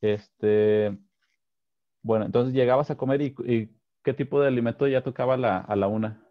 [0.01, 0.97] Este,
[2.01, 3.74] bueno, entonces llegabas a comer y, y
[4.05, 6.23] ¿qué tipo de alimento ya tocaba la, a la una?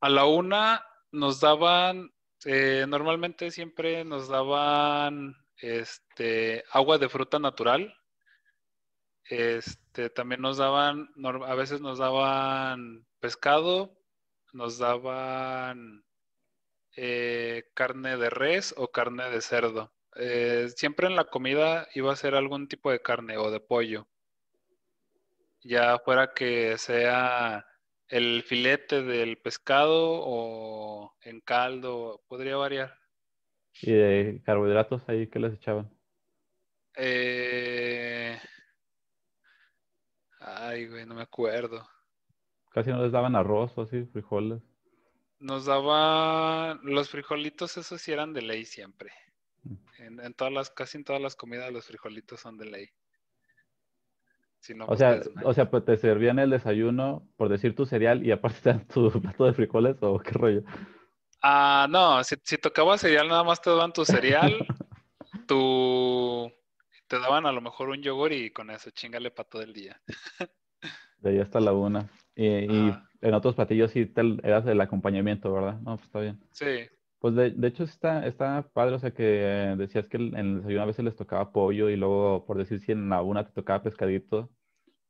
[0.00, 2.10] A la una nos daban,
[2.46, 7.94] eh, normalmente siempre nos daban este, agua de fruta natural.
[9.24, 11.10] Este, también nos daban,
[11.46, 13.96] a veces nos daban pescado,
[14.52, 16.04] nos daban
[16.96, 19.92] eh, carne de res o carne de cerdo.
[20.16, 24.08] Eh, siempre en la comida iba a ser algún tipo de carne o de pollo.
[25.64, 27.64] Ya fuera que sea
[28.08, 32.98] el filete del pescado o en caldo, podría variar.
[33.80, 35.90] Y de carbohidratos ahí, ¿qué les echaban?
[36.96, 38.38] Eh,
[40.44, 41.86] Ay, güey, no me acuerdo.
[42.70, 44.60] Casi no les daban arroz o así, frijoles.
[45.38, 49.12] Nos daban los frijolitos, esos sí eran de ley siempre.
[49.98, 52.88] En, en todas las, casi en todas las comidas los frijolitos son de ley.
[54.62, 57.84] Si no, O pues sea, o sea, pues te servían el desayuno, por decir tu
[57.84, 60.62] cereal, y aparte te dan tu plato de frijoles, o qué rollo.
[61.42, 64.52] Ah, no, si, si tocaba cereal, nada más te daban tu cereal,
[65.48, 66.50] tu...
[67.08, 70.00] Te daban a lo mejor un yogur y con eso, chingale para todo el día.
[71.18, 72.08] De ahí hasta la una.
[72.36, 75.74] Y, y en otros platillos sí te, eras el acompañamiento, ¿verdad?
[75.80, 76.40] No, pues está bien.
[76.52, 76.88] Sí,
[77.22, 79.22] Pues de, hecho está, está padre, o sea que
[79.78, 82.90] decías que en el desayuno a veces les tocaba pollo y luego, por decir si
[82.92, 84.50] en la una te tocaba pescadito,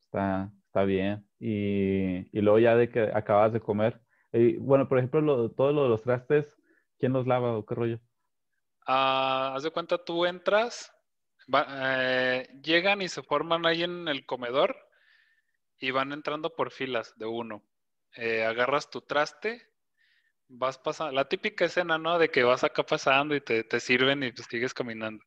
[0.04, 1.26] está, está bien.
[1.40, 4.02] Y, y luego ya de que acabas de comer,
[4.32, 6.54] y, bueno, por ejemplo, lo- todo lo de los trastes,
[6.98, 8.00] ¿quién los lava o qué rollo?
[8.86, 10.92] Ah, haz de cuenta, tú entras,
[11.52, 14.76] va- eh, llegan y se forman ahí en el comedor
[15.78, 17.62] y van entrando por filas de uno.
[18.16, 19.71] Eh, agarras tu traste,
[20.52, 22.18] vas pasando, la típica escena, ¿no?
[22.18, 25.24] De que vas acá pasando y te, te sirven y pues sigues caminando.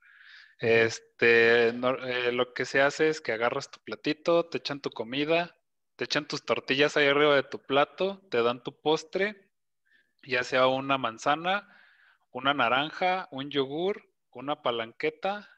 [0.60, 4.92] Este, no- eh, lo que se hace es que agarras tu platito, te echan tu
[4.92, 5.56] comida,
[5.98, 9.50] te echan tus tortillas ahí arriba de tu plato, te dan tu postre,
[10.24, 11.68] ya sea una manzana,
[12.32, 15.50] una naranja, un yogur, una palanqueta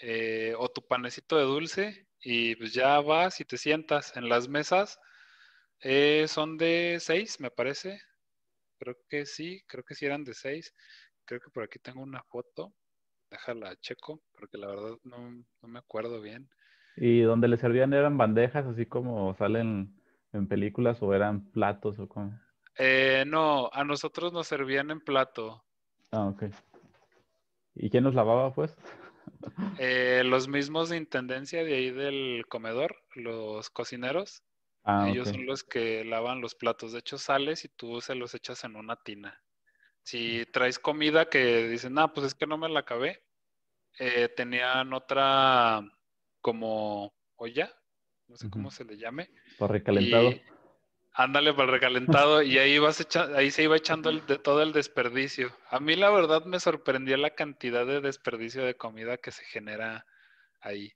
[0.00, 4.48] eh, o tu panecito de dulce y pues ya vas y te sientas en las
[4.48, 4.98] mesas.
[5.82, 8.00] eh, son de seis, me parece.
[8.80, 10.74] Creo que sí, creo que sí eran de seis.
[11.26, 12.72] Creo que por aquí tengo una foto.
[13.30, 16.48] Déjala checo, porque la verdad no, no me acuerdo bien.
[16.96, 19.94] Y donde les servían eran bandejas, así como salen
[20.32, 22.40] en películas, o eran platos, o como.
[22.78, 25.62] Eh, no, a nosotros nos servían en plato.
[26.10, 26.44] Ah, ok.
[27.74, 28.74] ¿Y quién los lavaba, pues?
[29.78, 34.42] Eh, los mismos de intendencia de ahí del comedor, los cocineros,
[34.92, 36.92] Ah, ellos son los que lavan los platos.
[36.92, 39.40] De hecho, sales y tú se los echas en una tina.
[40.02, 43.22] Si traes comida que dicen, ah, pues es que no me la acabé,
[43.98, 45.82] eh, tenían otra
[46.40, 47.72] como olla,
[48.26, 49.30] no sé cómo se le llame.
[49.58, 50.32] Para recalentado.
[51.12, 55.54] ándale para recalentado y ahí vas ahí se iba echando de todo el desperdicio.
[55.68, 60.06] A mí la verdad me sorprendió la cantidad de desperdicio de comida que se genera
[60.60, 60.92] ahí.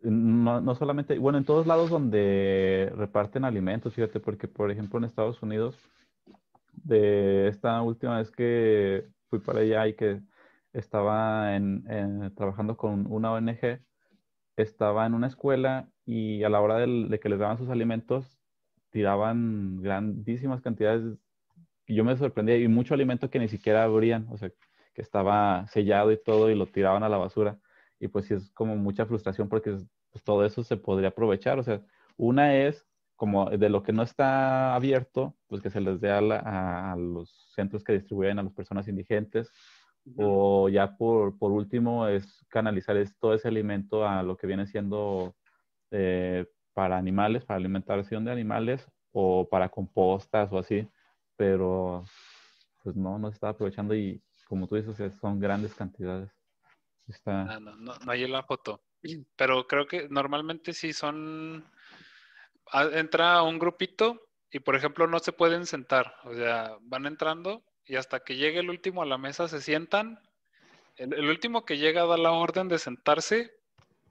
[0.00, 5.04] No, no solamente, bueno, en todos lados donde reparten alimentos, fíjate, porque por ejemplo en
[5.04, 5.76] Estados Unidos,
[6.72, 10.20] de esta última vez que fui para allá y que
[10.72, 11.50] estaba
[12.36, 13.80] trabajando con una ONG,
[14.56, 18.38] estaba en una escuela y a la hora de, que les daban sus alimentos,
[18.90, 21.18] tiraban grandísimas cantidades.
[21.86, 24.50] Y yo me sorprendía y mucho alimento que ni siquiera abrían, o sea,
[24.94, 27.58] que estaba sellado y todo y lo tiraban a la basura.
[28.00, 29.76] Y pues sí es como mucha frustración porque
[30.10, 31.58] pues, todo eso se podría aprovechar.
[31.58, 31.82] O sea,
[32.16, 32.86] una es
[33.16, 37.52] como de lo que no está abierto, pues que se les dé a, a los
[37.54, 39.50] centros que distribuyen a las personas indigentes
[40.16, 45.34] o ya por, por, último es canalizar todo ese alimento a lo que viene siendo
[45.90, 50.88] eh, para animales, para alimentación de animales o para compostas o así,
[51.36, 52.04] pero
[52.82, 56.37] pues no, no se está aprovechando y como tú dices, son grandes cantidades.
[57.08, 57.42] Está...
[57.42, 58.80] Ah, no, no, no, hay la foto,
[59.36, 61.64] pero creo que normalmente sí son,
[62.72, 67.62] ah, entra un grupito y por ejemplo no se pueden sentar, o sea, van entrando
[67.88, 70.20] y hasta que llegue el último a la mesa se sientan.
[70.96, 73.56] El, último que llega da la orden de sentarse,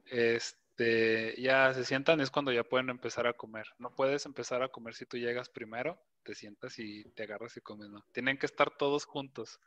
[0.06, 3.68] este, ya se sientan, es cuando ya pueden empezar a comer.
[3.78, 7.62] No puedes empezar a comer si tú llegas primero, te sientas y te agarras y
[7.62, 8.04] comes, no.
[8.14, 9.60] Tienen que estar todos juntos.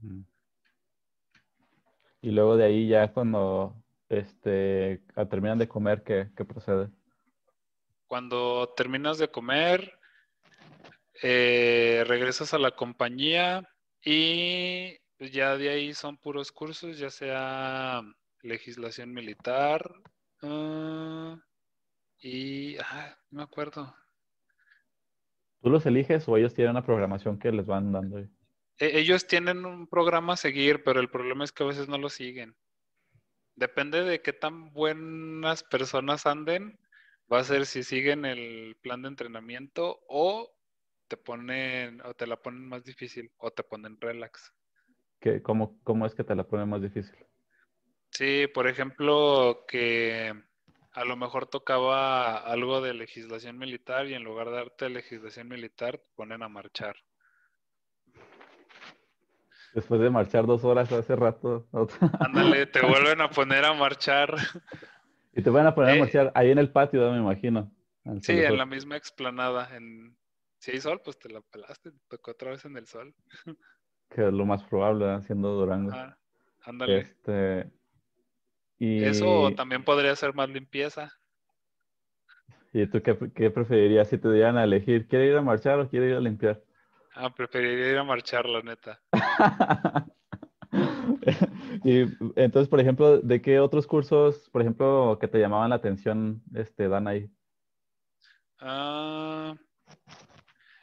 [0.00, 0.22] Mm.
[2.22, 3.74] Y luego de ahí ya cuando
[4.08, 6.88] este, terminan de comer, ¿qué, qué procede?
[8.06, 9.98] Cuando terminas de comer,
[11.22, 13.68] eh, regresas a la compañía
[14.02, 18.02] y pues, ya de ahí son puros cursos, ya sea
[18.42, 19.94] legislación militar
[20.42, 21.38] ah,
[22.22, 23.94] y, ah, no me acuerdo.
[25.62, 28.18] ¿Tú los eliges o ellos tienen una programación que les van dando?
[28.18, 28.30] E,
[28.80, 32.08] ellos tienen un programa a seguir, pero el problema es que a veces no lo
[32.08, 32.56] siguen.
[33.54, 36.78] Depende de qué tan buenas personas anden,
[37.30, 40.50] va a ser si siguen el plan de entrenamiento o
[41.08, 44.52] te ponen o te la ponen más difícil o te ponen relax.
[45.20, 47.16] ¿Qué, cómo, ¿Cómo es que te la ponen más difícil?
[48.10, 50.32] Sí, por ejemplo, que
[50.92, 55.98] a lo mejor tocaba algo de legislación militar y en lugar de darte legislación militar,
[55.98, 56.96] te ponen a marchar.
[59.74, 61.68] Después de marchar dos horas hace rato.
[62.18, 64.34] Ándale, te vuelven a poner a marchar.
[65.32, 67.70] Y te van a poner a eh, marchar ahí en el patio, me imagino.
[68.22, 70.16] Sí, en la misma explanada, en,
[70.58, 73.14] si hay sol, pues te la pelaste, te tocó otra vez en el sol.
[74.10, 75.92] que es lo más probable, siendo Durango.
[76.62, 76.98] ándale.
[76.98, 77.70] Este,
[78.78, 79.04] y...
[79.04, 81.12] Eso también podría ser más limpieza.
[82.72, 85.08] ¿Y tú qué, preferirías si te dieran a elegir?
[85.08, 86.62] ¿Quiere ir a marchar o quiere ir a limpiar?
[87.14, 89.00] Ah, preferiría ir a marchar, la neta.
[91.84, 92.02] y
[92.36, 96.88] entonces, por ejemplo, ¿de qué otros cursos, por ejemplo, que te llamaban la atención, este,
[96.88, 97.30] dan ahí?
[98.60, 99.54] Ah,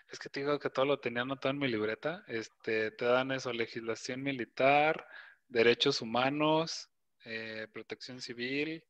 [0.09, 2.23] es que te digo que todo lo tenía anotado en mi libreta.
[2.28, 5.05] Este, te dan eso, legislación militar,
[5.47, 6.89] derechos humanos,
[7.25, 8.84] eh, protección civil.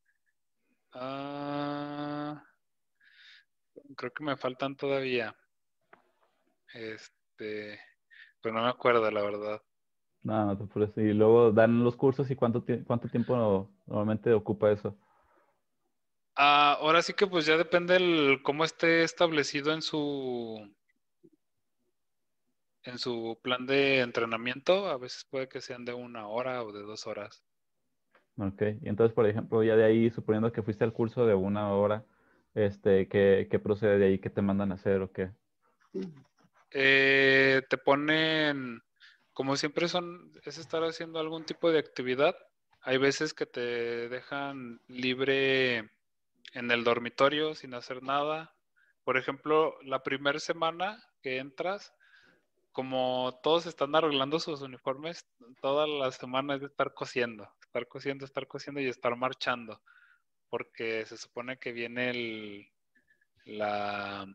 [0.92, 2.42] Ah,
[3.96, 5.36] creo que me faltan todavía.
[6.72, 9.62] Este, pero no me acuerdo, la verdad.
[10.22, 10.90] No, no te apures.
[10.96, 14.94] Y luego dan los cursos y cuánto, cuánto tiempo normalmente ocupa eso.
[16.36, 20.70] Ah, ahora sí que pues ya depende el cómo esté establecido en su
[22.84, 26.82] en su plan de entrenamiento, a veces puede que sean de una hora o de
[26.82, 27.44] dos horas.
[28.38, 31.72] Ok, y entonces, por ejemplo, ya de ahí, suponiendo que fuiste al curso de una
[31.72, 32.04] hora,
[32.54, 34.18] este, ¿qué, qué procede de ahí?
[34.20, 35.30] ¿Qué te mandan a hacer o qué?
[36.70, 38.82] Eh, te ponen,
[39.32, 42.36] como siempre son, es estar haciendo algún tipo de actividad.
[42.82, 45.90] Hay veces que te dejan libre
[46.52, 48.54] en el dormitorio sin hacer nada.
[49.04, 51.92] Por ejemplo, la primera semana que entras,
[52.72, 55.26] como todos están arreglando sus uniformes,
[55.60, 59.80] todas las semanas de estar cosiendo, estar cosiendo, estar cosiendo y estar marchando,
[60.50, 62.68] porque se supone que viene el,
[63.46, 64.26] la,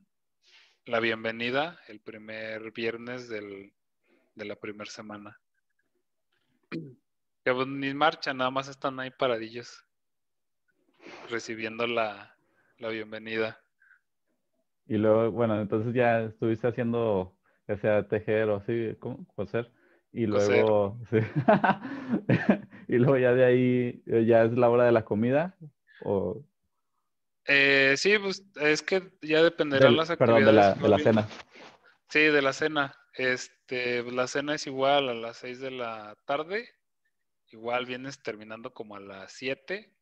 [0.85, 3.73] la bienvenida el primer viernes del,
[4.35, 5.39] de la primera semana.
[6.69, 9.85] Que pues, ni marcha, nada más están ahí paradillos,
[11.29, 12.35] recibiendo la,
[12.79, 13.59] la bienvenida.
[14.85, 19.25] Y luego, bueno, entonces ya estuviste haciendo ya sea tejer o así, ¿cómo?
[19.35, 19.71] coser.
[20.11, 20.99] Y luego,
[22.87, 25.55] y luego ya de ahí, eh, ya es la hora de la comida.
[26.03, 26.43] O...
[27.45, 30.75] Eh, sí, pues es que ya dependerán Del- las perdón, actividades.
[30.75, 31.27] de la, de la cena.
[32.09, 32.95] Sí, de la cena.
[33.15, 36.69] Este, la cena es igual a las 6 de la tarde.
[37.51, 39.93] Igual vienes terminando como a las 7.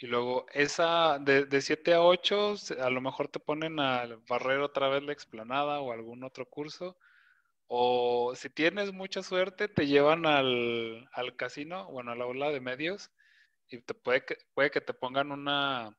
[0.00, 4.06] Y luego esa de, de 7 a 8, se- a lo mejor te ponen a
[4.28, 6.96] barrer otra vez la explanada o algún otro curso.
[7.66, 12.60] O si tienes mucha suerte, te llevan al, al casino, bueno, a la aula de
[12.60, 13.10] medios.
[13.68, 15.97] Y te puede que, puede que te pongan una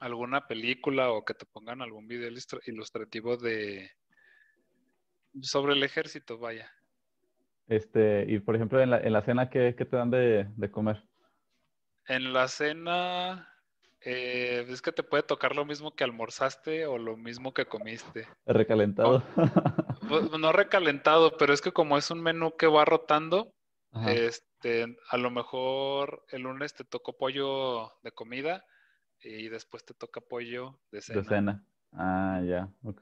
[0.00, 3.90] alguna película o que te pongan algún video ilustra- ilustrativo de
[5.40, 6.70] sobre el ejército, vaya.
[7.68, 10.70] Este, y por ejemplo, en la, en la cena, ¿qué, qué te dan de, de
[10.70, 11.04] comer?
[12.08, 13.48] En la cena
[14.00, 18.26] eh, es que te puede tocar lo mismo que almorzaste o lo mismo que comiste.
[18.46, 19.22] Recalentado.
[20.40, 23.54] No recalentado, pero es que como es un menú que va rotando,
[23.92, 24.12] Ajá.
[24.12, 28.64] este, a lo mejor el lunes te tocó pollo de comida
[29.22, 31.20] y después te toca pollo de cena.
[31.20, 31.64] De cena.
[31.92, 33.00] Ah, ya, ok.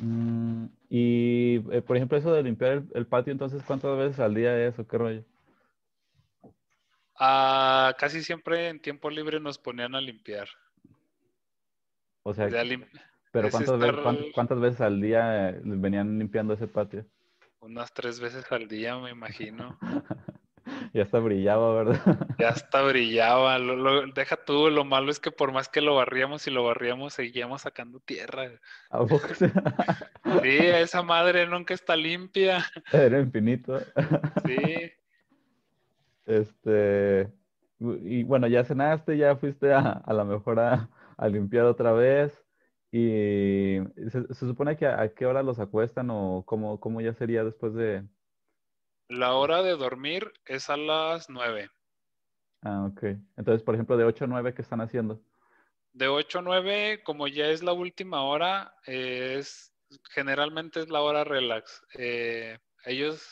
[0.00, 4.34] Mm, y, eh, por ejemplo, eso de limpiar el, el patio, entonces, ¿cuántas veces al
[4.34, 5.24] día es o qué rollo?
[7.18, 10.48] Ah, casi siempre en tiempo libre nos ponían a limpiar.
[12.24, 12.88] O sea, lim-
[13.30, 17.06] pero es ¿cuántas, ve- estar- cuán- cuántas veces al día eh, venían limpiando ese patio?
[17.60, 19.78] unas tres veces al día, me imagino.
[20.94, 22.00] Ya hasta brillaba, ¿verdad?
[22.38, 23.58] Ya hasta brillaba.
[23.58, 26.64] Lo, lo- deja tú, lo malo es que por más que lo barríamos y lo
[26.64, 28.50] barríamos, seguíamos sacando tierra.
[28.90, 29.46] ¿A poco sí?
[30.42, 32.64] Sí, esa madre nunca está limpia.
[32.92, 33.78] Era infinito.
[34.44, 34.92] Sí.
[36.26, 37.32] Este,
[37.78, 42.32] y bueno, ya cenaste, ya fuiste a, a la mejor a, a limpiar otra vez.
[42.90, 43.78] Y
[44.10, 47.44] se, se supone que a, a qué hora los acuestan o cómo, cómo ya sería
[47.44, 48.06] después de...
[49.08, 51.70] La hora de dormir es a las nueve.
[52.62, 53.02] Ah, ok.
[53.36, 55.22] Entonces, por ejemplo, de 8 a 9, ¿qué están haciendo?
[55.92, 59.72] De 8 a 9, como ya es la última hora, eh, es
[60.10, 61.82] generalmente es la hora relax.
[61.98, 63.28] Eh, ellos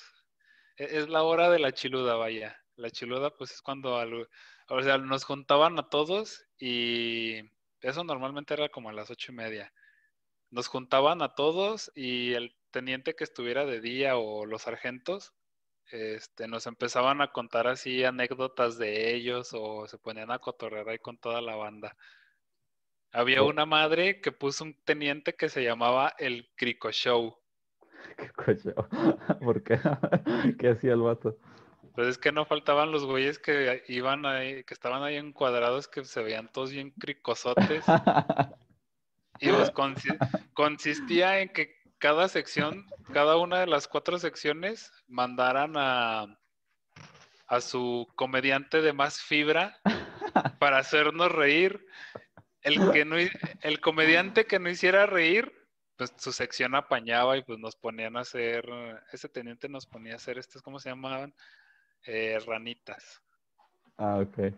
[0.77, 2.57] e- es la hora de la chiluda, vaya.
[2.77, 4.29] La chiluda, pues es cuando al-
[4.69, 7.41] o sea, nos juntaban a todos y
[7.81, 9.73] eso normalmente era como a las ocho y media.
[10.51, 15.35] Nos juntaban a todos y el teniente que estuviera de día o los sargentos,
[15.93, 20.99] este, nos empezaban a contar así anécdotas de ellos o se ponían a cotorrear ahí
[20.99, 21.97] con toda la banda.
[23.13, 27.37] Había una madre que puso un teniente que se llamaba el Crico Show.
[28.17, 28.75] ¿Qué coño?
[29.41, 29.79] ¿Por qué?
[30.59, 31.39] ¿Qué hacía el vato?
[31.95, 36.05] Pues es que no faltaban los güeyes que iban ahí, que estaban ahí encuadrados, que
[36.05, 37.85] se veían todos bien cricosotes.
[39.41, 40.19] Y pues consi-
[40.55, 46.37] consistía en que cada sección, cada una de las cuatro secciones, mandaran a,
[47.47, 49.79] a su comediante de más fibra
[50.59, 51.87] para hacernos reír.
[52.63, 55.53] El, que no, el comediante que no hiciera reír,
[55.97, 58.65] pues su sección apañaba y pues nos ponían a hacer,
[59.13, 61.33] ese teniente nos ponía a hacer estos, ¿cómo se llamaban?
[62.05, 63.23] Eh, ranitas.
[63.97, 64.53] Ah, ok.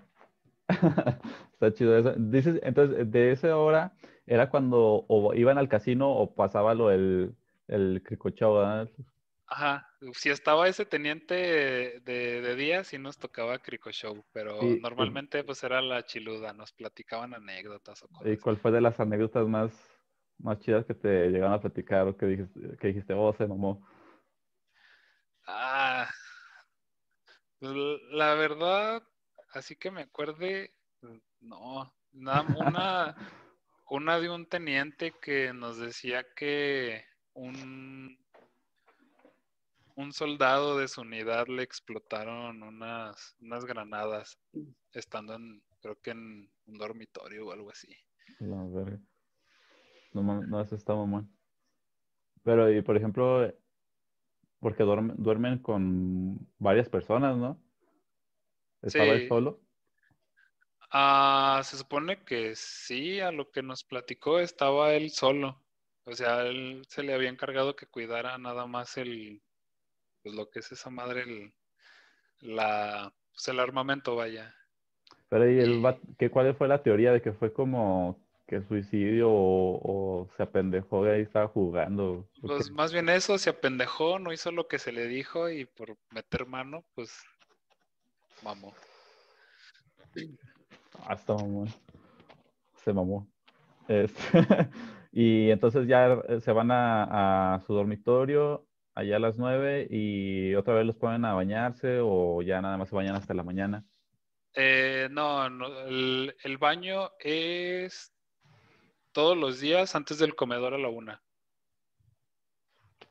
[1.53, 2.15] Está chido eso.
[2.17, 3.93] Dices, entonces, de esa hora
[4.27, 7.37] era cuando o iban al casino o pasaba lo del
[7.69, 8.91] el cricochao, ¿verdad?
[9.47, 14.79] Ajá, si estaba ese teniente de, de día, sí nos tocaba Crico Show, pero Sí,
[14.79, 18.39] normalmente pues era la chiluda, nos platicaban anécdotas o ¿Y cosas.
[18.39, 19.73] cuál fue de las anécdotas más,
[20.39, 23.87] más chidas que te llegaron a platicar o que dijiste, que dijiste, oh, se mamó?
[25.47, 26.11] Ah,
[27.59, 27.73] pues,
[28.11, 29.03] la verdad,
[29.53, 30.75] así que me acuerde,
[31.41, 33.17] no, nada, una,
[33.91, 37.05] una de un teniente que nos decía que
[37.35, 38.17] un,
[39.97, 44.39] un soldado de su unidad le explotaron unas, unas granadas
[44.93, 47.89] estando en, creo que en un dormitorio o algo así.
[48.41, 49.01] La verga.
[50.13, 51.29] No, no, eso está mamón.
[52.43, 53.53] Pero, y por ejemplo,
[54.61, 57.59] porque duermen, duermen con varias personas, ¿no?
[58.83, 59.29] ¿Estaba él Sí.
[59.29, 59.64] solo?
[60.97, 65.61] Ah, se supone que sí, a lo que nos platicó estaba él solo.
[66.05, 69.43] O sea, él se le había encargado que cuidara nada más el,
[70.23, 71.53] pues lo que es esa madre, el,
[72.41, 74.55] la, pues el armamento, vaya.
[75.29, 79.31] Pero ¿y el Y- ¿qué, cuál fue la teoría de que fue como que suicidio
[79.31, 79.81] o,
[80.23, 82.29] o se apendejó y ahí estaba jugando?
[82.43, 85.65] ¿O Pues más bien eso, se apendejó, no hizo lo que se le dijo y
[85.65, 87.11] por meter mano, pues
[88.45, 88.73] mamó.
[91.07, 91.69] Ah, está mamón.
[92.77, 93.27] Se mamó.
[93.89, 94.21] Este,
[95.13, 100.55] y entonces ya eh, se van a, a su dormitorio allá a las nueve y
[100.55, 103.85] otra vez los ponen a bañarse o ya nada más se bañan hasta la mañana.
[104.55, 108.13] Eh, no, no el, el baño es
[109.13, 111.23] todos los días antes del comedor a la una.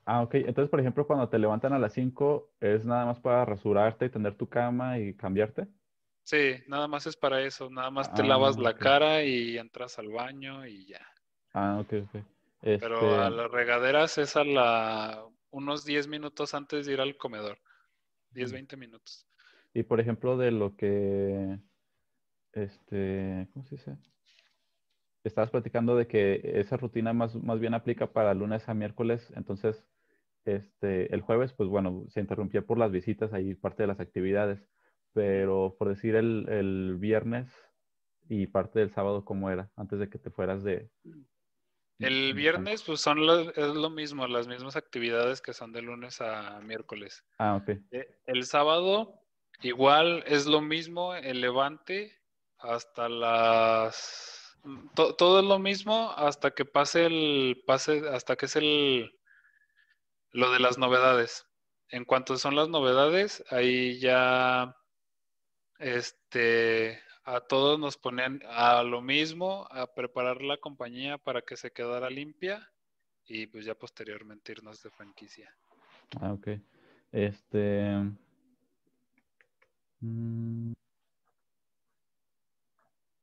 [0.05, 0.35] Ah, ok.
[0.35, 4.09] Entonces, por ejemplo, cuando te levantan a las 5, ¿es nada más para rasurarte y
[4.09, 5.67] tener tu cama y cambiarte?
[6.23, 7.69] Sí, nada más es para eso.
[7.69, 11.05] Nada más te Ah, lavas la cara y entras al baño y ya.
[11.53, 12.23] Ah, ok, ok.
[12.79, 17.17] Pero Este, a las regaderas es a la unos 10 minutos antes de ir al
[17.17, 17.57] comedor.
[18.31, 18.55] 10, Ujú.
[18.55, 19.27] 20 minutos.
[19.73, 21.59] y por ejemplo, de lo que,
[22.53, 23.97] este, ¿cómo se dice?
[25.23, 29.87] Estabas platicando de que esa rutina más, más bien aplica para lunes a miércoles, entonces,
[30.45, 34.67] este, el jueves, pues bueno, se interrumpía por las visitas, ahí parte de las actividades,
[35.13, 37.51] pero por decir el, el viernes
[38.27, 39.71] y parte del sábado, ¿cómo era?
[39.75, 40.89] Antes de que te fueras de...
[41.99, 46.19] El viernes, pues son lo- es lo mismo, las mismas actividades que son de lunes
[46.19, 47.23] a miércoles.
[47.37, 47.69] Ah, ok.
[47.91, 49.21] Eh, El sábado,
[49.61, 52.11] igual es lo mismo, el levante
[52.57, 54.57] hasta las.
[54.95, 57.63] to- todo es lo mismo hasta que pase el.
[57.65, 59.11] pase, hasta que es el.
[60.31, 61.45] lo de las novedades.
[61.89, 64.75] En cuanto son las novedades, ahí ya.
[65.83, 66.99] Este.
[67.25, 72.09] A todos nos ponen a lo mismo, a preparar la compañía para que se quedara
[72.09, 72.69] limpia
[73.25, 75.55] y pues ya posteriormente irnos de franquicia.
[76.19, 76.49] Ah, ok.
[77.13, 77.95] Este.
[80.01, 80.73] mm,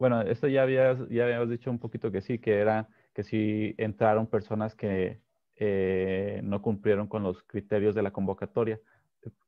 [0.00, 3.74] Bueno, esto ya habías, ya habías dicho un poquito que sí, que era que sí
[3.76, 5.20] entraron personas que
[5.56, 8.80] eh, no cumplieron con los criterios de la convocatoria.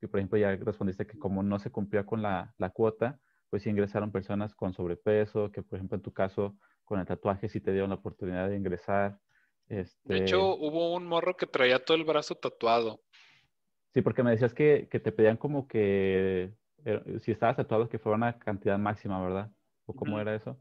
[0.01, 3.19] Que, por ejemplo, ya respondiste que como no se cumplía con la, la cuota,
[3.49, 7.49] pues sí ingresaron personas con sobrepeso, que por ejemplo en tu caso con el tatuaje
[7.49, 9.19] sí te dieron la oportunidad de ingresar.
[9.69, 13.03] Este, De hecho, hubo un morro que traía todo el brazo tatuado.
[13.95, 16.55] Sí, porque me decías que, que te pedían como que
[16.85, 19.51] eh, si estabas tatuado que fuera una cantidad máxima, ¿verdad?
[19.87, 20.59] ¿O cómo era eso?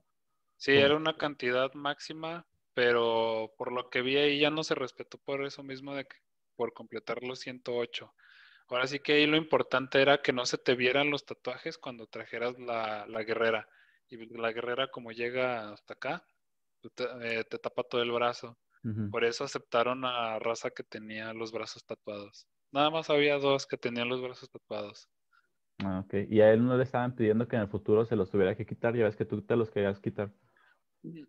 [0.58, 0.86] Sí, ¿Cómo?
[0.86, 5.46] era una cantidad máxima, pero por lo que vi ahí ya no se respetó por
[5.46, 6.18] eso mismo de que
[6.56, 8.14] por completar los 108.
[8.72, 12.08] Ahora sí que ahí lo importante era que no se te vieran los tatuajes cuando
[12.08, 13.68] trajeras la, la guerrera.
[14.10, 16.26] Y la guerrera como llega hasta acá,
[16.82, 18.58] tú te, eh, te tapa todo el brazo.
[19.10, 22.48] Por eso aceptaron a raza que tenía los brazos tatuados.
[22.72, 25.10] Nada más había dos que tenían los brazos tatuados.
[25.84, 26.14] Ah, ok.
[26.30, 28.66] Y a él no le estaban pidiendo que en el futuro se los tuviera que
[28.66, 30.34] quitar, ya ves que tú te los querías quitar.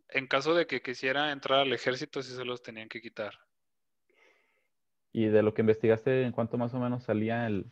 [0.09, 3.35] En caso de que quisiera entrar al ejército, sí se los tenían que quitar.
[5.13, 7.67] Y de lo que investigaste, ¿en cuánto más o menos salía el,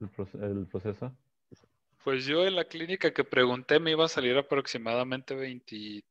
[0.00, 1.14] el, proce- el proceso?
[2.02, 6.02] Pues yo en la clínica que pregunté me iba a salir aproximadamente 22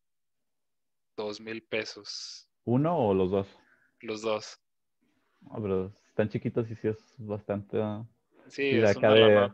[1.39, 3.47] mil pesos, ¿Uno o los dos?
[4.01, 4.59] los dos.
[5.41, 7.81] No, pero están chiquitos y sí es bastante...
[7.81, 8.05] ah,
[8.47, 9.49] Sí, Y es acá una de-.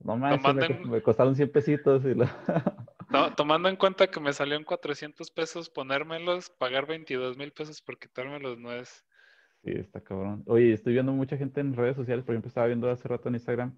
[0.00, 2.24] No manches, Tomando me, en- me costaron 100 pesitos y lo...
[3.10, 7.80] To- tomando en cuenta que me salió en 400 pesos ponérmelos, pagar 22 mil pesos
[7.82, 9.04] por quitármelos no es...
[9.64, 10.42] Sí, está cabrón.
[10.46, 13.34] Oye, estoy viendo mucha gente en redes sociales, por ejemplo, estaba viendo hace rato en
[13.36, 13.76] Instagram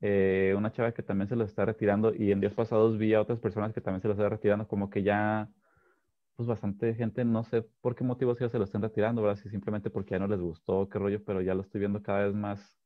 [0.00, 3.20] eh, una chava que también se los está retirando y en días pasados vi a
[3.20, 5.48] otras personas que también se los está retirando, como que ya,
[6.36, 9.42] pues bastante gente, no sé por qué motivos ya se lo están retirando, ¿verdad?
[9.42, 12.26] Si simplemente porque ya no les gustó, qué rollo, pero ya lo estoy viendo cada
[12.26, 12.78] vez más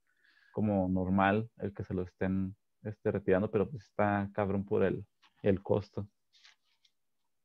[0.52, 5.04] como normal el que se lo estén este, retirando, pero pues está cabrón por el,
[5.42, 6.08] el costo.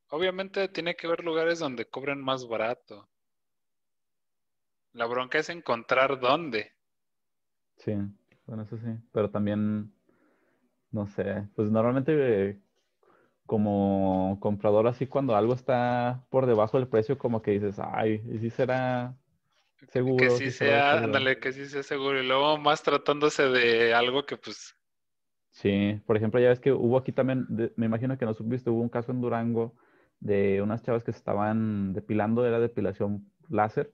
[0.10, 3.10] Obviamente tiene que haber lugares donde cobren más barato.
[4.98, 6.74] La bronca es encontrar dónde.
[7.78, 7.94] Sí,
[8.46, 9.94] bueno, eso sí, pero también,
[10.92, 12.62] no sé, pues normalmente eh,
[13.48, 18.40] como comprador así cuando algo está por debajo del precio, como que dices, ay, ¿y
[18.40, 19.18] si será
[19.88, 20.40] seguro?
[20.40, 22.22] que ¿Sí de sea, calidad?" ándale, que sí sea seguro.
[22.22, 24.76] Y luego más tratándose de algo que pues
[25.52, 28.70] Sí, por ejemplo, ya ves que hubo aquí también, de- me imagino que no supiste,
[28.70, 29.76] hubo un caso en Durango
[30.20, 33.92] de unas chavas que se estaban depilando, era depilación láser,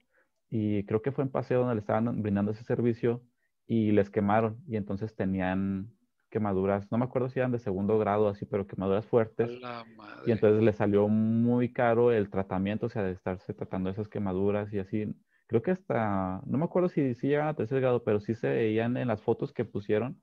[0.55, 3.23] y creo que fue en Paseo donde le estaban brindando ese servicio
[3.65, 5.89] y les quemaron, y entonces tenían
[6.29, 9.49] quemaduras, no me acuerdo si eran de segundo grado así, pero quemaduras fuertes,
[10.27, 14.71] y entonces le salió muy caro el tratamiento, o sea, de estarse tratando esas quemaduras
[14.71, 15.15] y así.
[15.47, 18.47] Creo que hasta, no me acuerdo si, si llegan a tercer grado, pero sí se
[18.49, 20.21] veían en las fotos que pusieron,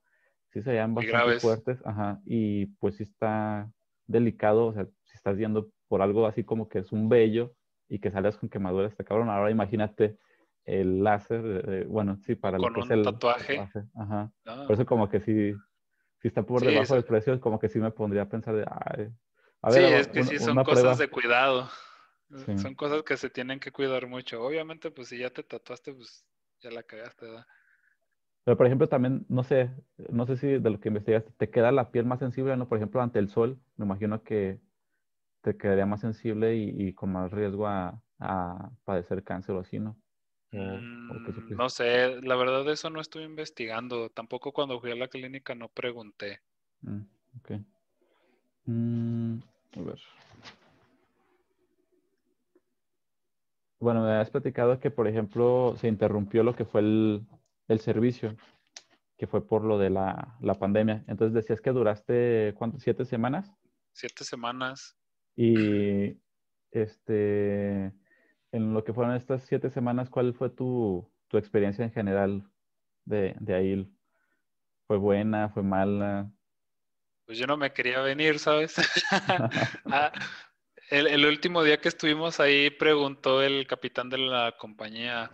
[0.52, 1.42] sí se veían bastante graves.
[1.42, 3.68] fuertes, ajá, y pues sí está
[4.06, 7.56] delicado, o sea, si estás yendo por algo así como que es un vello
[7.90, 9.28] y que sales con quemaduras, está cabrón.
[9.28, 10.16] Ahora imagínate
[10.64, 13.58] el láser, eh, bueno, sí, para lo Con que es un el tatuaje.
[13.94, 14.32] ajá.
[14.46, 14.64] ¿no?
[14.64, 15.52] Por eso como que sí,
[16.22, 18.54] si está por Sí, debajo eso- del precio, como que sí me pondría a pensar
[18.54, 19.10] de, ay,
[19.62, 20.96] a sí, ver, es que sí son cosas prueba.
[20.96, 21.68] de cuidado.
[22.46, 22.56] Sí.
[22.58, 24.40] Son cosas que se tienen que cuidar mucho.
[24.40, 26.24] Obviamente, pues si ya te tatuaste, pues
[26.60, 27.44] ya la cagaste, ¿verdad?
[28.44, 29.70] Pero, por ejemplo, también, no sé,
[30.10, 32.68] no sé si de lo que investigaste, ¿te queda la piel más sensible, no?
[32.68, 34.60] Por ejemplo, ante el sol, me imagino que
[35.42, 38.02] te quedaría más sensible y, con más riesgo a,
[38.84, 39.96] padecer cáncer o así, ¿no?
[40.52, 44.10] Mm, no sé, la verdad eso no estoy investigando.
[44.10, 46.40] Tampoco cuando fui a la clínica no pregunté.
[46.82, 47.02] Mm,
[47.38, 47.50] ok.
[48.66, 49.38] Mm,
[49.76, 50.00] a ver.
[53.80, 58.36] Bueno, me has platicado que, por ejemplo, se interrumpió lo que fue el, servicio,
[59.16, 61.02] que fue por lo de la, pandemia.
[61.08, 62.78] Entonces decías que duraste, ¿cuánto?
[62.78, 63.50] ¿Siete semanas?
[63.92, 64.99] Siete semanas.
[65.36, 66.16] Y
[66.70, 67.92] este,
[68.52, 72.44] en lo que fueron estas siete semanas, ¿cuál fue tu, experiencia en general
[73.04, 73.92] de, de ahí?
[74.86, 75.48] ¿Fue buena?
[75.50, 76.30] ¿Fue mala?
[77.26, 78.74] Pues yo no me quería venir, ¿sabes?
[79.92, 80.12] Ah,
[80.90, 85.30] el, último día que estuvimos ahí preguntó el capitán de la compañía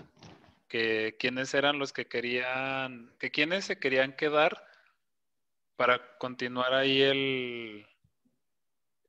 [0.69, 4.63] que quiénes eran los que querían, que quiénes se querían quedar
[5.77, 7.87] para continuar ahí el,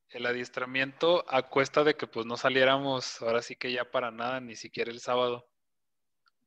[0.09, 4.39] el adiestramiento a cuesta de que pues no saliéramos ahora sí que ya para nada,
[4.39, 5.49] ni siquiera el sábado,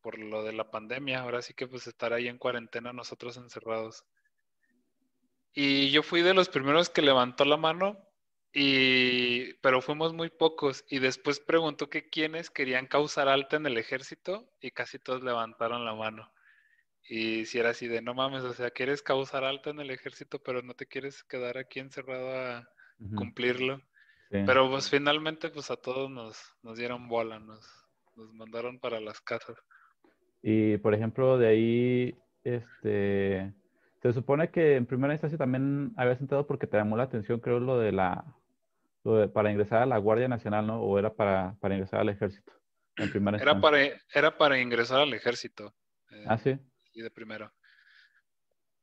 [0.01, 4.05] por lo de la pandemia, ahora sí que pues estar ahí en cuarentena nosotros encerrados.
[5.53, 7.99] Y yo fui de los primeros que levantó la mano
[8.53, 10.85] y, pero fuimos muy pocos.
[10.89, 15.85] Y después preguntó que quiénes querían causar alta en el ejército y casi todos levantaron
[15.85, 16.33] la mano.
[17.09, 20.41] Y si era así de, no mames, o sea, quieres causar alta en el ejército,
[20.43, 22.69] pero no te quieres quedar aquí encerrado a
[23.15, 23.81] cumplirlo.
[24.31, 27.67] Pero pues finalmente pues a todos nos, nos dieron bola, nos,
[28.15, 29.57] nos mandaron para las casas.
[30.43, 33.53] Y por ejemplo, de ahí, este,
[34.03, 37.61] se supone que en primera instancia también habías entrado porque te llamó la atención, creo,
[37.61, 38.25] lo de la
[39.33, 40.83] para ingresar a la Guardia Nacional, ¿no?
[40.83, 42.53] ¿O era para, ingresar al ejército?
[42.97, 43.79] En primera era para,
[44.13, 45.75] era para ingresar al ejército.
[46.11, 46.59] Eh, ah, sí.
[46.93, 47.51] Y de primero.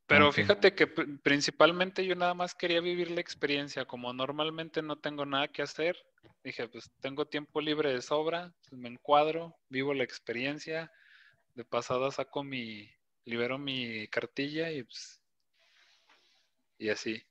[0.08, 3.86] Pero fíjate que principalmente yo nada más quería vivir la experiencia.
[3.86, 5.98] Como normalmente no tengo nada que hacer,
[6.44, 10.90] dije, pues tengo tiempo libre de sobra, pues, me encuadro, vivo la experiencia.
[11.56, 12.90] De pasada saco mi,
[13.26, 15.22] libero mi cartilla y pues,
[16.78, 17.22] y así.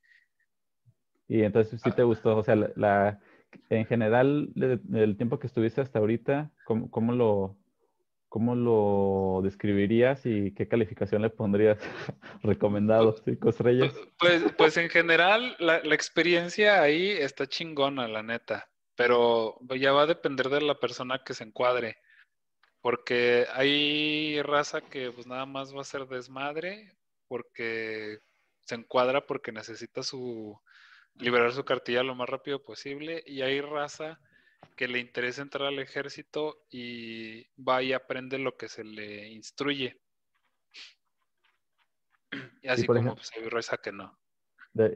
[1.29, 3.21] Y entonces sí te gustó, o sea, la,
[3.71, 7.57] en general, el tiempo que estuviste hasta ahorita, ¿cómo, cómo lo,
[8.37, 11.79] ¿cómo lo describirías y qué calificación le pondrías
[12.43, 13.17] recomendado?
[13.25, 13.95] ¿Cinco estrellas?
[14.19, 20.03] Pues, pues en general, la, la, experiencia ahí está chingona, la neta, pero ya va
[20.03, 21.97] a depender de la persona que se encuadre,
[22.83, 26.95] porque hay raza que pues nada más va a ser desmadre,
[27.29, 28.19] porque
[28.67, 30.61] se encuadra porque necesita su
[31.15, 34.21] liberar su cartilla lo más rápido posible y hay raza
[34.75, 40.01] que le interesa entrar al ejército y va y aprende lo que se le instruye.
[42.63, 44.19] Y así como pues, hay raza que no.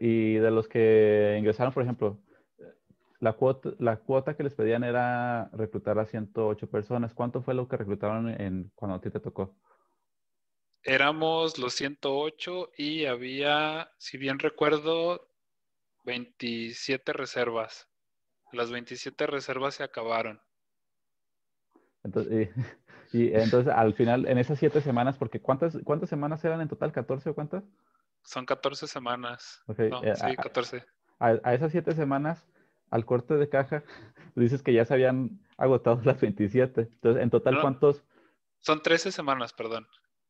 [0.00, 2.20] y de los que ingresaron, por ejemplo,
[3.20, 7.14] la cuota, la cuota que les pedían era reclutar a 108 personas.
[7.14, 9.56] ¿Cuánto fue lo que reclutaron en, cuando a ti te tocó?
[10.82, 15.28] Éramos los 108 y había, si bien recuerdo,
[16.04, 17.89] 27 reservas.
[18.52, 20.40] Las 27 reservas se acabaron.
[22.02, 22.50] Entonces,
[23.12, 26.92] y, entonces al final, en esas siete semanas, porque ¿cuántas, ¿cuántas semanas eran en total?
[26.92, 27.64] ¿14 o cuántas?
[28.22, 29.62] Son 14 semanas.
[29.66, 29.90] Okay.
[30.02, 30.84] Eh, sí, 14.
[31.18, 32.46] A, esas siete semanas,
[32.90, 33.84] al corte de caja,
[34.34, 36.82] dices que ya se habían agotado las 27.
[36.82, 38.04] Entonces, en total, ¿cuántos?
[38.60, 39.86] Son 13 semanas, perdón.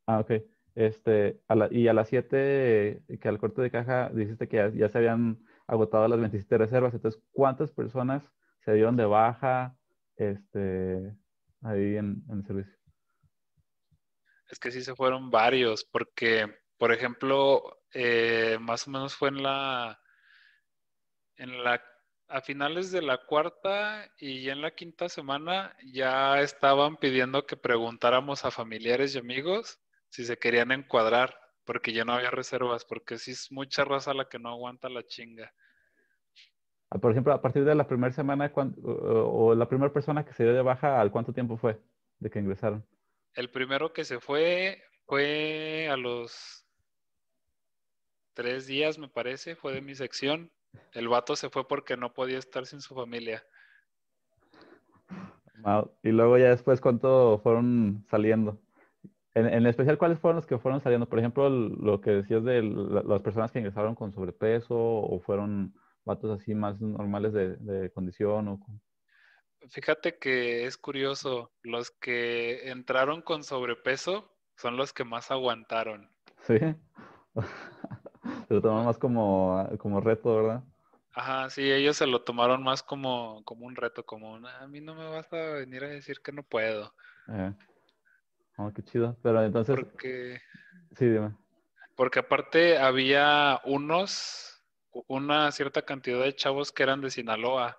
[0.06, 0.32] Ah, ok.
[0.76, 1.40] Este,
[1.72, 6.08] y a las 7, que al corte de caja, dijiste que ya se habían agotado
[6.08, 6.94] las 27 reservas.
[6.94, 8.22] Entonces, ¿cuántas personas
[8.64, 9.76] se dieron de baja
[10.16, 11.16] este,
[11.62, 12.74] ahí en, el servicio?
[14.48, 19.44] Es que sí se fueron varios, porque, por ejemplo, eh, más o menos fue en
[19.44, 20.00] la,
[21.36, 21.80] en la,
[22.26, 28.44] a finales de la cuarta y en la quinta semana ya estaban pidiendo que preguntáramos
[28.44, 29.78] a familiares y amigos
[30.08, 31.39] si se querían encuadrar
[31.70, 35.06] porque ya no había reservas, porque sí es mucha raza la que no aguanta la
[35.06, 35.54] chinga.
[36.90, 40.42] Ah, por ejemplo, a partir de la primera semana o, la primera persona que se
[40.42, 41.80] dio de baja, ¿al cuánto tiempo fue
[42.18, 42.84] de que ingresaron?
[43.34, 46.66] El primero que se fue fue a los
[48.34, 50.50] tres días, me parece, fue de mi sección.
[50.92, 53.44] El vato se fue porque no podía estar sin su familia.
[56.02, 58.60] Y luego ya después, ¿cuánto fueron saliendo?
[59.34, 61.08] En, especial, ¿cuáles fueron los que fueron saliendo?
[61.08, 65.72] Por ejemplo, lo que decías de las personas que ingresaron con sobrepeso o fueron
[66.04, 68.60] vatos así más normales de, condición o
[69.68, 76.10] Fíjate que es curioso, los que entraron con sobrepeso son los que más aguantaron.
[76.42, 76.58] Sí.
[78.48, 80.64] se lo tomaron más como, como reto, ¿verdad?
[81.12, 84.94] Ajá, sí, ellos se lo tomaron más como, como un reto, como a mí no
[84.94, 86.94] me vas a venir a decir que no puedo.
[87.28, 87.52] Eh.
[88.60, 89.16] Oh, qué chido.
[89.22, 89.74] Pero entonces.
[89.74, 90.38] Porque,
[90.96, 91.34] sí, dime.
[91.96, 94.62] Porque aparte había unos,
[95.06, 97.78] una cierta cantidad de chavos que eran de Sinaloa.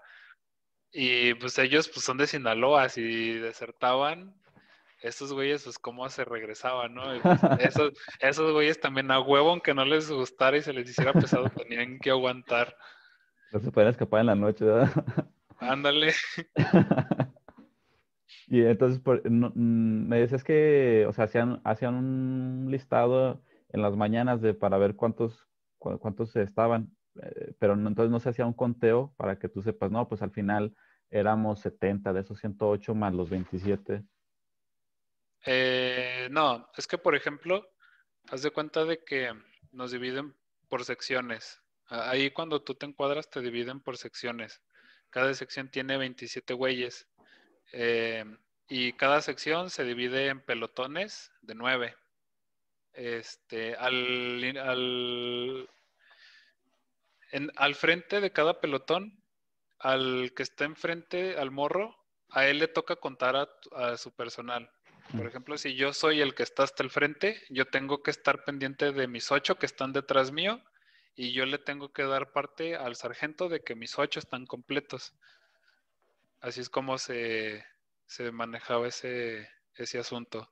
[0.91, 4.35] Y pues ellos pues son de Sinaloa, si desertaban,
[5.01, 7.03] estos güeyes pues cómo se regresaban, ¿no?
[7.21, 11.13] Pues, esos, esos güeyes también a huevo, aunque no les gustara y se les hiciera
[11.13, 12.75] pesado, tenían que aguantar.
[13.51, 14.91] No se pueden escapar en la noche, ¿verdad?
[15.59, 16.13] Ándale.
[18.47, 24.41] y entonces mm, me decías que, o sea, hacían, hacían un listado en las mañanas
[24.41, 25.47] de para ver cuántos,
[25.77, 30.07] cuántos estaban, eh, pero entonces no se hacía un conteo para que tú sepas, no,
[30.07, 30.75] pues al final
[31.09, 34.03] éramos 70 de esos 108 más los 27.
[35.45, 37.67] Eh, no, es que por ejemplo,
[38.29, 39.31] haz de cuenta de que
[39.71, 40.35] nos dividen
[40.69, 41.61] por secciones.
[41.87, 44.61] Ahí cuando tú te encuadras te dividen por secciones.
[45.09, 47.09] Cada sección tiene 27 güeyes.
[47.71, 48.25] Eh,
[48.67, 51.95] y cada sección se divide en pelotones de 9.
[52.93, 55.69] Este, al, al,
[57.55, 59.21] al frente de cada pelotón,
[59.79, 61.97] al que está enfrente, al morro,
[62.29, 64.71] a él le toca contar a, su personal.
[65.11, 65.27] Por mm.
[65.27, 68.91] ejemplo, si yo soy el que está hasta el frente, yo tengo que estar pendiente
[68.91, 70.61] de mis ocho que están detrás mío
[71.15, 75.13] y yo le tengo que dar parte al sargento de que mis ocho están completos.
[76.41, 77.63] Así es como se,
[78.33, 80.49] manejaba ese, ese asunto.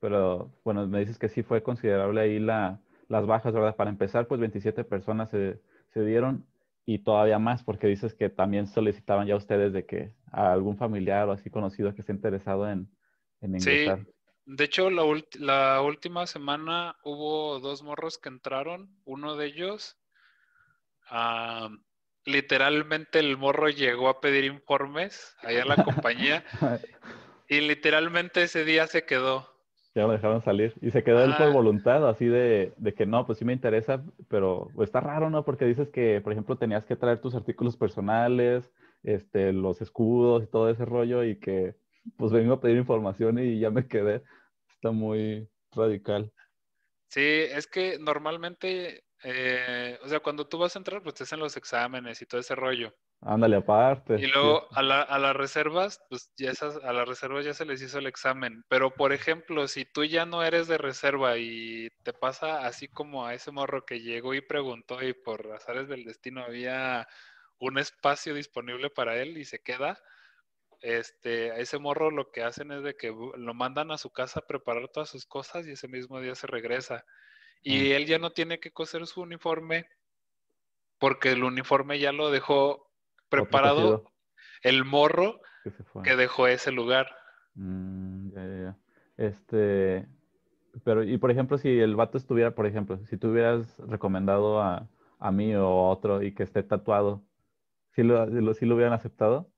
[0.00, 3.76] Pero bueno, me dices que sí fue considerable ahí la, las bajas, ¿verdad?
[3.76, 5.60] Para empezar, pues 27 personas se,
[5.94, 6.44] dieron
[6.84, 11.28] y todavía más porque dices que también solicitaban ya ustedes de que a algún familiar
[11.28, 12.88] o así conocido que esté interesado en,
[13.42, 14.00] en ingresar.
[14.00, 14.12] Sí,
[14.46, 18.90] de hecho, la, última semana hubo dos morros que entraron.
[19.04, 19.96] Uno de ellos,
[22.24, 26.44] literalmente el morro llegó a pedir informes allá a la compañía
[27.48, 29.52] y literalmente ese día se quedó.
[29.94, 30.72] Ya lo dejaron salir.
[30.80, 31.50] Y se quedó él por ah.
[31.50, 35.44] voluntad, así de, que no, pues sí me interesa, pero está raro, ¿no?
[35.44, 38.72] Porque dices que, por ejemplo, tenías que traer tus artículos personales,
[39.02, 41.74] este, los escudos y todo ese rollo, y que
[42.16, 44.22] pues vengo a pedir información y ya me quedé.
[44.74, 46.32] Está muy radical.
[47.08, 51.38] Sí, es que normalmente, eh, o sea, cuando tú vas a entrar, pues te hacen
[51.38, 52.94] los exámenes y todo ese rollo.
[53.20, 54.16] Ándale, aparte.
[54.20, 57.64] Y luego a, la, a, las reservas, pues ya esas, a las reservas ya se
[57.64, 58.64] les hizo el examen.
[58.68, 63.24] Pero, por ejemplo, si tú ya no eres de reserva y te pasa así como
[63.24, 67.06] a ese morro que llegó y preguntó y por azares del destino había
[67.58, 70.00] un espacio disponible para él y se queda,
[70.80, 74.40] este, a ese morro lo que hacen es de que lo mandan a su casa
[74.40, 77.04] a preparar todas sus cosas y ese mismo día se regresa.
[77.62, 77.92] Y mm.
[77.92, 79.86] él ya no tiene que coser su uniforme
[80.98, 82.90] porque el uniforme ya lo dejó
[83.28, 84.12] preparado
[84.62, 85.40] el morro
[86.04, 87.08] que, dejó ese lugar.
[87.54, 88.30] Mm,
[89.16, 90.06] este,
[90.84, 94.88] pero, y por ejemplo, si el vato estuviera, por ejemplo, si tú hubieras recomendado a,
[95.18, 97.24] a mí o a otro y que esté tatuado,
[97.94, 99.50] ¿sí lo, ¿sí lo hubieran aceptado?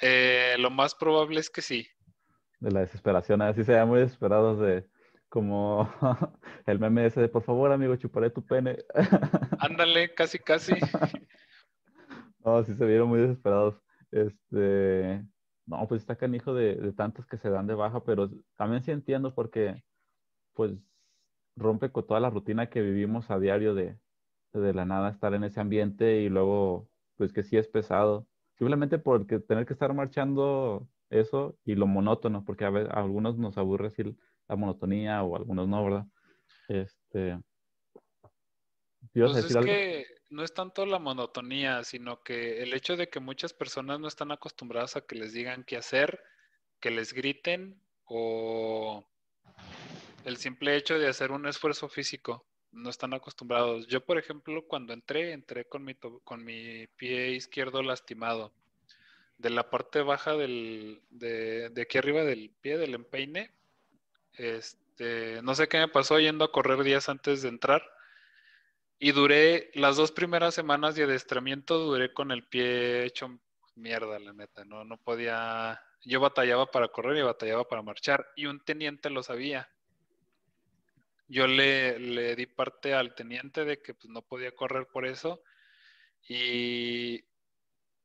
[0.00, 1.86] Eh, lo más probable es que sí.
[2.60, 4.86] De la desesperación, así se muy desesperados de
[5.32, 5.88] como
[6.66, 8.76] el meme ese de por favor amigo chuparé tu pene.
[9.58, 10.74] Ándale, casi casi.
[12.44, 13.80] no, sí se vieron muy desesperados.
[14.10, 15.24] Este,
[15.64, 18.90] no, pues está canijo de, de tantos que se dan de baja, pero también sí
[18.90, 19.82] entiendo porque
[20.52, 20.72] pues
[21.56, 23.98] rompe con toda la rutina que vivimos a diario de,
[24.52, 28.26] de la nada estar en ese ambiente y luego pues que sí es pesado
[28.58, 33.56] simplemente porque tener que estar marchando eso y lo monótono, porque a, veces, algunos nos
[33.56, 34.14] aburre decir
[34.52, 36.06] la monotonía o algunos no, ¿verdad?
[36.68, 37.38] Este.
[39.12, 43.52] Pues es que no es tanto la monotonía, sino que el hecho de que muchas
[43.52, 46.22] personas no están acostumbradas a que les digan qué hacer,
[46.80, 49.04] que les griten o
[50.24, 53.86] el simple hecho de hacer un esfuerzo físico no están acostumbrados.
[53.86, 58.52] Yo, por ejemplo, cuando entré, entré con mi, con mi pie izquierdo lastimado.
[59.36, 63.50] De la parte baja del, de, de, aquí arriba del pie, del empeine,
[64.34, 67.82] este, no sé qué me pasó yendo a correr días antes de entrar.
[68.98, 73.40] Y duré las dos primeras semanas de adiestramiento, duré con el pie hecho
[73.74, 74.64] mierda, la neta.
[74.64, 75.82] No, no podía.
[76.04, 78.26] Yo batallaba para correr y batallaba para marchar.
[78.36, 79.68] Y un teniente lo sabía
[81.32, 85.42] yo le, di parte al teniente de que pues, no podía correr por eso.
[86.28, 87.24] Y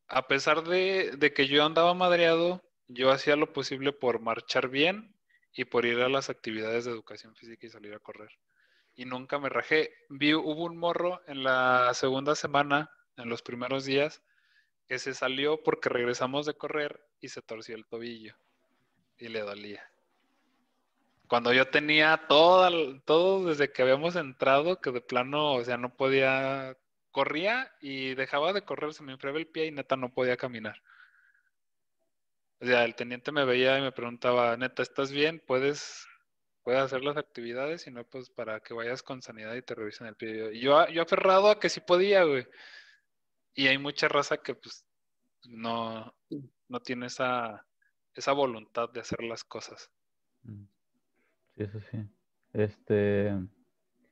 [0.08, 5.14] a pesar de, que yo andaba madreado, yo hacía lo posible por marchar bien
[5.58, 8.30] y por ir a las actividades de educación física y salir a correr.
[8.96, 9.92] Y nunca me rajé.
[10.08, 14.22] Vi, hubo un morro en la segunda semana, en los primeros días,
[14.88, 18.36] que se salió porque regresamos de correr y se torció el tobillo
[19.18, 19.84] y le dolía.
[21.28, 25.96] Cuando yo tenía todo, todo desde que habíamos entrado, que de plano, o sea, no
[25.96, 26.78] podía,
[27.10, 30.84] corría y dejaba de correr, se me enfriaba el pie y neta no podía caminar.
[32.60, 35.42] O sea, el teniente me veía y me preguntaba, neta, ¿estás bien?
[35.46, 36.08] ¿Puedes,
[36.64, 37.86] puedes hacer las actividades?
[37.86, 40.54] Y no, pues para que vayas con sanidad y te revisen el pie.
[40.54, 42.48] Y yo, yo aferrado a que sí podía, güey.
[43.54, 44.86] Y hay mucha raza que pues
[45.48, 46.14] no,
[46.68, 47.66] no tiene esa,
[48.14, 49.92] esa voluntad de hacer las cosas.
[50.44, 50.66] Mm.
[51.56, 51.98] Sí, eso sí.
[52.54, 53.34] Este,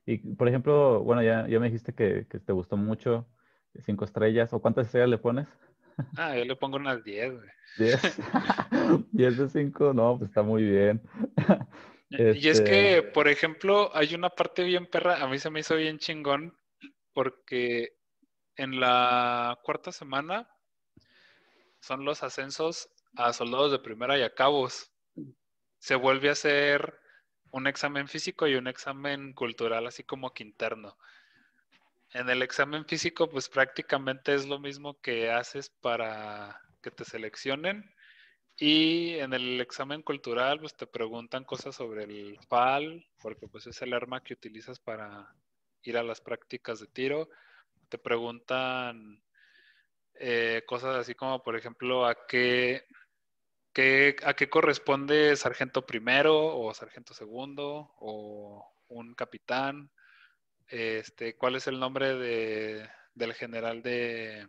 [0.04, 3.26] y por ejemplo, bueno, ya, ya me dijiste que, que te gustó mucho,
[3.84, 5.48] cinco estrellas, ¿o cuántas estrellas le pones?
[6.16, 7.50] Ah, yo le pongo unas 10, güey.
[7.78, 8.18] 10.
[9.12, 11.02] 10 de 5, no, pues está muy bien.
[12.10, 15.60] Y es que, este por ejemplo, hay una parte bien perra, a mí se me
[15.60, 16.56] hizo bien chingón,
[17.12, 17.96] porque
[18.56, 20.48] en la cuarta semana
[21.80, 24.92] son los ascensos a soldados de primera y a cabos.
[25.78, 26.98] Se vuelve a hacer
[27.50, 30.96] un examen físico y un examen cultural, así como que interno.
[32.16, 37.94] En el examen físico, pues prácticamente es lo mismo que haces para que te seleccionen.
[38.56, 43.82] Y en el examen cultural, pues te preguntan cosas sobre el FAL, porque pues es
[43.82, 45.28] el arma que utilizas para
[45.82, 47.28] ir a las prácticas de tiro.
[47.90, 49.22] Te preguntan
[50.14, 52.86] eh, cosas así como, por ejemplo, a qué,
[53.74, 59.90] qué, a qué corresponde sargento primero o sargento segundo o un capitán
[60.68, 64.48] este, ¿cuál es el nombre de, del general de,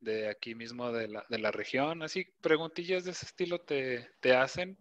[0.00, 2.02] de aquí mismo de la, de la, región?
[2.02, 4.78] Así, preguntillas de ese estilo te, te hacen.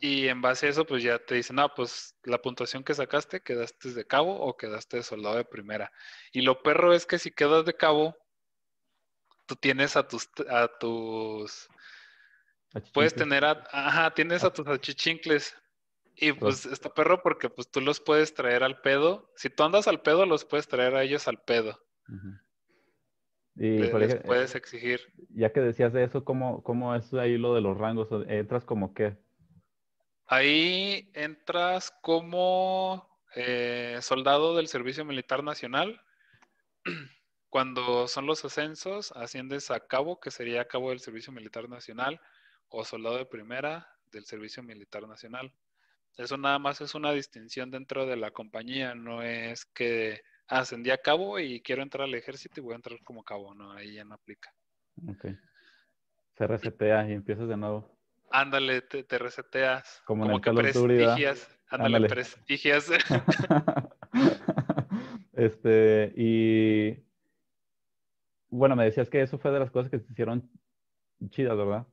[0.00, 3.42] Y en base a eso, pues ya te dicen, ah, pues la puntuación que sacaste,
[3.42, 5.92] quedaste de cabo o quedaste de soldado de primera.
[6.32, 8.16] Y lo perro es que si quedas de cabo,
[9.46, 11.68] tú tienes a tus, a tus,
[12.94, 15.54] puedes tener a, ajá, tienes a tus achichincles,
[16.20, 19.32] y pues está perro porque pues tú los puedes traer al pedo.
[19.36, 21.82] Si tú andas al pedo, los puedes traer a ellos al pedo.
[23.56, 23.82] Y
[24.26, 25.00] puedes exigir.
[25.30, 28.08] Ya que decías de eso, ¿cómo, ¿cómo es ahí lo de los rangos?
[28.28, 29.16] ¿Entras como qué?
[30.26, 36.00] Ahí entras como eh, soldado del Servicio Militar Nacional.
[37.48, 42.20] Cuando son los ascensos, asciendes a cabo, que sería cabo del Servicio Militar Nacional,
[42.68, 45.52] o soldado de primera del Servicio Militar Nacional.
[46.16, 50.98] Eso nada más es una distinción dentro de la compañía, no es que ascendí a
[50.98, 54.04] cabo y quiero entrar al ejército y voy a entrar como cabo, no, ahí ya
[54.04, 54.52] no aplica.
[55.08, 55.26] Ok.
[56.36, 57.96] Se resetea y empiezas de nuevo.
[58.30, 60.02] Ándale, te, reseteas.
[60.04, 61.58] Como, en el que prestigias.
[61.68, 62.90] Ándale, prestigias.
[65.32, 66.96] este, y
[68.48, 70.48] bueno, me decías que eso fue de las cosas que te hicieron
[71.30, 71.86] chidas, ¿verdad?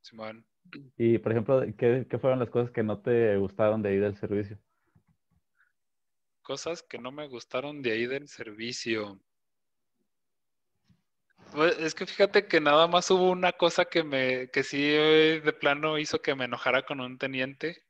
[0.00, 0.44] Simón.
[0.96, 4.58] Y, por ejemplo, ¿qué, fueron las cosas que no te gustaron de ahí del servicio?
[6.42, 9.20] Cosas que no me gustaron de ahí del servicio.
[11.52, 15.54] Pues, es que fíjate que nada más hubo una cosa que me, que sí de
[15.58, 17.84] plano hizo que me enojara con un teniente,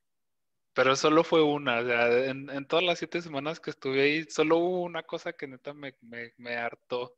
[0.75, 1.81] pero solo fue una.
[1.81, 5.47] O sea, en, todas las siete semanas que estuve ahí, solo hubo una cosa que
[5.47, 7.15] neta me, me, me hartó.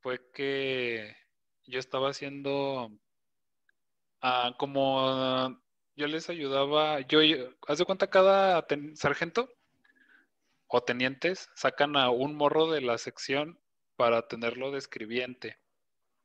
[0.00, 1.16] Fue que
[1.64, 2.90] yo estaba haciendo
[4.20, 5.60] Ah, como
[5.94, 7.20] yo les ayudaba, yo,
[7.66, 9.48] haz de cuenta cada sargento
[10.68, 13.58] o tenientes sacan a un morro de la sección
[13.96, 15.58] para tenerlo de escribiente,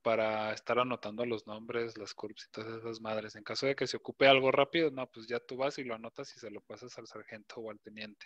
[0.02, 3.36] para estar anotando los nombres, las curvas y todas esas madres.
[3.36, 5.96] En caso de que se ocupe algo rápido, no, pues ya tú vas y lo
[5.96, 8.26] anotas y se lo pasas al sargento o al teniente.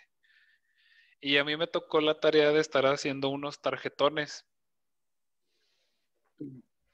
[1.20, 4.44] Y a mí me tocó la tarea de estar haciendo unos tarjetones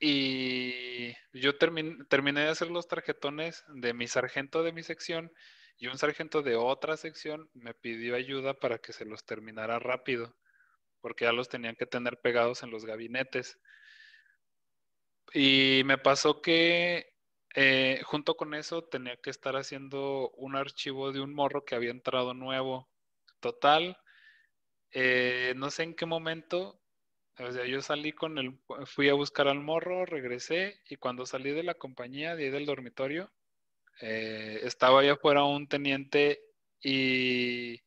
[0.04, 5.32] y yo terminé de hacer los tarjetones de mi sargento de mi sección
[5.78, 10.36] y un sargento de otra sección me pidió ayuda para que se los terminara rápido,
[11.00, 13.60] porque ya los tenían que tener pegados en los gabinetes.
[15.32, 17.14] Y me pasó que
[17.54, 21.92] eh, junto con eso tenía que estar haciendo un archivo de un morro que había
[21.92, 22.90] entrado nuevo.
[23.38, 23.96] Total,
[24.90, 26.81] eh, no sé en qué momento
[27.38, 31.50] o sea, yo salí con el, fui a buscar al morro, regresé y cuando salí
[31.52, 33.32] de la compañía, de del dormitorio,
[34.00, 36.42] eh, estaba allá afuera un teniente
[36.82, 37.78] y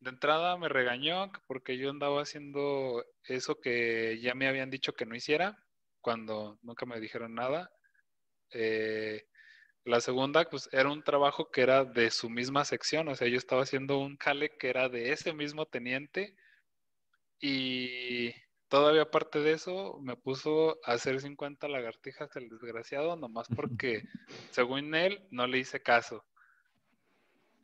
[0.00, 5.06] de entrada me regañó porque yo andaba haciendo eso que ya me habían dicho que
[5.06, 5.58] no hiciera,
[6.00, 7.70] cuando nunca me dijeron nada.
[8.52, 9.26] Eh,
[9.84, 13.38] La segunda, pues era un trabajo que era de su misma sección, o sea, yo
[13.38, 16.36] estaba haciendo un jale que era de ese mismo teniente
[17.40, 18.32] y
[18.70, 24.04] todavía aparte de eso me puso a hacer 50 lagartijas el desgraciado, nomás porque
[24.50, 26.24] según él no le hice caso.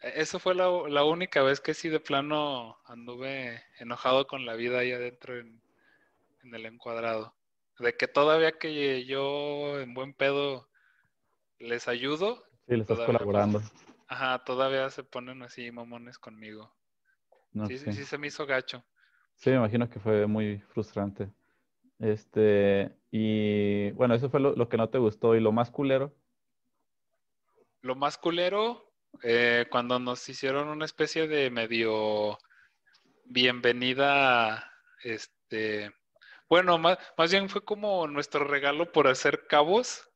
[0.02, 0.68] E-, eso fue la,
[1.04, 5.62] única vez que sí de plano anduve enojado con la vida ahí adentro en,
[6.42, 7.34] en el encuadrado.
[7.78, 10.68] De que todavía que yo en buen pedo
[11.58, 12.42] les ayudo.
[12.66, 13.62] Sí, les estás colaborando.
[14.08, 16.74] ajá, todavía se ponen así mamones conmigo.
[17.68, 18.84] sí, sí, sí, se me hizo gacho.
[19.36, 21.30] Sí, me imagino que fue muy frustrante.
[21.98, 25.34] Este, y bueno, eso fue lo, que no te gustó.
[25.34, 26.14] ¿Y lo más culero?
[27.82, 28.92] Lo más culero,
[29.22, 32.38] eh, cuando nos hicieron una especie de medio
[33.24, 34.72] bienvenida,
[35.04, 35.92] este,
[36.48, 40.10] bueno, más, más bien fue como nuestro regalo por hacer cabos.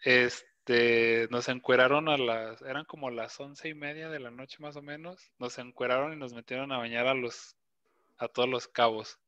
[0.00, 4.76] Este, nos encueraron a las, eran como las once y media de la noche más
[4.76, 5.32] o menos.
[5.38, 7.56] Nos encueraron y nos metieron a bañar a los,
[8.22, 9.18] a todos los cabos.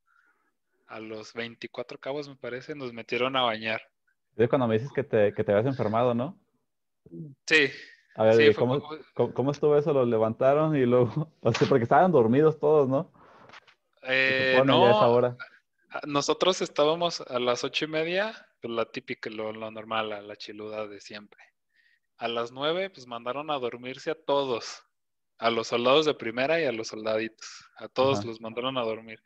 [0.87, 3.83] A los 24 cabos, me parece, nos metieron a bañar.
[4.37, 6.39] Es cuando me dices que te, que te habías enfermado, ¿no?
[7.47, 7.71] Sí.
[8.15, 9.93] A ver, ¿cómo, estuvo eso?
[9.93, 13.12] ¿Los levantaron y luego, o sea, porque estaban dormidos todos, ¿no?
[14.03, 15.37] Eh, no,
[16.07, 20.87] nosotros estábamos a las ocho y media, pues la típica, lo, normal, la, la, chiluda
[20.87, 21.41] de siempre.
[22.19, 24.84] A las nueve, pues mandaron a dormirse a todos,
[25.39, 29.20] a los soldados de primera y a los soldaditos, a todos los mandaron a dormir.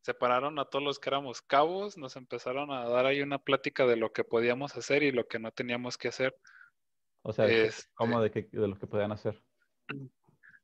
[0.00, 3.96] Separaron a todos los que éramos cabos, nos empezaron a dar ahí una plática de
[3.96, 6.36] lo que podíamos hacer y lo que no teníamos que hacer.
[7.22, 7.46] O sea,
[7.94, 9.42] ¿cómo este de, de lo que podían hacer?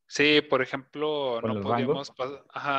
[0.07, 2.13] Sí, por ejemplo, no podíamos,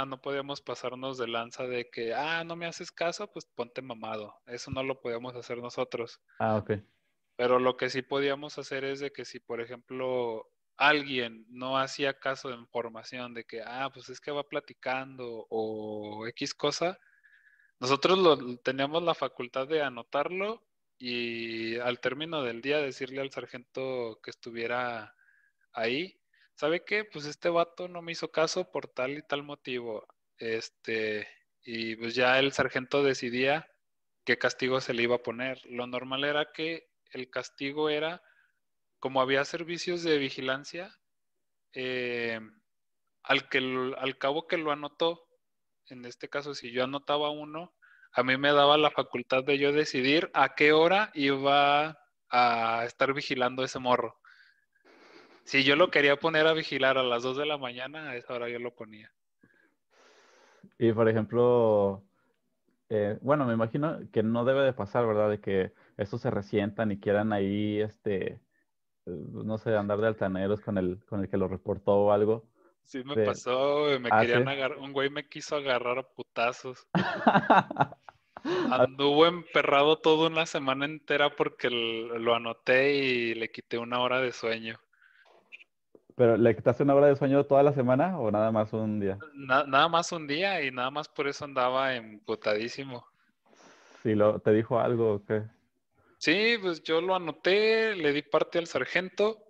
[0.07, 4.37] no podíamos pasarnos de lanza de que, ah, no me haces caso, pues ponte mamado.
[4.47, 6.21] Eso no lo podíamos hacer nosotros.
[6.39, 6.75] Ah, ok.
[7.37, 12.19] Pero lo que sí podíamos hacer es de que si, por ejemplo, alguien no hacía
[12.19, 16.99] caso de información de que, ah, pues es que va platicando o X cosa,
[17.81, 20.63] nosotros lo, teníamos la facultad de anotarlo
[20.99, 25.15] y al término del día decirle al sargento que estuviera
[25.73, 26.21] ahí
[26.55, 27.05] ¿sabe qué?
[27.05, 30.07] Pues este vato no me hizo caso por tal y tal motivo.
[30.39, 31.29] Este,
[31.63, 33.71] y pues ya el sargento decidía
[34.25, 35.65] qué castigo se le iba a poner.
[35.67, 38.23] Lo normal era que el castigo era,
[39.05, 40.99] como había servicios de vigilancia,
[41.75, 42.41] eh,
[43.23, 45.27] al, cabo que lo anotó,
[45.91, 47.75] en este caso si yo anotaba uno,
[48.15, 51.99] a mí me daba la facultad de yo decidir a qué hora iba
[52.31, 54.17] a estar vigilando ese morro.
[55.45, 58.33] Si yo lo quería poner a vigilar a las 2 de la mañana, a esa
[58.33, 59.13] hora yo lo ponía.
[60.79, 62.03] Y por ejemplo,
[62.89, 65.29] eh, bueno, me imagino que no debe de pasar, ¿verdad?
[65.29, 68.41] De que estos se resientan y quieran ahí, este,
[69.07, 72.45] no sé, andar de altaneros con el, con el que lo reportó o algo.
[72.85, 76.87] Sí, me pasó, me querían agarrar, un güey me quiso agarrar a putazos.
[78.71, 84.33] Anduvo emperrado toda una semana entera porque lo anoté y le quité una hora de
[84.33, 84.79] sueño.
[86.15, 89.19] ¿Pero le quitaste una hora de sueño toda la semana o nada más un día?
[89.35, 93.07] nada más un día y nada más por eso andaba emputadísimo.
[94.03, 95.43] ¿Sí lo, te dijo algo o qué?
[96.25, 99.45] Sí, pues yo lo anoté, le di parte al sargento.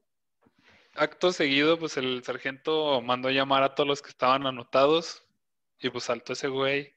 [0.96, 5.24] Acto seguido, pues el sargento mandó llamar a todos los que estaban anotados
[5.78, 6.92] y pues saltó ese güey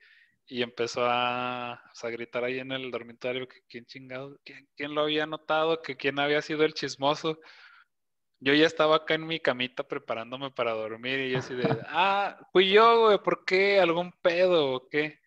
[0.47, 5.01] y empezó a, a gritar ahí en el dormitorio que quién chingado, quién, quién lo
[5.01, 7.39] había anotado, que quién había sido el chismoso
[8.39, 12.37] yo ya estaba acá en mi camita preparándome para dormir y yo así de, ah,
[12.51, 13.79] fui yo, güey, ¿por qué?
[13.79, 15.19] ¿Algún pedo o qué?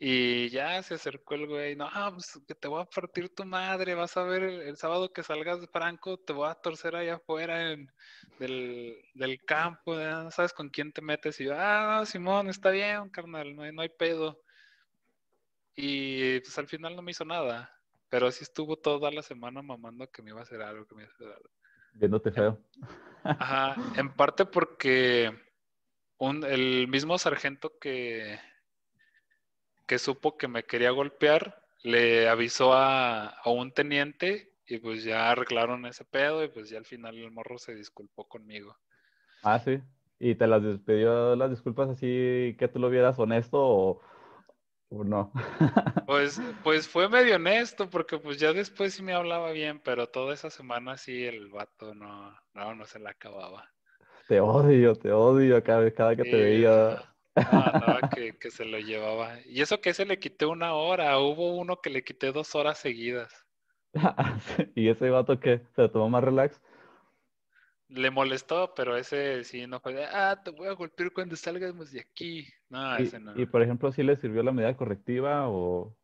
[0.00, 3.96] Y ya se acercó el güey, no, pues que te voy a partir tu madre,
[3.96, 7.72] vas a ver el, sábado que salgas de Franco, te voy a torcer allá afuera
[7.72, 7.90] en,
[8.38, 11.40] del, del, campo, no sabes con quién te metes.
[11.40, 14.40] Y yo, ah, Simón, está bien, carnal, no hay, no hay pedo.
[15.74, 17.68] Y pues al final no me hizo nada,
[18.08, 21.02] pero así estuvo toda la semana mamando que me iba a hacer algo, que me
[21.02, 21.50] iba a hacer algo.
[21.94, 22.56] Viéndote feo.
[23.24, 25.36] Ajá, en parte porque
[26.20, 28.38] el mismo sargento que,
[29.88, 35.86] que supo que me quería golpear, le avisó a, un teniente y pues ya arreglaron
[35.86, 38.76] ese pedo y pues ya al final el morro se disculpó conmigo.
[39.42, 39.80] Ah, sí.
[40.20, 44.02] ¿Y te las pidió las disculpas así que tú lo vieras honesto o,
[44.90, 45.32] no?
[46.06, 50.32] Pues, pues fue medio honesto, porque pues ya después sí me hablaba bien, pero toda
[50.32, 53.68] esa semana sí el vato no, no, no se la acababa.
[54.26, 57.14] Te odio, te odio cada, cada que te veía.
[57.52, 59.38] No, no, que, que, se lo llevaba.
[59.46, 62.78] Y eso que se le quité una hora, hubo uno que le quité dos horas
[62.78, 63.46] seguidas.
[64.74, 66.60] y ese vato que se lo tomó más relax.
[67.88, 71.90] Le molestó, pero ese sí no fue de, ah, te voy a golpear cuando salgamos
[71.90, 72.46] de aquí.
[72.68, 73.38] No, y, ese no.
[73.40, 75.96] y, por ejemplo, ¿sí le sirvió la medida correctiva o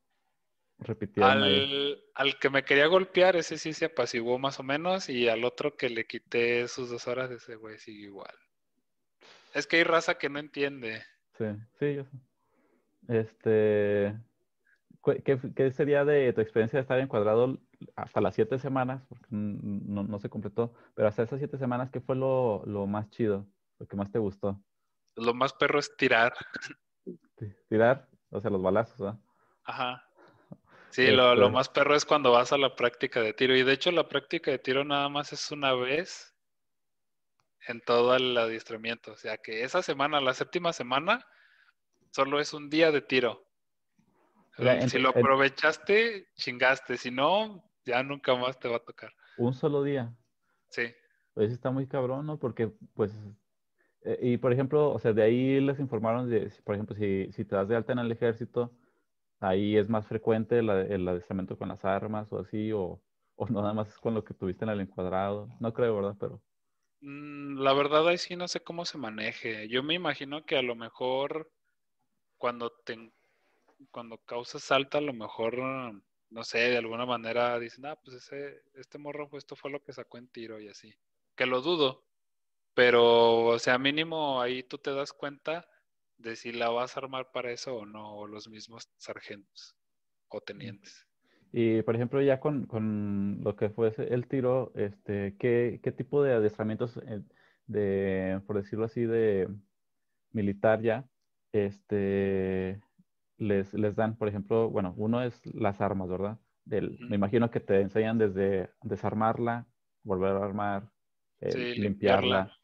[1.16, 1.22] ahí?
[1.22, 5.44] Al, al que me quería golpear, ese sí se apaciguó más o menos, y al
[5.44, 8.34] otro que le quité sus dos horas, ese güey sigue igual.
[9.52, 11.02] Es que hay raza que no entiende.
[11.36, 11.44] Sí,
[11.78, 12.16] sí, yo sé.
[13.08, 14.16] Este,
[15.00, 17.58] ¿cu- ¿qué, qué sería de tu experiencia de estar encuadrado
[17.96, 19.02] hasta las siete semanas?
[19.08, 23.10] Porque no, no se completó, pero hasta esas siete semanas, ¿qué fue lo, lo más
[23.10, 23.46] chido?
[23.78, 24.60] Lo que más te gustó?
[25.16, 26.32] Lo más perro es tirar.
[27.36, 29.18] Ti- Tirar, o sea, los balazos, ¿verdad?
[29.64, 30.02] Ajá.
[30.90, 33.56] Sí, lo, lo Este- más perro es cuando vas a la práctica de tiro.
[33.56, 36.33] Y de hecho, la práctica de tiro nada más es una vez
[37.68, 39.12] en todo el adiestramiento.
[39.12, 41.24] O sea que esa semana, la séptima semana,
[42.10, 43.46] solo es un día de tiro.
[44.88, 46.96] Si lo aprovechaste, chingaste.
[46.96, 49.12] Si no, ya nunca más te va a tocar.
[49.36, 50.14] Un solo día.
[50.68, 50.94] Sí.
[51.32, 52.38] Pues está muy cabrón, ¿no?
[52.38, 53.12] Porque, pues,
[54.02, 57.44] eh, y por ejemplo, o sea, de ahí les informaron de, por ejemplo, si, si
[57.44, 58.72] te das de alta en el ejército,
[59.40, 63.02] ahí es más frecuente el, el adiestramiento con las armas o así, o,
[63.34, 65.48] o nada más es con lo que tuviste en el encuadrado.
[65.58, 66.16] No creo, ¿verdad?
[66.20, 66.40] Pero,
[67.06, 69.68] La verdad, ahí sí no sé cómo se maneje.
[69.68, 71.52] Yo me imagino que a lo mejor
[72.38, 73.12] cuando te,
[73.90, 78.62] cuando causas alta, a lo mejor, no sé, de alguna manera dicen, ah, pues ese,
[78.72, 80.94] este morro, pues esto fue lo que sacó en tiro y así.
[81.36, 82.06] Que lo dudo,
[82.72, 85.68] pero, o sea, mínimo ahí tú te das cuenta
[86.16, 89.76] de si la vas a armar para eso o no, o los mismos sargentos
[90.28, 91.06] o tenientes.
[91.56, 96.20] Y por ejemplo, ya con, con lo que fue el tiro, este, ¿qué, qué tipo
[96.20, 97.22] de adiestramientos, eh,
[97.68, 99.48] de, por decirlo así, de
[100.32, 101.04] militar ya,
[101.52, 102.80] este,
[103.38, 106.38] les, les dan, por ejemplo, bueno, uno es las armas, ¿verdad?
[106.64, 109.64] Del, me imagino que te enseñan desde desarmarla,
[110.02, 110.90] volver a armar,
[111.40, 112.50] eh, Sí, limpiarla.
[112.50, 112.58] limpiarla.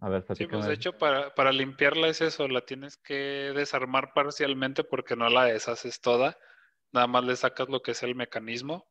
[0.00, 4.12] A ver, Sí, pues de hecho para, para limpiarla es eso, la tienes que desarmar
[4.12, 6.36] parcialmente porque no la deshaces toda,
[6.92, 8.88] nada más le sacas lo que es el mecanismo,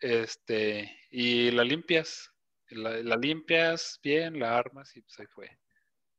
[0.00, 2.32] este, y la limpias,
[2.70, 5.58] la, la limpias bien, la armas y pues ahí fue.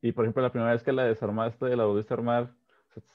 [0.02, 2.54] Y por ejemplo, la primera vez que la desarmaste, la volviste a armar,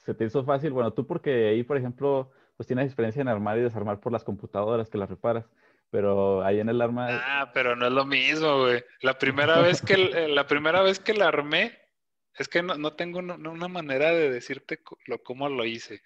[0.03, 0.71] ¿se, te hizo fácil?
[0.71, 4.23] Bueno, tú porque ahí, por ejemplo, pues tienes experiencia en armar y desarmar por las
[4.23, 5.45] computadoras que las reparas,
[5.89, 8.83] pero ahí en el arma, Ah, pero no es lo mismo, güey.
[9.01, 11.77] La primera vez que, eh, la primera vez que la armé,
[12.37, 16.01] es que no, no tengo una, una manera de decirte lo, cómo lo hice.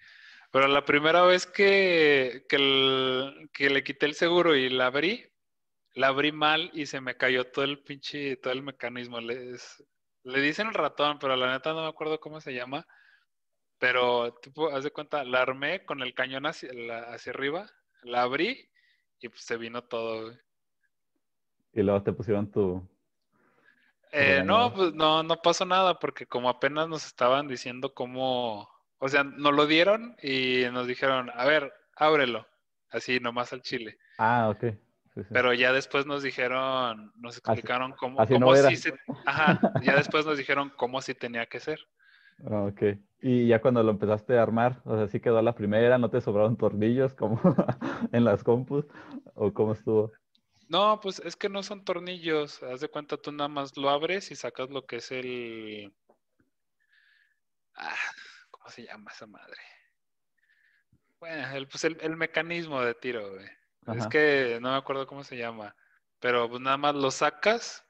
[0.50, 5.24] Pero la primera vez que, que, el- que le quité el seguro y la abrí,
[5.94, 9.20] la abrí mal y se me cayó todo el pinche, todo el mecanismo.
[9.20, 9.84] Les-
[10.24, 12.86] le dicen el ratón, pero la neta no me acuerdo cómo se llama.
[13.78, 17.70] Pero, tipo, haz de cuenta, la armé con el cañón hacia, la- hacia arriba,
[18.02, 18.68] la abrí
[19.20, 20.38] y pues se vino todo, güey.
[21.72, 22.86] y luego te pusieron tu...
[24.12, 28.68] Eh, no, pues no, no pasó nada porque como apenas nos estaban diciendo cómo,
[29.00, 32.46] o sea, nos lo dieron y nos dijeron, a ver, ábrelo,
[32.90, 33.98] así nomás al chile.
[34.18, 34.74] Ah, ok.
[35.14, 35.28] Sí, sí.
[35.32, 38.94] Pero ya después nos dijeron, nos explicaron cómo, así cómo no sí se,
[39.26, 41.80] ajá, ya después nos dijeron cómo sí tenía que ser.
[42.48, 42.82] Ah, Ok.
[43.22, 46.22] Y ya cuando lo empezaste a armar, o sea, sí quedó la primera, no te
[46.22, 47.38] sobraron tornillos como
[48.12, 48.86] en las compus,
[49.34, 50.12] o cómo estuvo.
[50.68, 54.30] No, pues es que no son tornillos, haz de cuenta tú nada más lo abres
[54.30, 55.92] y sacas lo que es el,
[57.74, 57.94] ah,
[58.60, 59.56] ¿cómo se llama esa madre?
[61.18, 63.46] Bueno, el, pues el, el mecanismo de tiro, güey.
[63.96, 65.74] Es que no me acuerdo cómo se llama.
[66.20, 67.84] Pero pues nada más lo sacas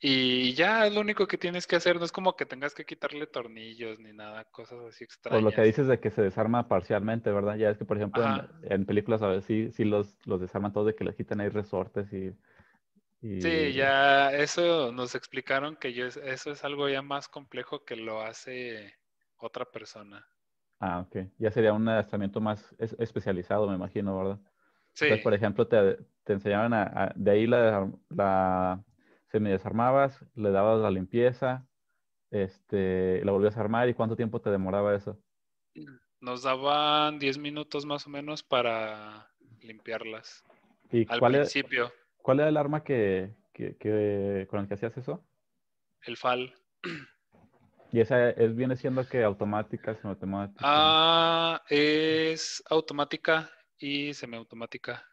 [0.00, 1.98] y ya es lo único que tienes que hacer.
[1.98, 5.42] No es como que tengas que quitarle tornillos ni nada, cosas así extrañas.
[5.42, 7.56] lo que dices de que se desarma parcialmente, ¿verdad?
[7.56, 8.22] Ya es que, por ejemplo,
[8.64, 11.48] en, películas a veces sí, sí los, los desarman todos de que les quitan ahí
[11.48, 12.32] resortes y...
[13.22, 17.96] y- Sí, ya eso nos explicaron que yo, eso es algo ya más complejo que
[17.96, 18.94] lo hace
[19.40, 20.26] otra persona.
[20.78, 21.16] Ah, ok.
[21.38, 24.38] Ya sería un adiestramiento más es- especializado, me imagino, ¿verdad?
[24.94, 28.82] Sí, Entonces, por ejemplo, te, te enseñaban a, a- de ahí la, la
[29.28, 31.66] semidesarmabas, le dabas la limpieza,
[32.30, 35.18] este, la volvías a armar y cuánto tiempo te demoraba eso.
[36.20, 39.30] nos daban 10 minutos más o menos para
[39.62, 40.44] limpiarlas.
[40.90, 41.92] ¿Y Al cuál, era, principio,
[42.22, 45.24] cuál era el arma que, que- que- con el que hacías eso?
[46.06, 46.54] el FAL.
[47.92, 50.60] Y esa es, viene siendo que automática, semiautomática.
[50.62, 55.04] Ah, es automática y semiautomática.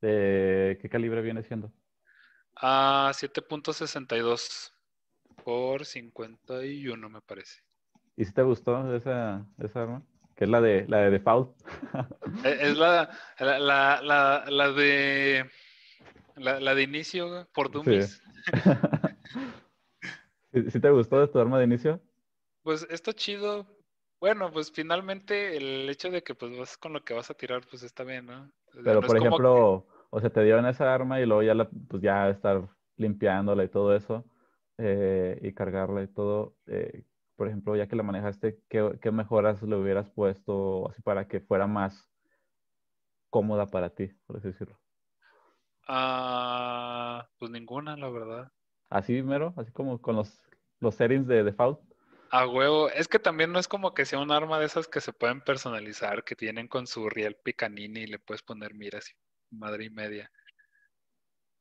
[0.00, 1.72] ¿De qué calibre viene siendo?
[2.54, 4.72] Ah, 7.62
[5.44, 7.60] por 51, me parece.
[8.16, 10.02] ¿Y si te gustó esa, esa arma?
[10.36, 11.50] que es la de la de default.
[12.44, 13.58] Es la, la,
[14.02, 15.50] la, la, de
[16.36, 18.22] la, de inicio por Dummies.
[18.44, 18.60] Sí.
[20.62, 22.00] te gustó de tu arma de inicio?
[22.62, 23.66] Pues está chido.
[24.20, 27.62] Bueno, pues finalmente el hecho de que pues vas con lo que vas a tirar,
[27.70, 28.50] pues está bien, ¿no?
[28.84, 32.28] Pero por ejemplo, o sea, te dieron esa arma y luego ya la, pues ya
[32.30, 34.24] estar limpiándola y todo eso,
[34.78, 36.56] eh, y cargarla y todo.
[36.66, 37.04] Eh,
[37.36, 41.66] por ejemplo, ya que la manejaste, ¿qué, mejoras le hubieras puesto así para que fuera
[41.66, 42.10] más
[43.30, 44.78] cómoda para ti, por así decirlo?
[45.86, 48.52] Ah, pues ninguna, la verdad.
[48.88, 50.45] Así mero, así como con los,
[50.80, 51.80] los settings de default.
[52.30, 55.00] A huevo, es que también no es como que sea un arma de esas que
[55.00, 59.56] se pueden personalizar, que tienen con su riel picanini y le puedes poner miras y
[59.56, 60.30] madre y media.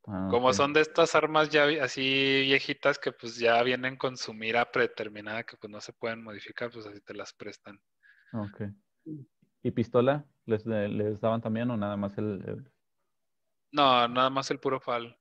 [0.07, 4.33] Ah, como son de estas armas ya así viejitas que pues ya vienen con su
[4.33, 7.79] mira predeterminada que pues no se pueden modificar, pues así te las prestan.
[8.33, 8.63] Ok.
[9.63, 10.25] ¿Y pistola?
[10.45, 12.71] ¿Les, les daban también o nada más el,
[13.71, 15.17] No, nada más el puro fal.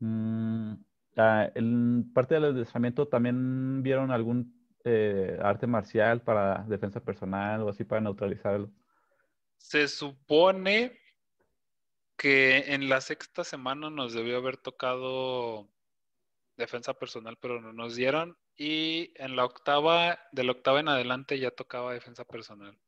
[0.00, 0.74] Mm,
[1.16, 7.68] ah, en parte del adiestramiento también vieron algún eh, arte marcial para defensa personal o
[7.68, 8.70] así para neutralizarlo.
[9.56, 10.98] Se supone
[12.16, 15.68] que en la sexta semana nos debió haber tocado
[16.56, 18.36] defensa personal, pero no nos dieron.
[18.56, 22.78] Y en la octava, de la octava en adelante ya tocaba defensa personal.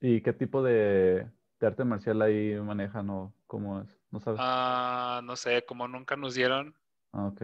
[0.00, 1.26] ¿Y qué tipo de,
[1.60, 3.98] arte marcial ahí manejan o cómo es?
[4.10, 4.38] ¿No sabes?
[4.42, 6.74] Ah, no sé, como nunca nos dieron.
[7.12, 7.42] Ah, ok.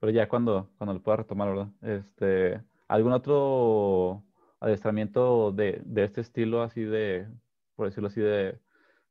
[0.00, 1.68] Pero ya cuando, cuando lo pueda retomar, ¿verdad?
[1.82, 4.24] Este, ¿Algún otro
[4.60, 7.28] adiestramiento de, de este estilo, así de,
[7.74, 8.58] por decirlo así, de,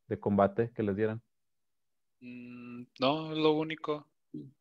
[0.07, 1.22] de combate que les dieran?
[2.19, 4.07] Mm, no, es lo único.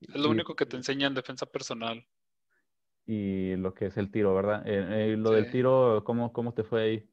[0.00, 2.06] Es lo único que te enseñan defensa personal.
[3.06, 4.66] Y lo que es el tiro, ¿verdad?
[4.66, 7.10] Eh, eh, lo del tiro, ¿cómo, ¿cómo te fue ahí?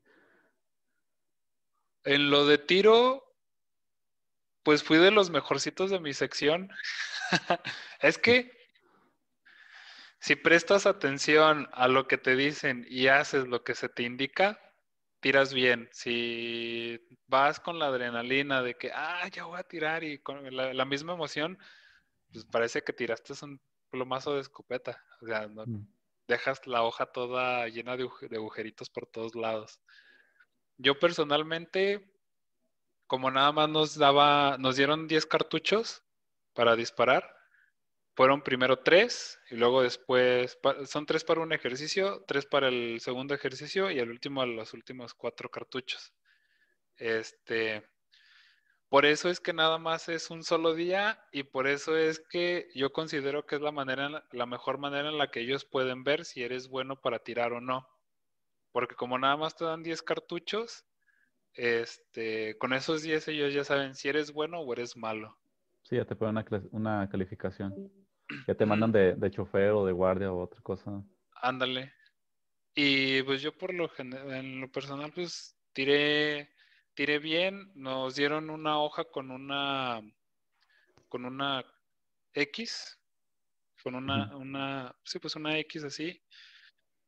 [2.03, 3.23] En lo de tiro,
[4.63, 6.69] pues fui de los mejorcitos de mi sección.
[7.99, 8.51] es que
[10.19, 14.57] si prestas atención a lo que te dicen y haces lo que se te indica,
[15.19, 15.89] tiras bien.
[15.91, 16.97] Si
[17.27, 21.13] vas con la adrenalina de que, ah, ya voy a tirar y con la, misma
[21.13, 21.57] emoción,
[22.31, 25.03] pues parece que tiraste un plomazo de escopeta.
[25.21, 25.87] O sea, no, mm.
[26.27, 29.81] dejas la hoja toda llena de, de, agujeritos por todos lados.
[30.77, 32.13] Yo personalmente,
[33.07, 36.01] como nada más nos daba, nos dieron 10 cartuchos
[36.53, 37.35] para disparar,
[38.15, 43.33] fueron primero tres y luego después, son tres para un ejercicio, tres para el segundo
[43.33, 46.13] ejercicio y el último los últimos cuatro cartuchos.
[46.97, 47.83] Este,
[48.93, 52.69] por eso es que nada más es un solo día y por eso es que
[52.75, 56.25] yo considero que es la manera, la mejor manera en la que ellos pueden ver
[56.25, 57.89] si eres bueno para tirar o no.
[58.71, 60.85] Porque como nada más te dan 10 cartuchos,
[61.53, 65.39] este, con esos 10 ellos ya saben si eres bueno o eres malo.
[65.83, 67.73] Sí, ya te ponen una, una calificación.
[68.47, 71.03] Ya te mandan de, de, chofer o de guardia o otra cosa.
[71.41, 71.93] Ándale.
[72.73, 76.49] Y pues yo por lo general, en lo personal, pues tiré,
[76.93, 77.71] tiré bien.
[77.75, 80.01] Nos dieron una hoja con una
[81.09, 81.63] con una
[82.33, 82.97] X.
[83.83, 86.21] Con una, una, sí, pues una X así.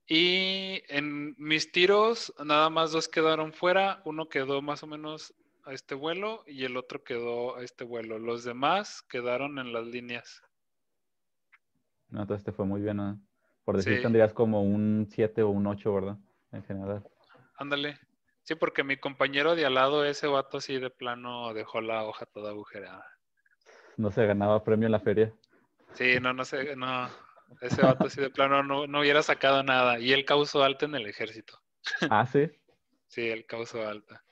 [0.08, 4.02] Y en mis tiros, nada más dos quedaron fuera.
[4.06, 5.34] Uno quedó más o menos
[5.66, 8.20] a este vuelo y el otro quedó a este vuelo.
[8.20, 10.42] Los demás quedaron en las líneas.
[12.10, 13.20] No, entonces te fue muy bien, ¿no?
[13.64, 16.18] Por decir, tendrías como un 7 o un 8, ¿verdad?
[16.52, 17.04] En general.
[17.58, 18.00] Ándale.
[18.44, 22.28] Sí, porque mi compañero de al lado, ese vato así de plano dejó la hoja
[22.28, 23.04] toda agujerada.
[23.98, 25.34] No se ganaba premio en la feria.
[25.94, 27.10] Sí, no, no sé, no.
[27.62, 30.00] Ese vato así de plano no, no hubiera sacado nada.
[30.00, 31.60] Y él causó alta en el ejército.
[32.10, 32.52] Ah, sí.
[33.08, 34.25] Sí, él causó alta.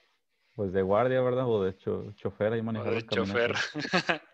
[0.56, 1.48] Pues de guardia, ¿verdad?
[1.48, 2.96] O de chofer ahí manejando.
[2.96, 3.54] de chofer.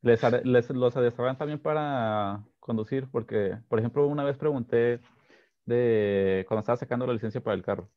[0.00, 5.00] Les, les, los adiestraban también para conducir, porque, por ejemplo, una vez pregunté
[5.64, 7.90] de cuando estaba sacando la licencia para el carro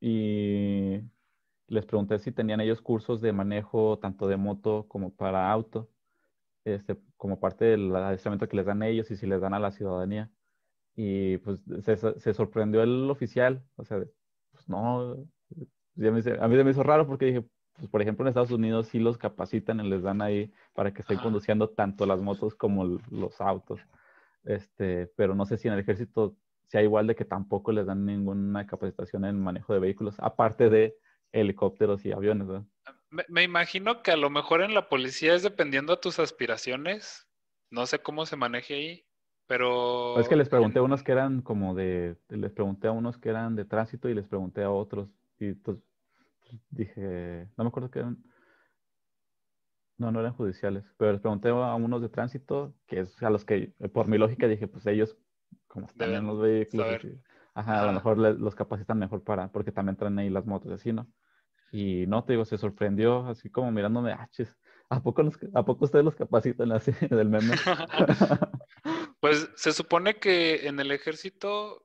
[0.00, 1.00] y
[1.68, 5.88] les pregunté si tenían ellos cursos de manejo tanto de moto como para auto,
[6.64, 9.70] este, como parte del adiestramiento que les dan ellos y si les dan a la
[9.70, 10.30] ciudadanía.
[10.94, 14.04] Y pues se, se sorprendió el oficial, o sea,
[14.50, 15.24] pues no,
[15.96, 17.44] a mí se me hizo raro porque dije,
[17.74, 21.02] pues, por ejemplo, en Estados Unidos sí los capacitan y les dan ahí para que
[21.02, 23.80] estén conduciendo tanto las motos como los autos.
[24.44, 26.36] Este, pero no sé si en el ejército
[26.66, 30.96] sea igual de que tampoco les dan ninguna capacitación en manejo de vehículos, aparte de
[31.32, 32.48] helicópteros y aviones.
[33.10, 37.26] Me, me, imagino que a lo mejor en la policía es dependiendo de tus aspiraciones.
[37.70, 39.06] No sé cómo se maneje ahí,
[39.46, 40.18] Pero...
[40.18, 43.30] Es que les pregunté a unos que eran como de, les pregunté a unos que
[43.30, 45.08] eran de tránsito y les pregunté a otros.
[45.42, 45.78] Y pues
[46.70, 48.22] dije, no me acuerdo que eran,
[49.98, 53.44] no, no eran judiciales, pero les pregunté a unos de tránsito, que es a los
[53.44, 55.16] que, por mi lógica, dije, pues ellos,
[55.66, 57.04] como están en los vehículos,
[57.54, 60.92] ajá, a lo mejor los capacitan mejor para, porque también traen ahí las motos así,
[60.92, 61.08] ¿no?
[61.72, 64.28] Y no, te digo, se sorprendió, así como mirándome, ah,
[64.90, 65.22] ¿a poco,
[65.54, 67.54] ¿a poco ustedes los capacitan así del meme?
[69.20, 71.84] pues se supone que en el ejército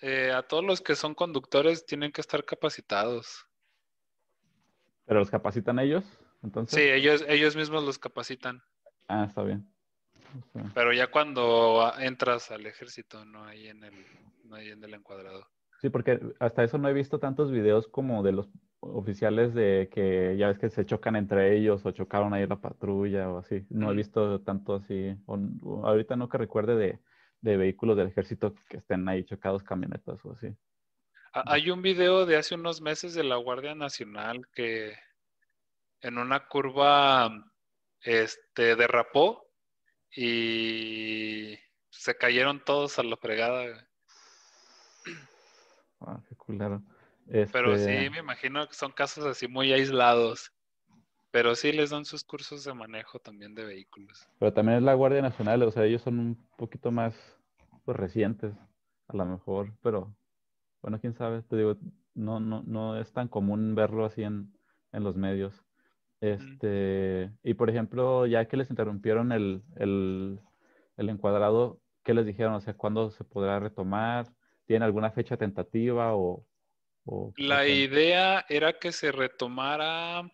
[0.00, 3.46] eh, a todos los que son conductores tienen que estar capacitados.
[5.06, 6.04] ¿Pero los capacitan ellos?
[6.42, 6.78] Entonces?
[6.78, 8.62] Sí, ellos, ellos mismos los capacitan.
[9.08, 9.66] Ah, está bien.
[10.74, 13.94] Pero ya cuando entras al ejército, no hay en el,
[14.44, 15.46] no hay en el encuadrado.
[15.80, 18.48] Sí, porque hasta eso no he visto tantos videos como de los
[18.80, 23.30] oficiales de que ya ves que se chocan entre ellos o chocaron ahí la patrulla
[23.30, 23.66] o así.
[23.70, 25.16] No he visto tanto así.
[25.26, 26.98] ahorita no que recuerde de,
[27.40, 30.54] de, vehículos del ejército que estén ahí chocados camionetas o así.
[31.32, 34.94] Hay un video de hace unos meses de la Guardia Nacional que
[36.00, 37.30] en una curva
[38.00, 39.46] este, derrapó
[40.10, 41.58] y
[41.90, 43.86] se cayeron todos a la fregada.
[46.00, 46.82] Ah, qué culero.
[47.28, 50.52] Pero sí, este me imagino que son casos así muy aislados.
[51.36, 54.26] Pero sí les dan sus cursos de manejo también de vehículos.
[54.38, 57.14] Pero también es la Guardia Nacional, o sea, ellos son un poquito más
[57.84, 58.54] pues, recientes,
[59.06, 60.16] a lo mejor, pero
[60.80, 61.76] bueno, quién sabe, te digo,
[62.14, 64.50] no, no, no es tan común verlo así en,
[64.92, 65.62] en los medios.
[66.22, 70.40] Este, y por ejemplo, ya que les interrumpieron el, el,
[70.96, 72.54] el, encuadrado, ¿qué les dijeron?
[72.54, 74.26] O sea, ¿cuándo se podrá retomar?
[74.64, 76.46] ¿Tienen alguna fecha tentativa o...?
[77.36, 80.28] La idea era que se retomara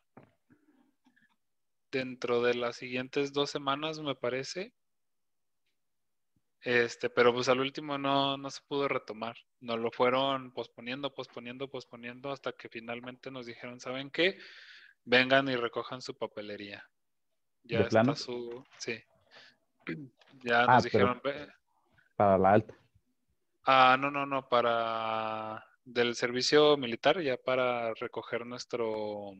[1.92, 4.72] dentro de las siguientes dos semanas, me parece.
[6.62, 9.36] Este, pero pues al último no, no se pudo retomar.
[9.60, 14.38] Nos lo fueron posponiendo, posponiendo, posponiendo hasta que finalmente nos dijeron, ¿saben qué?
[15.04, 16.84] vengan y recojan su papelería.
[17.64, 18.64] Ya está su.
[18.78, 19.02] Sí.
[20.44, 21.20] Ya ah, nos dijeron.
[22.16, 22.74] Para la alta.
[23.66, 25.62] Ah, no, no, no, para.
[25.84, 29.32] Del servicio militar, ya para recoger nuestro.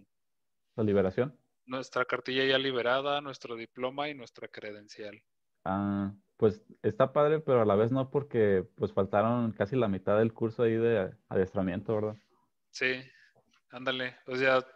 [0.77, 1.35] La liberación.
[1.65, 5.23] Nuestra cartilla ya liberada, nuestro diploma y nuestra credencial.
[5.65, 10.19] Ah, pues está padre, pero a la vez no, porque pues faltaron casi la mitad
[10.19, 12.17] del curso ahí de adiestramiento, ¿verdad?
[12.71, 13.01] Sí,
[13.71, 14.17] ándale.
[14.27, 14.67] O sea,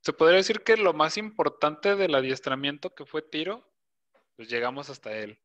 [0.00, 3.68] se podría decir que lo más importante del adiestramiento que fue tiro,
[4.36, 5.38] pues llegamos hasta él.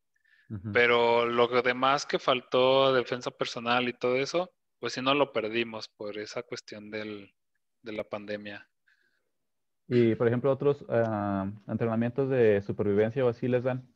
[0.72, 5.88] Pero lo demás que faltó, defensa personal y todo eso, pues sí no lo perdimos
[5.88, 7.34] por esa cuestión del,
[7.82, 8.68] de la pandemia.
[9.88, 13.86] Y, por ejemplo, otros ah, entrenamientos de supervivencia o así les dan.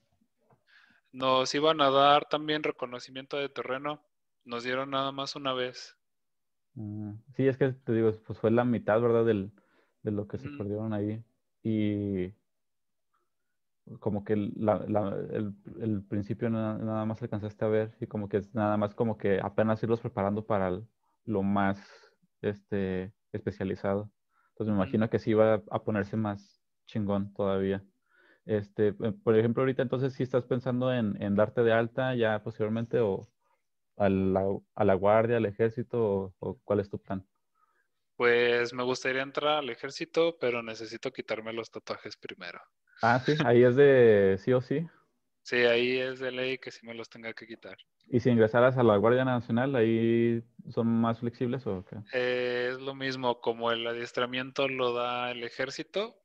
[1.12, 4.02] Nos iban a dar también reconocimiento de terreno.
[4.44, 5.96] Nos dieron nada más una vez.
[6.74, 9.24] Mm, sí, es que te digo, pues fue la mitad, ¿verdad?
[9.24, 9.50] Del,
[10.02, 11.22] de lo que se perdieron ahí.
[11.62, 12.32] Y
[14.00, 18.94] como que el, principio nada, más alcanzaste a ver y como que es nada más
[18.94, 20.80] como que apenas irlos preparando para
[21.24, 21.80] lo más
[22.42, 24.10] este, especializado.
[24.58, 27.84] Entonces me imagino que sí iba a ponerse más chingón todavía.
[28.44, 32.98] Este, eh, por ejemplo, ahorita entonces si estás pensando en, darte de alta ya posteriormente
[32.98, 33.28] o
[33.96, 34.44] a la,
[34.74, 37.24] a la guardia, al ejército o cuál es tu plan.
[38.16, 42.60] Pues me gustaría entrar al ejército, pero necesito quitarme los tatuajes primero.
[43.00, 44.84] Ah, sí, ahí es de sí o sí.
[45.42, 47.76] Sí, ahí es de ley que sí me los tenga que quitar.
[48.10, 51.96] ¿Y si ingresaras a la Guardia Nacional, ahí son más flexibles o qué?
[52.12, 56.16] Eh, es lo mismo, como el adiestramiento lo da el ejército,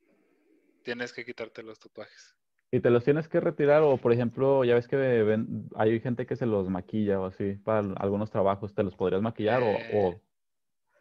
[0.83, 2.35] tienes que quitarte los tatuajes.
[2.71, 5.45] ¿Y te los tienes que retirar o, por ejemplo, ya ves que
[5.75, 9.61] hay gente que se los maquilla o así para algunos trabajos, ¿te los podrías maquillar
[9.61, 10.21] o, eh,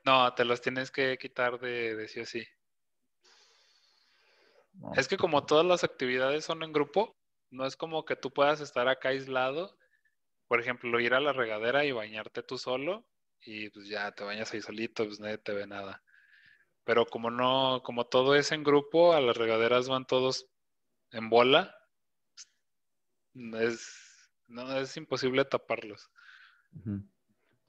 [0.04, 2.44] no, te los tienes que quitar de, sí o sí.
[4.96, 7.16] Es que como todas las actividades son en grupo,
[7.50, 9.76] no es como que tú puedas estar acá aislado.
[10.52, 13.06] Por ejemplo, ir a la regadera y bañarte tú solo
[13.40, 16.02] y pues ya te bañas ahí solito, pues nadie te ve nada.
[16.84, 20.50] Pero como no, como todo es en grupo, a las regaderas van todos
[21.10, 21.74] en bola,
[23.34, 26.10] es, no, es imposible taparlos.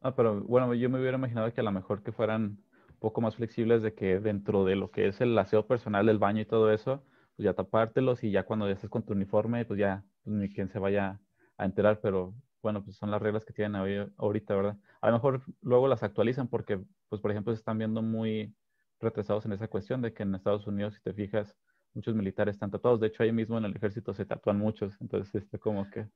[0.02, 3.22] Ah, pero bueno, yo me hubiera imaginado que a lo mejor que fueran un poco
[3.22, 6.46] más flexibles de que dentro de lo que es el aseo personal del baño y
[6.46, 7.02] todo eso,
[7.38, 10.50] pues ya tapártelos y ya cuando ya estés con tu uniforme, pues ya pues ni
[10.50, 11.22] quien se vaya
[11.56, 12.34] a enterar, pero
[12.64, 14.78] bueno, pues son las reglas que tienen ahorita, ¿verdad?
[15.02, 16.80] A lo mejor luego las actualizan porque,
[17.10, 18.56] pues por ejemplo, se están viendo muy
[19.00, 21.56] retrasados en esa cuestión de que en Estados Unidos, si te fijas,
[21.94, 23.02] muchos militares están tatuados.
[23.02, 24.96] De hecho, ahí mismo en el ejército se tatúan muchos.
[25.02, 26.08] Entonces, este como que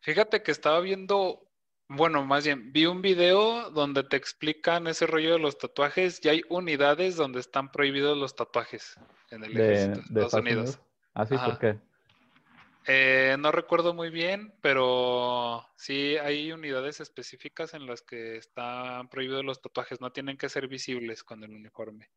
[0.00, 1.48] Fíjate que estaba viendo,
[1.88, 6.28] bueno, más bien, vi un video donde te explican ese rollo de los tatuajes y
[6.28, 8.98] hay unidades donde están prohibidos los tatuajes
[9.30, 10.64] en el De, ejército de Estados Estados Unidos.
[10.64, 10.80] Unidos.
[11.14, 11.36] Ah, sí.
[11.36, 11.78] ¿por qué?
[12.86, 19.44] Eh, no recuerdo muy bien, pero sí hay unidades específicas en las que están prohibidos
[19.44, 22.10] los tatuajes, no tienen que ser visibles con el uniforme.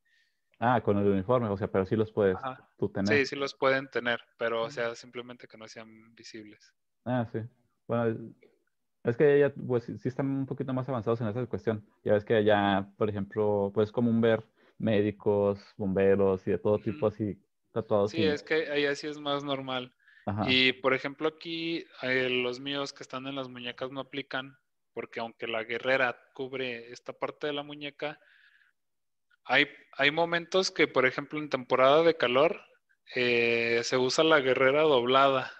[0.59, 2.69] Ah, con el uniforme, o sea, pero sí los puedes Ajá.
[2.77, 3.13] tú tener.
[3.17, 6.73] Sí, sí los pueden tener, pero o sea, simplemente que no sean visibles.
[7.03, 7.39] Ah, sí.
[7.87, 8.33] Bueno,
[9.03, 11.87] es- que ya, pues sí sí están un poquito más avanzados en esa cuestión.
[12.03, 14.43] Ya ves que allá, por ejemplo, pues es común ver
[14.77, 17.39] médicos, bomberos y de todo tipo así
[17.71, 18.11] tatuados.
[18.11, 19.95] Sí, y- es que ahí así es más normal.
[20.25, 20.43] Ajá.
[20.49, 24.57] Y por ejemplo aquí eh, los míos que están en las muñecas no aplican
[24.93, 28.19] porque aunque la guerrera cubre esta parte de la muñeca,
[29.43, 32.61] hay, hay momentos que por ejemplo en temporada de calor
[33.13, 35.51] eh, se usa la guerrera doblada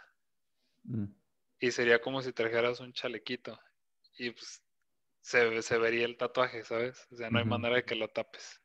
[0.85, 1.05] Mm.
[1.59, 3.59] y sería como si trajeras un chalequito
[4.17, 4.61] y pues
[5.21, 7.07] se, se vería el tatuaje, ¿sabes?
[7.11, 8.61] O sea, no hay manera de que lo tapes.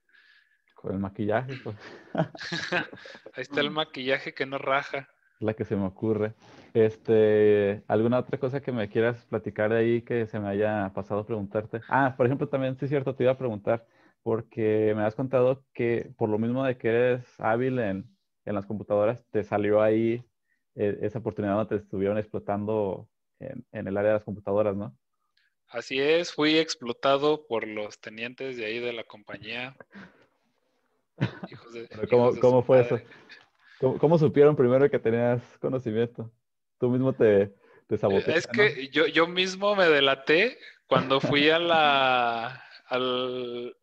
[0.75, 1.77] Con el maquillaje, pues,
[3.35, 5.09] Ahí está el maquillaje que no raja.
[5.41, 6.35] La que se me ocurre.
[6.75, 11.25] Este, ¿alguna otra cosa que me quieras platicar de ahí que se me haya pasado
[11.27, 11.81] preguntarte?
[11.89, 13.87] Ah, por ejemplo, también, sí es cierto, te iba a preguntar,
[14.23, 18.05] porque me has contado que por lo mismo de que eres hábil en,
[18.45, 20.23] en las computadoras, te salió ahí
[20.77, 23.09] eh, esa oportunidad donde te estuvieron explotando
[23.41, 24.97] en, en el área de las computadoras, ¿no?
[25.69, 29.77] Así es, fui explotado por los tenientes de ahí de la compañía.
[31.51, 32.99] Hijos de- ¿Cómo, hijos de cómo fue eso?
[33.81, 36.31] ¿Cómo, cómo supieron primero que tenías conocimiento?
[36.79, 37.55] Tú mismo te,
[37.87, 42.63] te saboteaste, Es que yo, yo mismo me delaté cuando fui a la.
[42.87, 43.77] Al,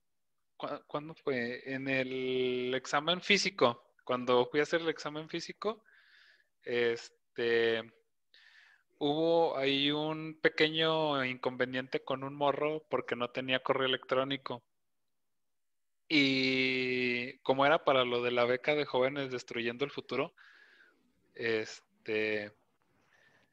[0.55, 1.61] ¿cu- ¿Cuándo fue?
[1.73, 3.83] En el examen físico.
[4.03, 5.83] Cuando fui a hacer el examen físico,
[6.63, 7.91] este.
[8.99, 14.63] Hubo ahí un pequeño inconveniente con un morro porque no tenía correo electrónico.
[16.09, 20.33] Y como era para lo de la beca de jóvenes destruyendo el futuro,
[21.35, 22.53] este,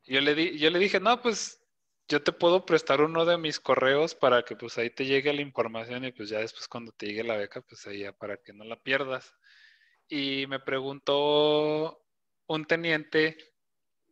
[0.04, 1.60] yo le di, yo le dije, no, pues
[2.08, 5.42] yo te puedo prestar uno de mis correos para que pues ahí te llegue la
[5.42, 8.52] información y pues ya después cuando te llegue la beca, pues ahí ya para que
[8.52, 9.34] no la pierdas.
[10.08, 12.04] Y me preguntó
[12.46, 13.38] un teniente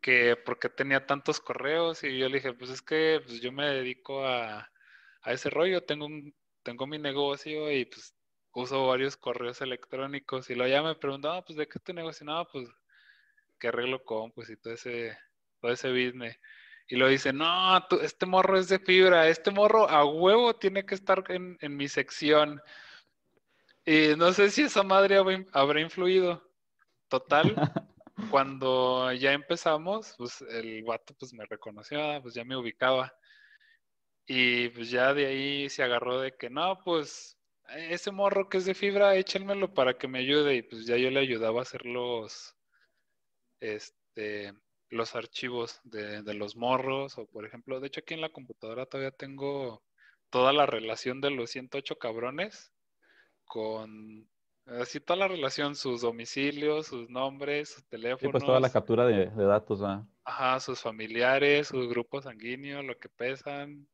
[0.01, 3.53] que por qué tenía tantos correos y yo le dije, pues es que pues, yo
[3.53, 4.71] me dedico a,
[5.23, 8.15] a ese rollo, tengo, un, tengo mi negocio y pues
[8.55, 12.47] uso varios correos electrónicos y luego ya me preguntaba, pues de qué tu negocio, no,
[12.53, 12.69] pues
[13.59, 15.17] que arreglo con, pues y todo ese,
[15.61, 16.37] todo ese business.
[16.89, 20.85] Y lo dice, no, tú, este morro es de fibra, este morro a huevo tiene
[20.85, 22.61] que estar en, en mi sección.
[23.85, 26.43] Y no sé si esa madre habrá- influido.
[27.09, 27.55] Total,
[28.31, 33.13] cuando ya empezamos, pues el vato pues me reconoció, ah, pues ya me ubicaba.
[34.27, 37.39] Y pues ya de ahí se agarró de que no, pues
[37.77, 40.57] ese morro que es de fibra, échenmelo para que me ayude.
[40.57, 42.57] Y pues ya yo le ayudaba a hacer los,
[43.61, 44.53] este,
[44.91, 47.19] los archivos de, de los morros.
[47.19, 49.83] O por ejemplo, de hecho aquí en la computadora todavía tengo
[50.31, 52.73] toda la relación de los 108 cabrones
[53.45, 54.29] con
[54.67, 57.85] así toda la relación, sus domicilios, sus nombres, sus
[58.21, 60.07] Sí, teléfonos, pues toda la captura de, de datos, ¿ah?
[60.25, 63.89] ajá, sus familiares, su grupo sanguíneo, lo que pesan,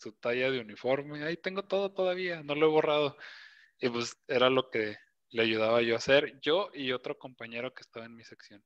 [0.00, 3.16] su talla de uniforme, ahí tengo todo todavía, no lo he borrado.
[3.80, 4.96] Y pues era lo que
[5.30, 8.64] le ayudaba yo a hacer, yo y otro compañero que estaba en mi sección.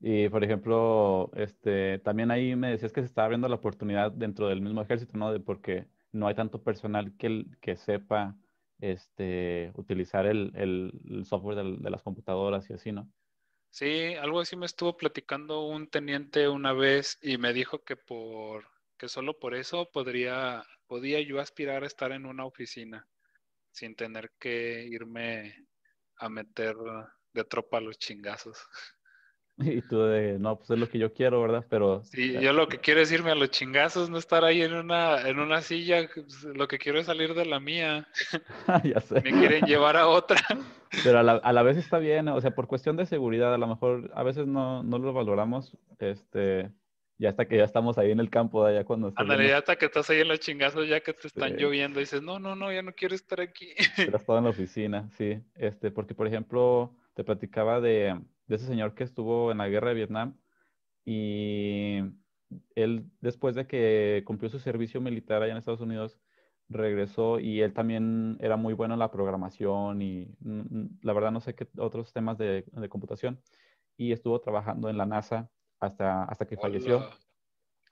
[0.00, 4.48] Y por ejemplo, este, también ahí me decías que se estaba abriendo la oportunidad dentro
[4.48, 5.32] del mismo ejército, ¿no?
[5.32, 8.36] De porque no hay tanto personal que, que sepa
[8.80, 13.10] este, utilizar el, el- el software del- de las computadoras y así, ¿no?
[13.70, 18.64] Sí, algo así me estuvo platicando un teniente una vez y me dijo que por
[19.04, 23.06] que solo por eso podría podía yo aspirar a estar en una oficina
[23.70, 25.66] sin tener que irme
[26.16, 26.74] a meter
[27.34, 28.56] de tropa a los chingazos.
[29.56, 31.64] Y tú de, no, pues es lo que yo quiero, ¿verdad?
[31.70, 34.74] Pero Sí, yo lo que quiero es irme a los chingazos, no estar ahí en
[34.74, 38.08] una en una silla, pues, lo que quiero es salir de la mía.
[38.84, 39.20] ya sé.
[39.20, 40.40] Me quieren llevar a otra.
[41.04, 43.58] Pero a la, a la vez está bien, o sea, por cuestión de seguridad, a
[43.58, 46.72] lo mejor a veces no, no lo valoramos, este,
[47.18, 49.86] ya hasta que ya estamos ahí en el campo, allá cuando Ándale, ya hasta que
[49.86, 51.56] estás ahí en los chingazos, ya que te están Sí.
[51.56, 53.74] lloviendo, dices, no, no, no, ya no quiero estar aquí.
[54.04, 55.40] Pero estaba en la oficina, sí.
[55.54, 59.88] Este, porque, por ejemplo, te platicaba de, de ese señor que estuvo en la guerra
[59.90, 60.40] de Vietnam
[61.04, 62.00] y
[62.74, 66.20] él, después de que cumplió su servicio militar allá en Estados Unidos,
[66.68, 71.30] regresó y él también era muy bueno en la programación y mm, mm, la verdad
[71.32, 73.42] no sé qué otros temas de, de computación
[73.96, 75.50] y estuvo trabajando en la NASA
[75.84, 77.08] hasta, hasta que falleció.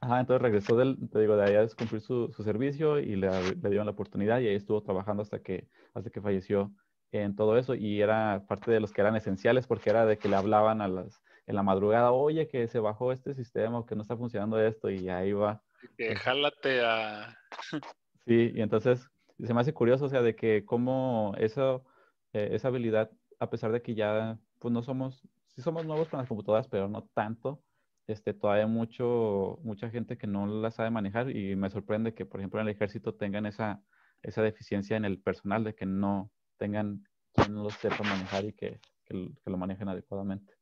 [0.00, 3.28] Ajá, entonces regresó del, te digo, de allá a cumplir su, su servicio y le,
[3.54, 6.72] le, dieron la oportunidad y ahí estuvo trabajando hasta que, hasta que falleció
[7.12, 10.28] en todo eso y era parte de los que eran esenciales porque era de que
[10.28, 14.02] le hablaban a las, en la madrugada, oye, que se bajó este sistema que no
[14.02, 15.62] está funcionando esto y ahí va.
[15.96, 17.36] Que jálate a...
[18.24, 19.10] Sí, y entonces
[19.44, 21.84] se me hace curioso, o sea, de que cómo eso,
[22.32, 23.10] eh, esa habilidad,
[23.40, 26.88] a pesar de que ya, pues no somos, sí somos nuevos con las computadoras, pero
[26.88, 27.60] no tanto,
[28.06, 32.40] este, todavía mucho, mucha gente que no la sabe manejar y me sorprende que, por
[32.40, 33.82] ejemplo, en el ejército tengan esa,
[34.22, 38.80] esa deficiencia en el personal de que no tengan quien lo sepa manejar y que,
[39.04, 40.54] que, lo manejen adecuadamente.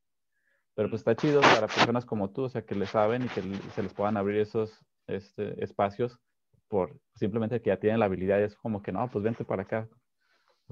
[0.74, 3.42] Pero pues está chido para personas como tú, o sea, que le saben y que
[3.74, 6.18] se les puedan abrir esos este, espacios
[6.68, 9.88] por simplemente que ya tienen la habilidad, es como que no, pues vente para acá,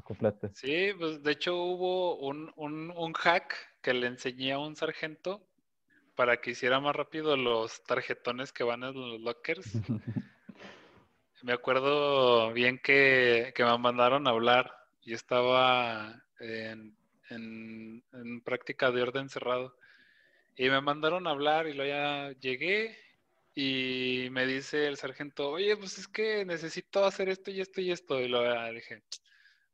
[0.03, 0.51] complete.
[0.55, 5.47] Sí, pues de hecho hubo un, un, un, hack que le enseñé a un sargento
[6.19, 9.73] para que hiciera más rápido los tarjetones que van en los lockers.
[11.43, 14.75] me acuerdo bien que, que, me mandaron a hablar.
[15.01, 16.97] y estaba en,
[17.31, 19.77] en, en práctica de orden cerrado.
[20.57, 22.99] Y me mandaron a hablar y luego ya llegué
[23.55, 27.93] y me dice el sargento, oye, pues es que necesito hacer esto y esto y
[27.93, 28.21] esto.
[28.21, 28.43] Y lo
[28.73, 29.05] dije,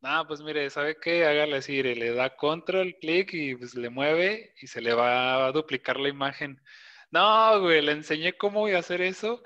[0.04, 1.24] no, pues mire, ¿sabe qué?
[1.24, 5.52] Hágale así, le da control, clic y pues le mueve y se le va a
[5.52, 6.60] duplicar la imagen.
[7.10, 9.42] No, güey, le enseñé cómo voy a hacer eso.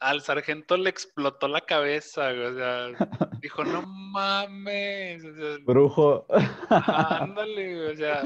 [0.00, 2.46] Al sargento le explotó la cabeza, güey.
[2.46, 2.88] O sea,
[3.40, 5.22] dijo, no mames.
[5.64, 6.26] Brujo.
[6.68, 7.92] Ándale, güey.
[7.92, 8.22] O sea,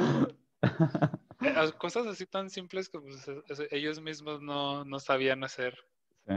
[1.78, 3.31] cosas así tan simples que pues,
[3.70, 5.77] ellos mismos no, no, sabían hacer.
[6.27, 6.36] Sí.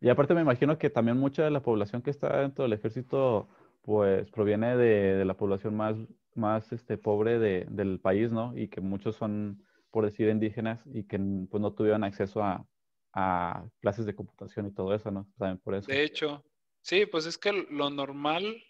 [0.00, 3.48] Y aparte me imagino que también mucha de la población que está dentro del ejército
[3.82, 5.96] pues proviene de, de la población más,
[6.34, 8.56] más este, pobre de, del país, ¿no?
[8.56, 11.18] Y que muchos son, por decir, indígenas y que
[11.50, 12.66] pues no tuvieron acceso a,
[13.12, 15.26] a clases de computación y todo eso, ¿no?
[15.38, 15.90] También por eso.
[15.90, 16.44] De hecho,
[16.80, 18.62] sí, pues es que lo normal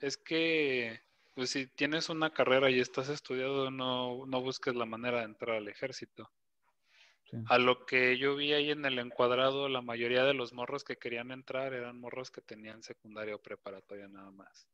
[0.00, 1.00] es que
[1.34, 5.56] pues si tienes una carrera y estás estudiado, no, no busques la manera de entrar
[5.56, 6.30] al ejército.
[7.46, 10.96] A lo que yo vi ahí en el encuadrado, la mayoría de los morros que
[10.96, 14.68] querían entrar eran morros que tenían secundaria o preparatoria nada más.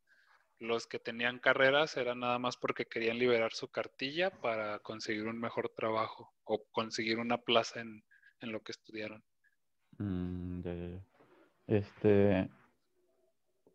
[0.59, 5.39] Los que tenían carreras eran nada más porque querían liberar su cartilla para conseguir un
[5.39, 8.03] mejor trabajo o conseguir una plaza en,
[8.41, 9.23] en lo que estudiaron.
[9.99, 11.03] Mm, ya, ya, ya.
[11.69, 12.51] Este,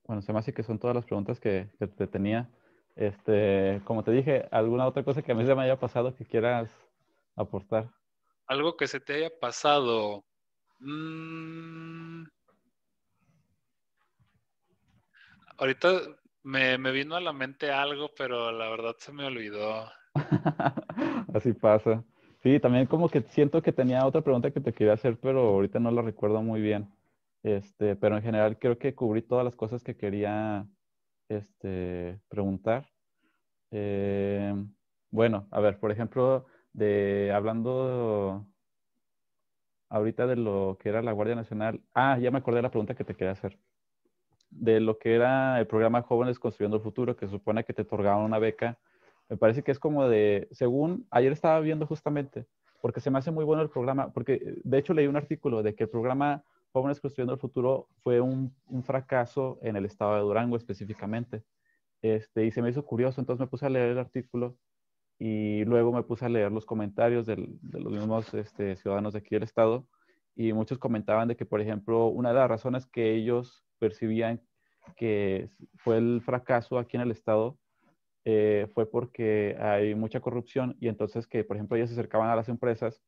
[0.05, 2.49] bueno, se me hace que son todas las preguntas que, que te tenía.
[2.95, 6.25] Este, como te dije, ¿alguna otra cosa que a mí se me haya pasado que
[6.25, 6.69] quieras
[7.35, 7.89] aportar?
[8.47, 10.25] Algo que se te haya pasado.
[10.79, 12.23] Mm.
[15.57, 16.01] Ahorita
[16.43, 19.89] me, vino a la mente algo, pero la verdad se me olvidó.
[21.33, 22.03] Así pasa.
[22.41, 25.79] Sí, también como que siento que tenía otra pregunta que te quería hacer, pero ahorita
[25.79, 26.93] no la recuerdo muy bien.
[27.43, 30.67] Este, pero en general creo que cubrí todas las cosas que quería
[31.29, 32.89] este, preguntar.
[33.71, 34.53] Eh,
[35.11, 38.45] bueno, a ver, por ejemplo, de hablando
[39.89, 41.81] ahorita de lo que era la Guardia Nacional.
[41.93, 43.59] Ah, ya me acordé de la pregunta que te quería hacer.
[44.49, 48.23] De lo que era el programa Jóvenes Construyendo el Futuro, que supone que te otorgaban
[48.23, 48.79] una beca.
[49.29, 52.45] Me parece que es como de, según, ayer estaba viendo justamente,
[52.81, 55.75] porque se me hace muy bueno el programa, porque de hecho leí un artículo de
[55.75, 60.21] que el programa Jóvenes Construyendo el Futuro fue un, un fracaso en el estado de
[60.21, 61.43] Durango específicamente.
[62.01, 64.57] Este, y se me hizo curioso, entonces me puse a leer el artículo
[65.19, 69.35] y luego me puse a leer los comentarios de los mismos este, ciudadanos de aquí
[69.35, 69.87] del estado
[70.35, 74.41] y muchos comentaban de que, por ejemplo, una de las razones que ellos percibían
[74.97, 77.57] que fue el fracaso aquí en el estado
[78.25, 82.35] eh, fue porque hay mucha corrupción y entonces que, por ejemplo, ellos se acercaban a
[82.35, 83.01] las empresas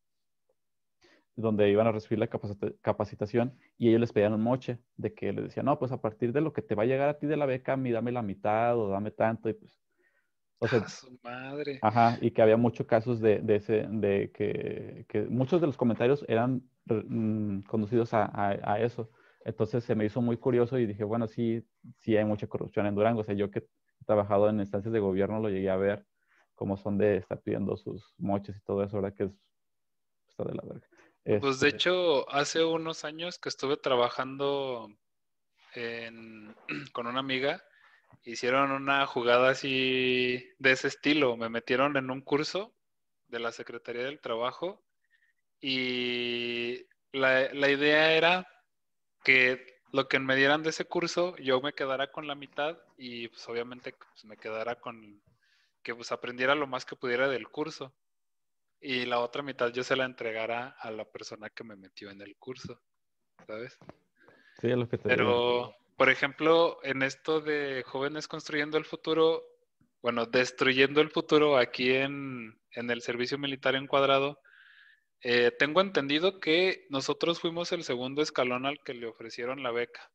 [1.38, 5.46] donde iban a recibir la capacitación y ellos les pedían un moche de que les
[5.46, 7.36] decían, no, pues a partir de lo que te va a llegar a ti de
[7.36, 9.85] la beca, mí dame la mitad o dame tanto y pues...
[10.60, 11.80] O sea, su madre.
[11.82, 15.78] Ajá, y que había muchos casos de, de, ese, de que, que, muchos de los
[15.78, 19.10] comentarios eran mm, conducidos a, a, a, eso.
[19.44, 21.64] Entonces se me hizo muy curioso y dije, bueno, sí,
[22.00, 23.22] sí hay mucha corrupción en Durango.
[23.22, 26.06] O sea, yo que he trabajado en instancias de gobierno lo llegué a ver
[26.56, 29.16] cómo son de estar pidiendo sus moches y todo eso, ¿verdad?
[29.16, 29.32] Que es,
[30.30, 30.88] está de la verga.
[31.26, 34.90] Pues de este hecho, hace unos años que estuve trabajando
[35.74, 36.56] en,
[36.94, 37.64] con una amiga,
[38.24, 41.38] hicieron una jugada así de ese estilo.
[41.38, 42.74] Me metieron en un curso
[43.28, 44.84] de la Secretaría del Trabajo
[45.62, 48.48] y la, la idea era
[49.24, 53.30] que lo que me dieran de ese curso, yo me quedara con la mitad y
[53.30, 55.22] pues obviamente pues, me quedara con
[55.82, 57.96] que pues aprendiera lo más que pudiera del curso.
[58.82, 62.22] y la otra mitad yo se la entregara a la persona que me metió en
[62.22, 62.82] el curso,
[63.48, 63.78] ¿sabes?
[64.60, 69.44] Sí, es lo que te Pero, por ejemplo, en esto de jóvenes construyendo el futuro,
[70.02, 74.40] bueno, destruyendo el futuro aquí en, en el servicio militar encuadrado,
[75.22, 80.12] eh, tengo entendido que nosotros fuimos el segundo escalón al que le ofrecieron la beca.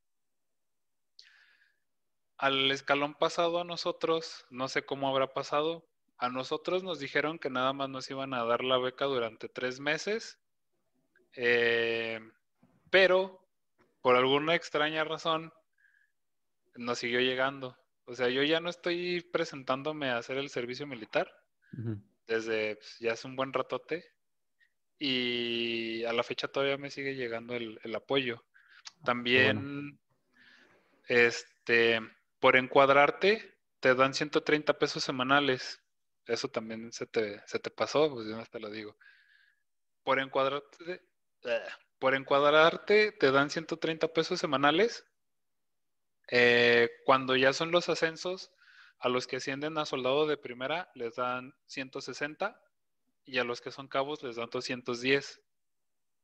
[2.37, 5.85] Al escalón pasado a nosotros, no sé cómo habrá pasado,
[6.19, 9.81] a nosotros nos dijeron que nada más nos iban a dar la beca durante tres
[9.81, 10.39] meses,
[11.35, 12.21] eh,
[12.91, 13.47] pero
[14.03, 15.53] por alguna extraña razón
[16.77, 17.77] nos siguió llegando.
[18.05, 21.31] O sea, yo ya no estoy presentándome a hacer el servicio militar
[22.27, 24.05] desde pues, ya hace un buen ratote
[24.99, 28.45] y a la fecha todavía me sigue llegando el, apoyo.
[29.03, 29.99] También,
[31.09, 32.01] este,
[32.39, 35.83] por encuadrarte, te dan 130 pesos semanales.
[36.27, 38.97] Eso también se te, se te pasó, pues yo te lo digo.
[40.03, 41.03] Por encuadrarte,
[41.45, 41.65] eh,
[41.99, 45.07] por encuadrarte, te dan 130 pesos semanales.
[46.31, 48.51] Eh, cuando ya son los ascensos,
[48.99, 52.61] a los que ascienden a soldado de primera les dan 160
[53.25, 55.41] y a los que son cabos les dan 210.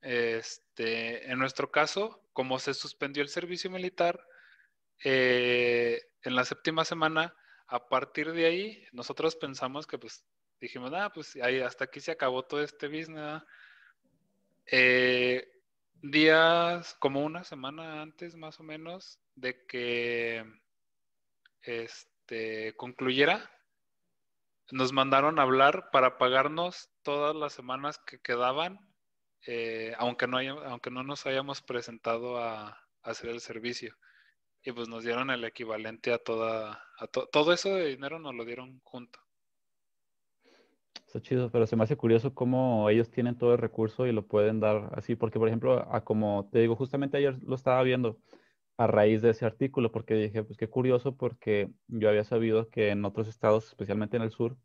[0.02, 4.22] Este, en nuestro caso, como se suspendió el servicio militar,
[5.04, 7.34] eh, en la séptima semana,
[7.66, 10.24] a partir de ahí, nosotros pensamos que pues
[10.60, 13.42] dijimos, ah, pues ahí hasta aquí se acabó todo este business.
[14.66, 15.48] Eh,
[16.10, 20.44] días, como una semana antes más o menos de que
[21.62, 23.50] este, concluyera,
[24.70, 28.78] nos mandaron a hablar para pagarnos todas las semanas que quedaban,
[29.46, 33.96] eh, aunque, no aunque no nos hayamos presentado a, hacer el servicio.
[34.62, 38.44] Y pues nos dieron el equivalente a toda, a todo eso de dinero nos lo
[38.44, 39.20] dieron junto.
[41.06, 44.26] Está chido, pero se me hace curioso cómo ellos tienen todo el recurso y lo
[44.26, 48.18] pueden dar así, porque por ejemplo, a como te digo, justamente ayer lo estaba viendo
[48.76, 52.90] a raíz de ese artículo, porque dije, pues qué curioso, porque yo había sabido que
[52.90, 54.56] en otros estados, especialmente en el sur,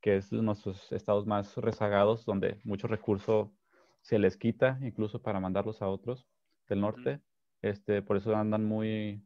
[0.00, 3.52] que es nuestros estados más rezagados, donde mucho recurso
[4.00, 6.26] se les quita, incluso para mandarlos a otros
[6.68, 7.20] del norte,
[7.62, 9.24] este, por eso andan muy,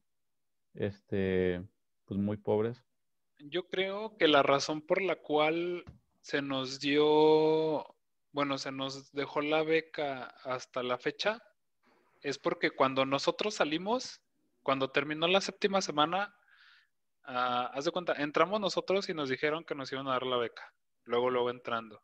[0.75, 1.67] este,
[2.05, 2.85] pues muy pobres.
[3.39, 5.85] Yo creo que la razón por la cual
[6.27, 7.87] se nos dio,
[8.33, 11.41] bueno, se nos dejó la beca hasta la fecha,
[12.21, 14.21] es porque cuando nosotros salimos,
[14.65, 16.35] cuando terminó la séptima semana,
[17.29, 20.37] uh, haz de cuenta, entramos nosotros y nos dijeron que nos iban a dar la
[20.37, 20.75] beca.
[21.05, 22.03] Luego, luego entrando.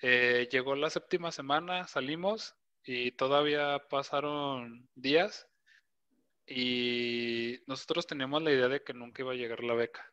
[0.00, 2.54] Eh, llegó la séptima semana, salimos
[2.84, 5.48] y todavía pasaron días
[6.46, 10.08] y nosotros teníamos la idea de que nunca iba a llegar la beca.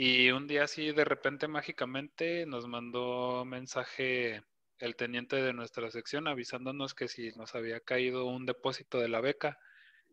[0.00, 4.44] Y un día así, de repente, mágicamente, nos mandó mensaje
[4.78, 9.20] el teniente de nuestra sección avisándonos que si nos había caído un depósito de la
[9.20, 9.58] beca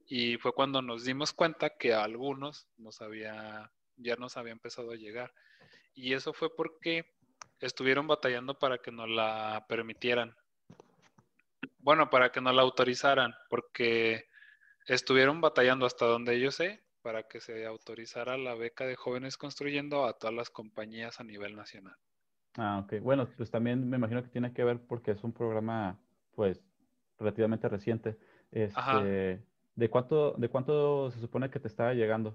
[0.08, 4.90] y fue cuando nos dimos cuenta que a algunos nos había, ya nos había empezado
[4.90, 5.36] a llegar.
[5.94, 7.14] Y eso fue porque
[7.60, 10.36] estuvieron batallando para que nos la permitieran.
[11.78, 14.26] Bueno, para que nos la autorizaran, porque
[14.88, 20.06] estuvieron batallando hasta donde yo sé para que se autorizara la beca de jóvenes construyendo
[20.06, 21.94] a todas las compañías a nivel nacional.
[22.58, 23.00] Ah, ok.
[23.00, 26.00] Bueno, pues también me imagino que tiene que ver porque es un programa,
[26.34, 26.64] pues,
[27.20, 28.18] relativamente reciente.
[28.52, 29.40] Este,
[29.76, 32.34] ¿De cuánto, ¿De cuánto se supone que te estaba llegando?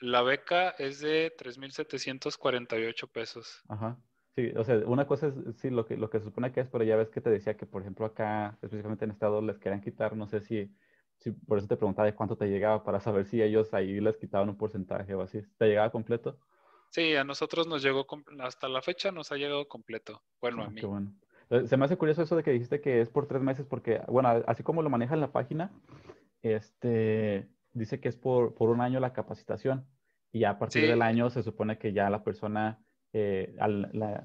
[0.00, 3.64] La beca es de 3.748 pesos.
[3.68, 3.98] Ajá.
[4.36, 6.68] Sí, o sea, una cosa es sí, lo que, lo que se supone que es,
[6.68, 9.80] pero ya ves que te decía que, por ejemplo, acá, específicamente en Estado, les querían
[9.80, 10.72] quitar, no sé si,
[11.30, 14.48] por eso te preguntaba de cuánto te llegaba, para saber si ellos ahí les quitaban
[14.48, 15.42] un porcentaje o así.
[15.58, 16.38] ¿Te llegaba completo?
[16.90, 18.06] Sí, a nosotros nos llegó,
[18.40, 20.22] hasta la fecha nos ha llegado completo.
[20.40, 20.80] Bueno, a ah, mí.
[20.80, 21.14] Qué bueno.
[21.50, 24.00] Eh, se me hace curioso eso de que dijiste que es por tres meses, porque,
[24.08, 25.70] bueno, así como lo maneja en la página,
[26.42, 29.86] este, dice que es por, por un año la capacitación
[30.32, 32.82] y a partir del año se supone que ya la persona
[33.12, 33.54] eh,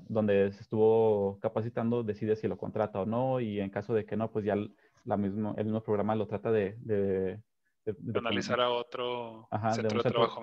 [0.08, 4.16] donde se estuvo capacitando decide si lo contrata o no y en caso de que
[4.16, 4.56] no, pues ya
[5.08, 6.76] la mismo, el mismo programa lo trata de...
[6.82, 7.40] de,
[8.14, 10.42] analizar a otro centro de, trabajo,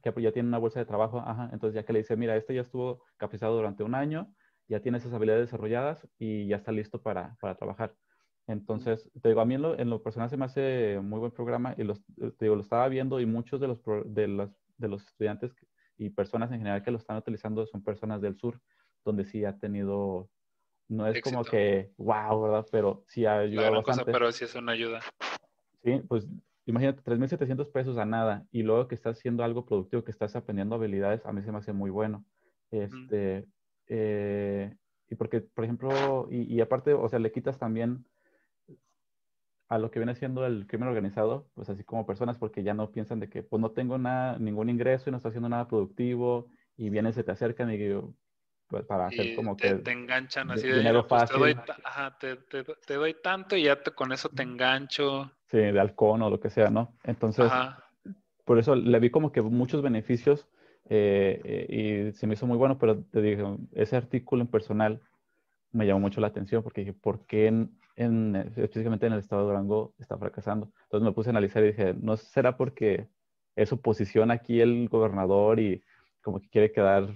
[0.00, 2.54] que ya tiene una bolsa de trabajo, ajá, entonces ya que le dice, mira, este
[2.54, 4.32] ya estuvo capacitado durante un año,
[4.68, 7.94] ya tiene esas habilidades desarrolladas y ya está listo para, para trabajar.
[8.46, 11.32] Entonces, te digo, a mí en lo, en lo, personal se me hace muy buen
[11.32, 14.88] programa y los, te digo, lo estaba viendo y muchos de los, de los, de
[14.88, 15.52] los estudiantes
[15.98, 18.60] y personas en general que lo están utilizando son personas del sur,
[19.04, 20.30] donde sí ha tenido,
[20.88, 22.66] no es como que, wow, ¿verdad?
[22.70, 24.04] Pero sí ha ayudado bastante.
[24.04, 25.00] Cosa, pero sí es una ayuda.
[25.82, 26.28] Sí, pues
[26.66, 30.74] imagínate, 3.700 pesos a nada y luego que estás haciendo algo productivo, que estás aprendiendo
[30.74, 32.24] habilidades, a mí se me hace muy bueno.
[32.70, 33.46] Este,
[33.88, 34.74] eh,
[35.08, 38.04] y porque, por ejemplo, y, y aparte, o sea, le quitas también
[39.68, 42.90] a lo que viene siendo el crimen organizado, pues así como personas, porque ya no
[42.92, 46.48] piensan de que pues no tengo nada, ningún ingreso y no estoy haciendo nada productivo
[46.76, 48.14] y vienen, se te acercan y pues
[48.68, 51.74] para hacer como te, que te enganchan así de dinero "Pues, te, doy, fácil".
[51.84, 55.30] ajá, te, te- te doy tanto y ya con eso te engancho.
[55.50, 56.94] sí, de halcón o lo que sea, ¿no?
[57.04, 57.84] Entonces, Ajá.
[58.44, 60.48] por eso le vi como que muchos beneficios
[60.88, 65.00] eh, eh, y se me hizo muy bueno, pero te digo, ese artículo en personal
[65.72, 69.42] me llamó mucho la atención porque dije, ¿por qué en, en- específicamente en el estado
[69.42, 70.70] de Durango está fracasando?
[70.84, 73.08] Entonces me puse a analizar y dije, ¿no será porque
[73.56, 75.82] es oposición aquí el gobernador y
[76.22, 77.14] como que quiere quedar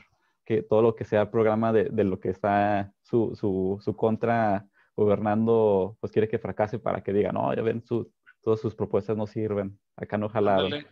[0.51, 4.67] que todo lo que sea programa de, de lo que está su, su, su contra
[4.97, 8.13] gobernando, pues quiere que fracase para que diga, no, ya ven, su,
[8.43, 10.65] todas sus propuestas no sirven, acá no jalaron.
[10.65, 10.89] Ándale.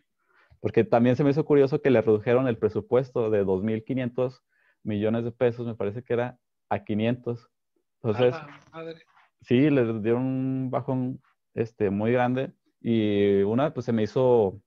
[0.61, 4.41] Porque también se me hizo curioso que le redujeron el presupuesto de 2.500
[4.85, 7.51] millones de pesos, me parece que era a 500.
[7.97, 9.03] Entonces, A la madre.
[9.41, 11.21] sí, le dieron un bajón
[11.55, 12.53] este, muy grande.
[12.81, 14.63] Y una, pues se me hizo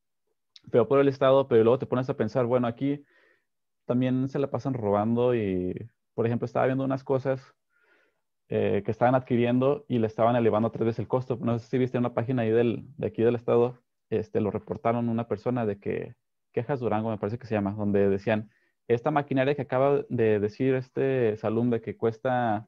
[0.69, 3.05] peor por el Estado, pero luego te pones a pensar, bueno, aquí
[3.91, 7.41] también se la pasan robando y, por ejemplo, estaba viendo unas cosas
[8.49, 11.37] eh, que estaban adquiriendo y le estaban elevando tres veces el costo.
[11.41, 13.77] No sé si viste una página ahí del, de aquí del Estado,
[14.09, 16.15] este, lo reportaron una persona de que,
[16.53, 18.49] Quejas Durango me parece que se llama, donde decían,
[18.87, 22.67] esta maquinaria que acaba de decir este Salum de que cuesta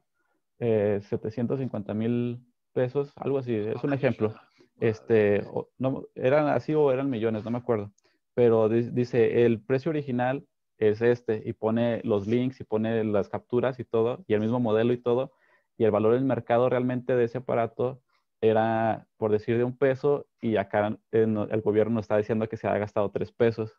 [0.58, 2.40] eh, 750 mil
[2.72, 4.34] pesos, algo así, es un ejemplo
[4.80, 7.92] este, o- no, eran así o eran millones, no me acuerdo.
[8.34, 10.46] Pero di- dice, el precio original
[10.88, 14.60] es este, y pone los links y pone las capturas y todo, y el mismo
[14.60, 15.32] modelo y todo,
[15.76, 18.02] y el valor del mercado realmente de ese aparato
[18.40, 22.76] era, por decir, de un peso, y acá el gobierno está diciendo que se ha
[22.78, 23.72] gastado tres pesos.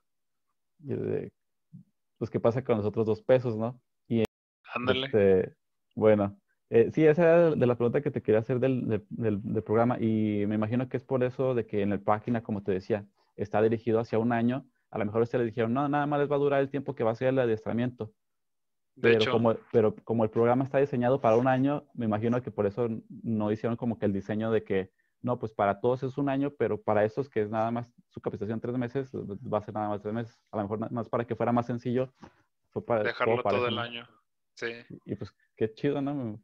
[0.80, 0.96] Y
[2.18, 3.82] pues, ¿qué pasa con los otros dos pesos, no?
[4.74, 5.06] Ándale.
[5.08, 5.56] Este,
[5.96, 9.42] bueno, eh, sí, esa era de la pregunta que te quería hacer del, del- del-
[9.42, 12.64] del programa y me imagino que es por eso de que en la página, como
[12.64, 13.06] te decía,
[13.36, 14.66] está dirigido hacia un año.
[14.96, 16.96] A lo mejor ustedes le dijeron, no, nada más les va a durar el tiempo
[16.96, 18.14] que va a ser el adiestramiento.
[18.96, 22.42] De Pero hecho, como, pero como el programa está diseñado para un año, me imagino
[22.42, 22.88] que por eso
[23.22, 24.92] no hicieron como que el diseño de que,
[25.22, 28.22] no, pues para todos es un año, pero para estos que es nada más su
[28.22, 30.40] capacitación tres meses, va a ser nada más tres meses.
[30.50, 32.14] A lo mejor nada más para que fuera más sencillo,
[32.70, 34.08] fue para dejarlo para todo eso, el año.
[34.54, 34.68] Sí.
[35.04, 36.40] Y pues qué chido, ¿no?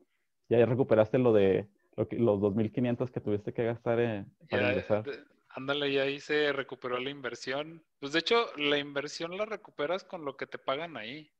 [0.49, 4.69] Ya recuperaste lo de lo que- los 2.500 que tuviste que gastar eh, para Ya,
[4.71, 5.03] ingresar.
[5.03, 5.23] de-
[5.55, 7.83] ándale, y ahí se recuperó la inversión.
[7.99, 11.31] Pues de hecho, la inversión la recuperas con lo que te pagan ahí.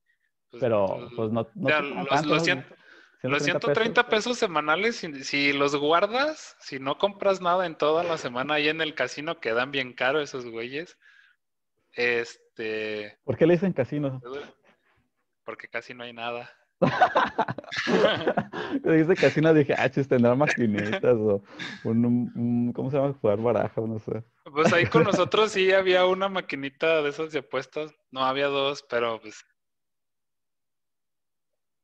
[0.50, 2.46] Pues, Pero pues, pues no, no o sea, los- tanto, los
[3.24, 8.04] Los 130 130 pesos semanales, si, si los guardas, si no compras nada en toda
[8.04, 10.98] la semana ahí en el casino, quedan bien caros esos güeyes.
[11.94, 14.22] Este, ¿Por qué le dicen casino?
[15.44, 16.50] porque casi no hay nada.
[18.84, 21.44] Dice casino dije, ah, chis, tendrá maquinitas o
[21.84, 23.14] un, ¿cómo se llama?
[23.14, 24.24] Jugar baraja, no sé.
[24.52, 27.94] Pues ahí con nosotros sí había una maquinita de esas de apuestas.
[28.12, 29.44] No había dos, pero pues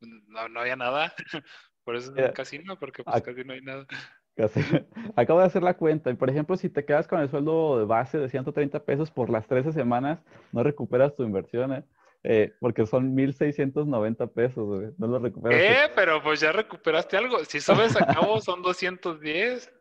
[0.02, 1.14] no, no había nada.
[1.84, 3.88] Por eso es un casino, porque pues casi no hay nada.
[4.36, 4.60] Casi.
[5.16, 7.86] Acabo de hacer la cuenta y, por ejemplo, si te quedas con el sueldo de
[7.86, 10.20] base de 130 pesos por las 13 semanas,
[10.52, 11.86] no recuperas tu inversión, ¿eh?
[12.30, 14.90] Eh, porque son 1.690 pesos, güey.
[14.98, 15.62] No lo recuperas.
[15.62, 15.78] ¿Qué?
[15.96, 17.46] Pero pues ya recuperaste algo.
[17.46, 19.72] Si subes a cabo son 210.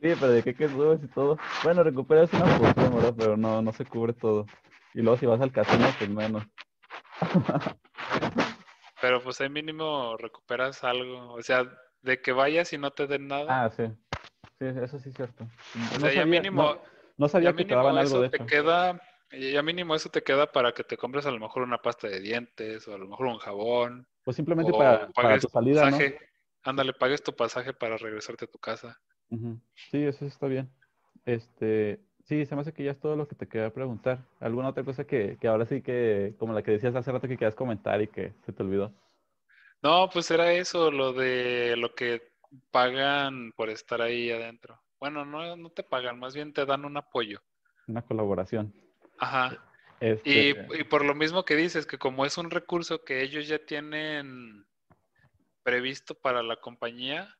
[0.00, 1.36] Sí, pero de qué que subes y todo.
[1.62, 3.14] Bueno, recuperas una porción, ¿verdad?
[3.14, 4.46] Pero no, no se cubre todo.
[4.94, 6.44] Y luego si vas al casino, pues menos.
[9.02, 11.34] Pero pues ahí mínimo recuperas algo.
[11.34, 11.66] O sea,
[12.00, 13.64] de que vayas y no te den nada.
[13.64, 13.84] Ah, sí.
[14.58, 15.44] Sí, eso sí es cierto.
[15.44, 16.82] o No sea, ya mínimo, no-
[17.18, 18.46] no sabía ya que te daban algo eso de te hecho.
[19.38, 22.20] Ya mínimo eso te queda para que te compres a lo mejor una pasta de
[22.20, 24.06] dientes o a lo mejor un jabón.
[24.24, 25.90] Pues simplemente o para, tu salida, ¿no?
[25.90, 26.18] pasaje.
[26.62, 28.98] Ándale, pagues tu pasaje para regresarte a tu casa.
[29.90, 30.70] Sí, eso está bien.
[31.26, 34.24] Este, sí, se me hace que ya es todo lo que te quería preguntar.
[34.40, 37.36] ¿Alguna otra cosa que, que ahora sí que, como la que decías hace rato que
[37.36, 38.92] querías comentar y que se te olvidó?
[39.82, 42.32] No, pues era eso, lo de lo que
[42.70, 44.80] pagan por estar ahí adentro.
[44.98, 47.40] Bueno, no, no te pagan, más bien te dan un apoyo.
[47.86, 48.72] Una colaboración.
[49.18, 49.58] Ajá.
[50.00, 53.46] Este, Y, y por lo mismo que dices, que como es un recurso que ellos
[53.48, 54.66] ya tienen
[55.62, 57.34] previsto para la compañía,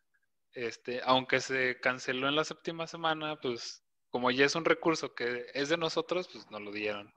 [0.53, 5.47] este, aunque se canceló en la séptima semana, pues como ya es un recurso que
[5.55, 7.13] es de nosotros, pues nos lo dieron.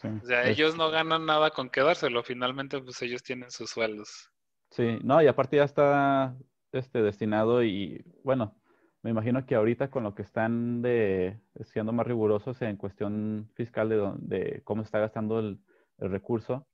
[0.00, 3.70] sí, O sea, es- ellos no ganan nada con quedárselo, finalmente pues ellos tienen sus
[3.70, 4.30] sueldos.
[4.70, 6.36] Sí, no, y aparte ya está
[6.72, 8.56] este, destinado y bueno,
[9.04, 13.90] me imagino que ahorita con lo que están de, siendo más rigurosos en cuestión fiscal
[13.90, 15.58] de, don- de cómo está gastando el,
[15.98, 16.66] el recurso,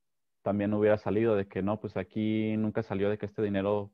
[0.43, 3.90] también hubiera salido de que no, pues aquí nunca salió de que este dinero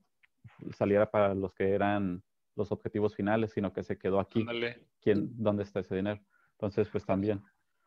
[0.72, 2.22] saliera para los que eran
[2.56, 4.46] los objetivos finales, sino que se quedó aquí.
[5.00, 6.20] ¿Quién, ¿Dónde está ese dinero?
[6.52, 7.42] Entonces, pues también.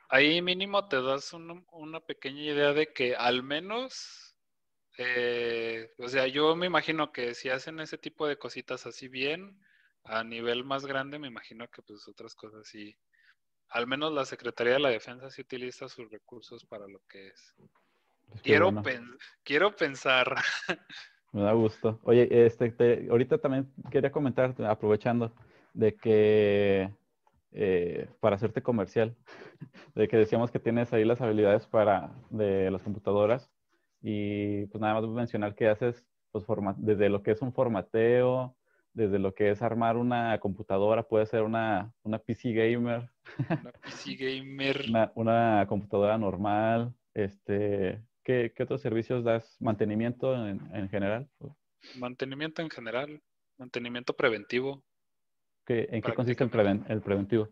[0.09, 4.35] Ahí mínimo te das una pequeña idea de que al menos,
[4.97, 9.59] eh, o sea, yo me imagino que si hacen ese tipo de cositas así bien,
[10.10, 12.98] a nivel más grande, me imagino que pues otras cosas sí.
[13.69, 17.56] Al menos la Secretaría de la Defensa sí utiliza sus recursos para lo que es.
[18.41, 18.72] quiero,
[19.44, 20.36] quiero pensar.
[21.31, 21.99] Me da gusto.
[22.03, 25.31] Oye, este, ahorita también quería comentar, aprovechando,
[25.73, 26.91] de que
[27.52, 29.15] eh, para hacerte comercial,
[29.94, 33.52] de que decíamos que tienes ahí las habilidades para de las computadoras
[34.02, 36.45] y pues nada más mencionar que haces pues,
[36.77, 38.56] desde lo que es un formateo,
[38.99, 43.09] desde lo que es armar una computadora, puede ser una, una PC gamer.
[43.49, 44.85] Una PC gamer.
[45.15, 49.57] una, computadora normal, este, ¿Qué, otros servicios das?
[49.59, 51.30] ¿Mantenimiento en, general?
[51.95, 53.21] Mantenimiento en general,
[53.57, 54.84] mantenimiento preventivo.
[55.65, 57.49] ¿En qué consiste el, preventivo?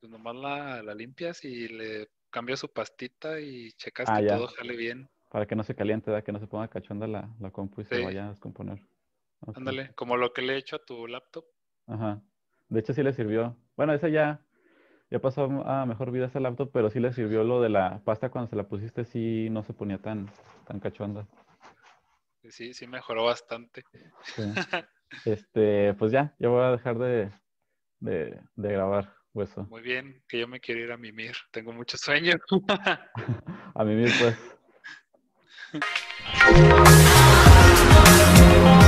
[0.00, 4.74] Pues nomás la, limpias y le cambias su pastita y checas ah, que todo sale
[4.74, 5.08] bien.
[5.30, 8.02] Para que no se caliente, que no se ponga cachonda la, la compu y se
[8.02, 8.80] vaya a descomponer.
[9.54, 11.44] Ándale, como lo que le he hecho a tu laptop.
[11.86, 12.22] Ajá.
[12.68, 13.56] De hecho, sí le sirvió.
[13.76, 14.40] Bueno, ese ya
[15.12, 18.30] ya pasó a mejor vida ese laptop, pero sí le sirvió lo de la pasta
[18.30, 20.26] cuando se la pusiste, sí no se ponía tan,
[20.66, 21.28] tan cachonda.
[22.48, 23.84] Sí, sí mejoró bastante.
[25.26, 27.30] Este, pues ya, ya voy a dejar de,
[28.00, 29.64] de, grabar hueso.
[29.64, 31.36] Muy bien, que yo me quiero ir a mimir.
[31.50, 32.32] Tengo mucho sueño.
[33.74, 34.34] a mimir, pues.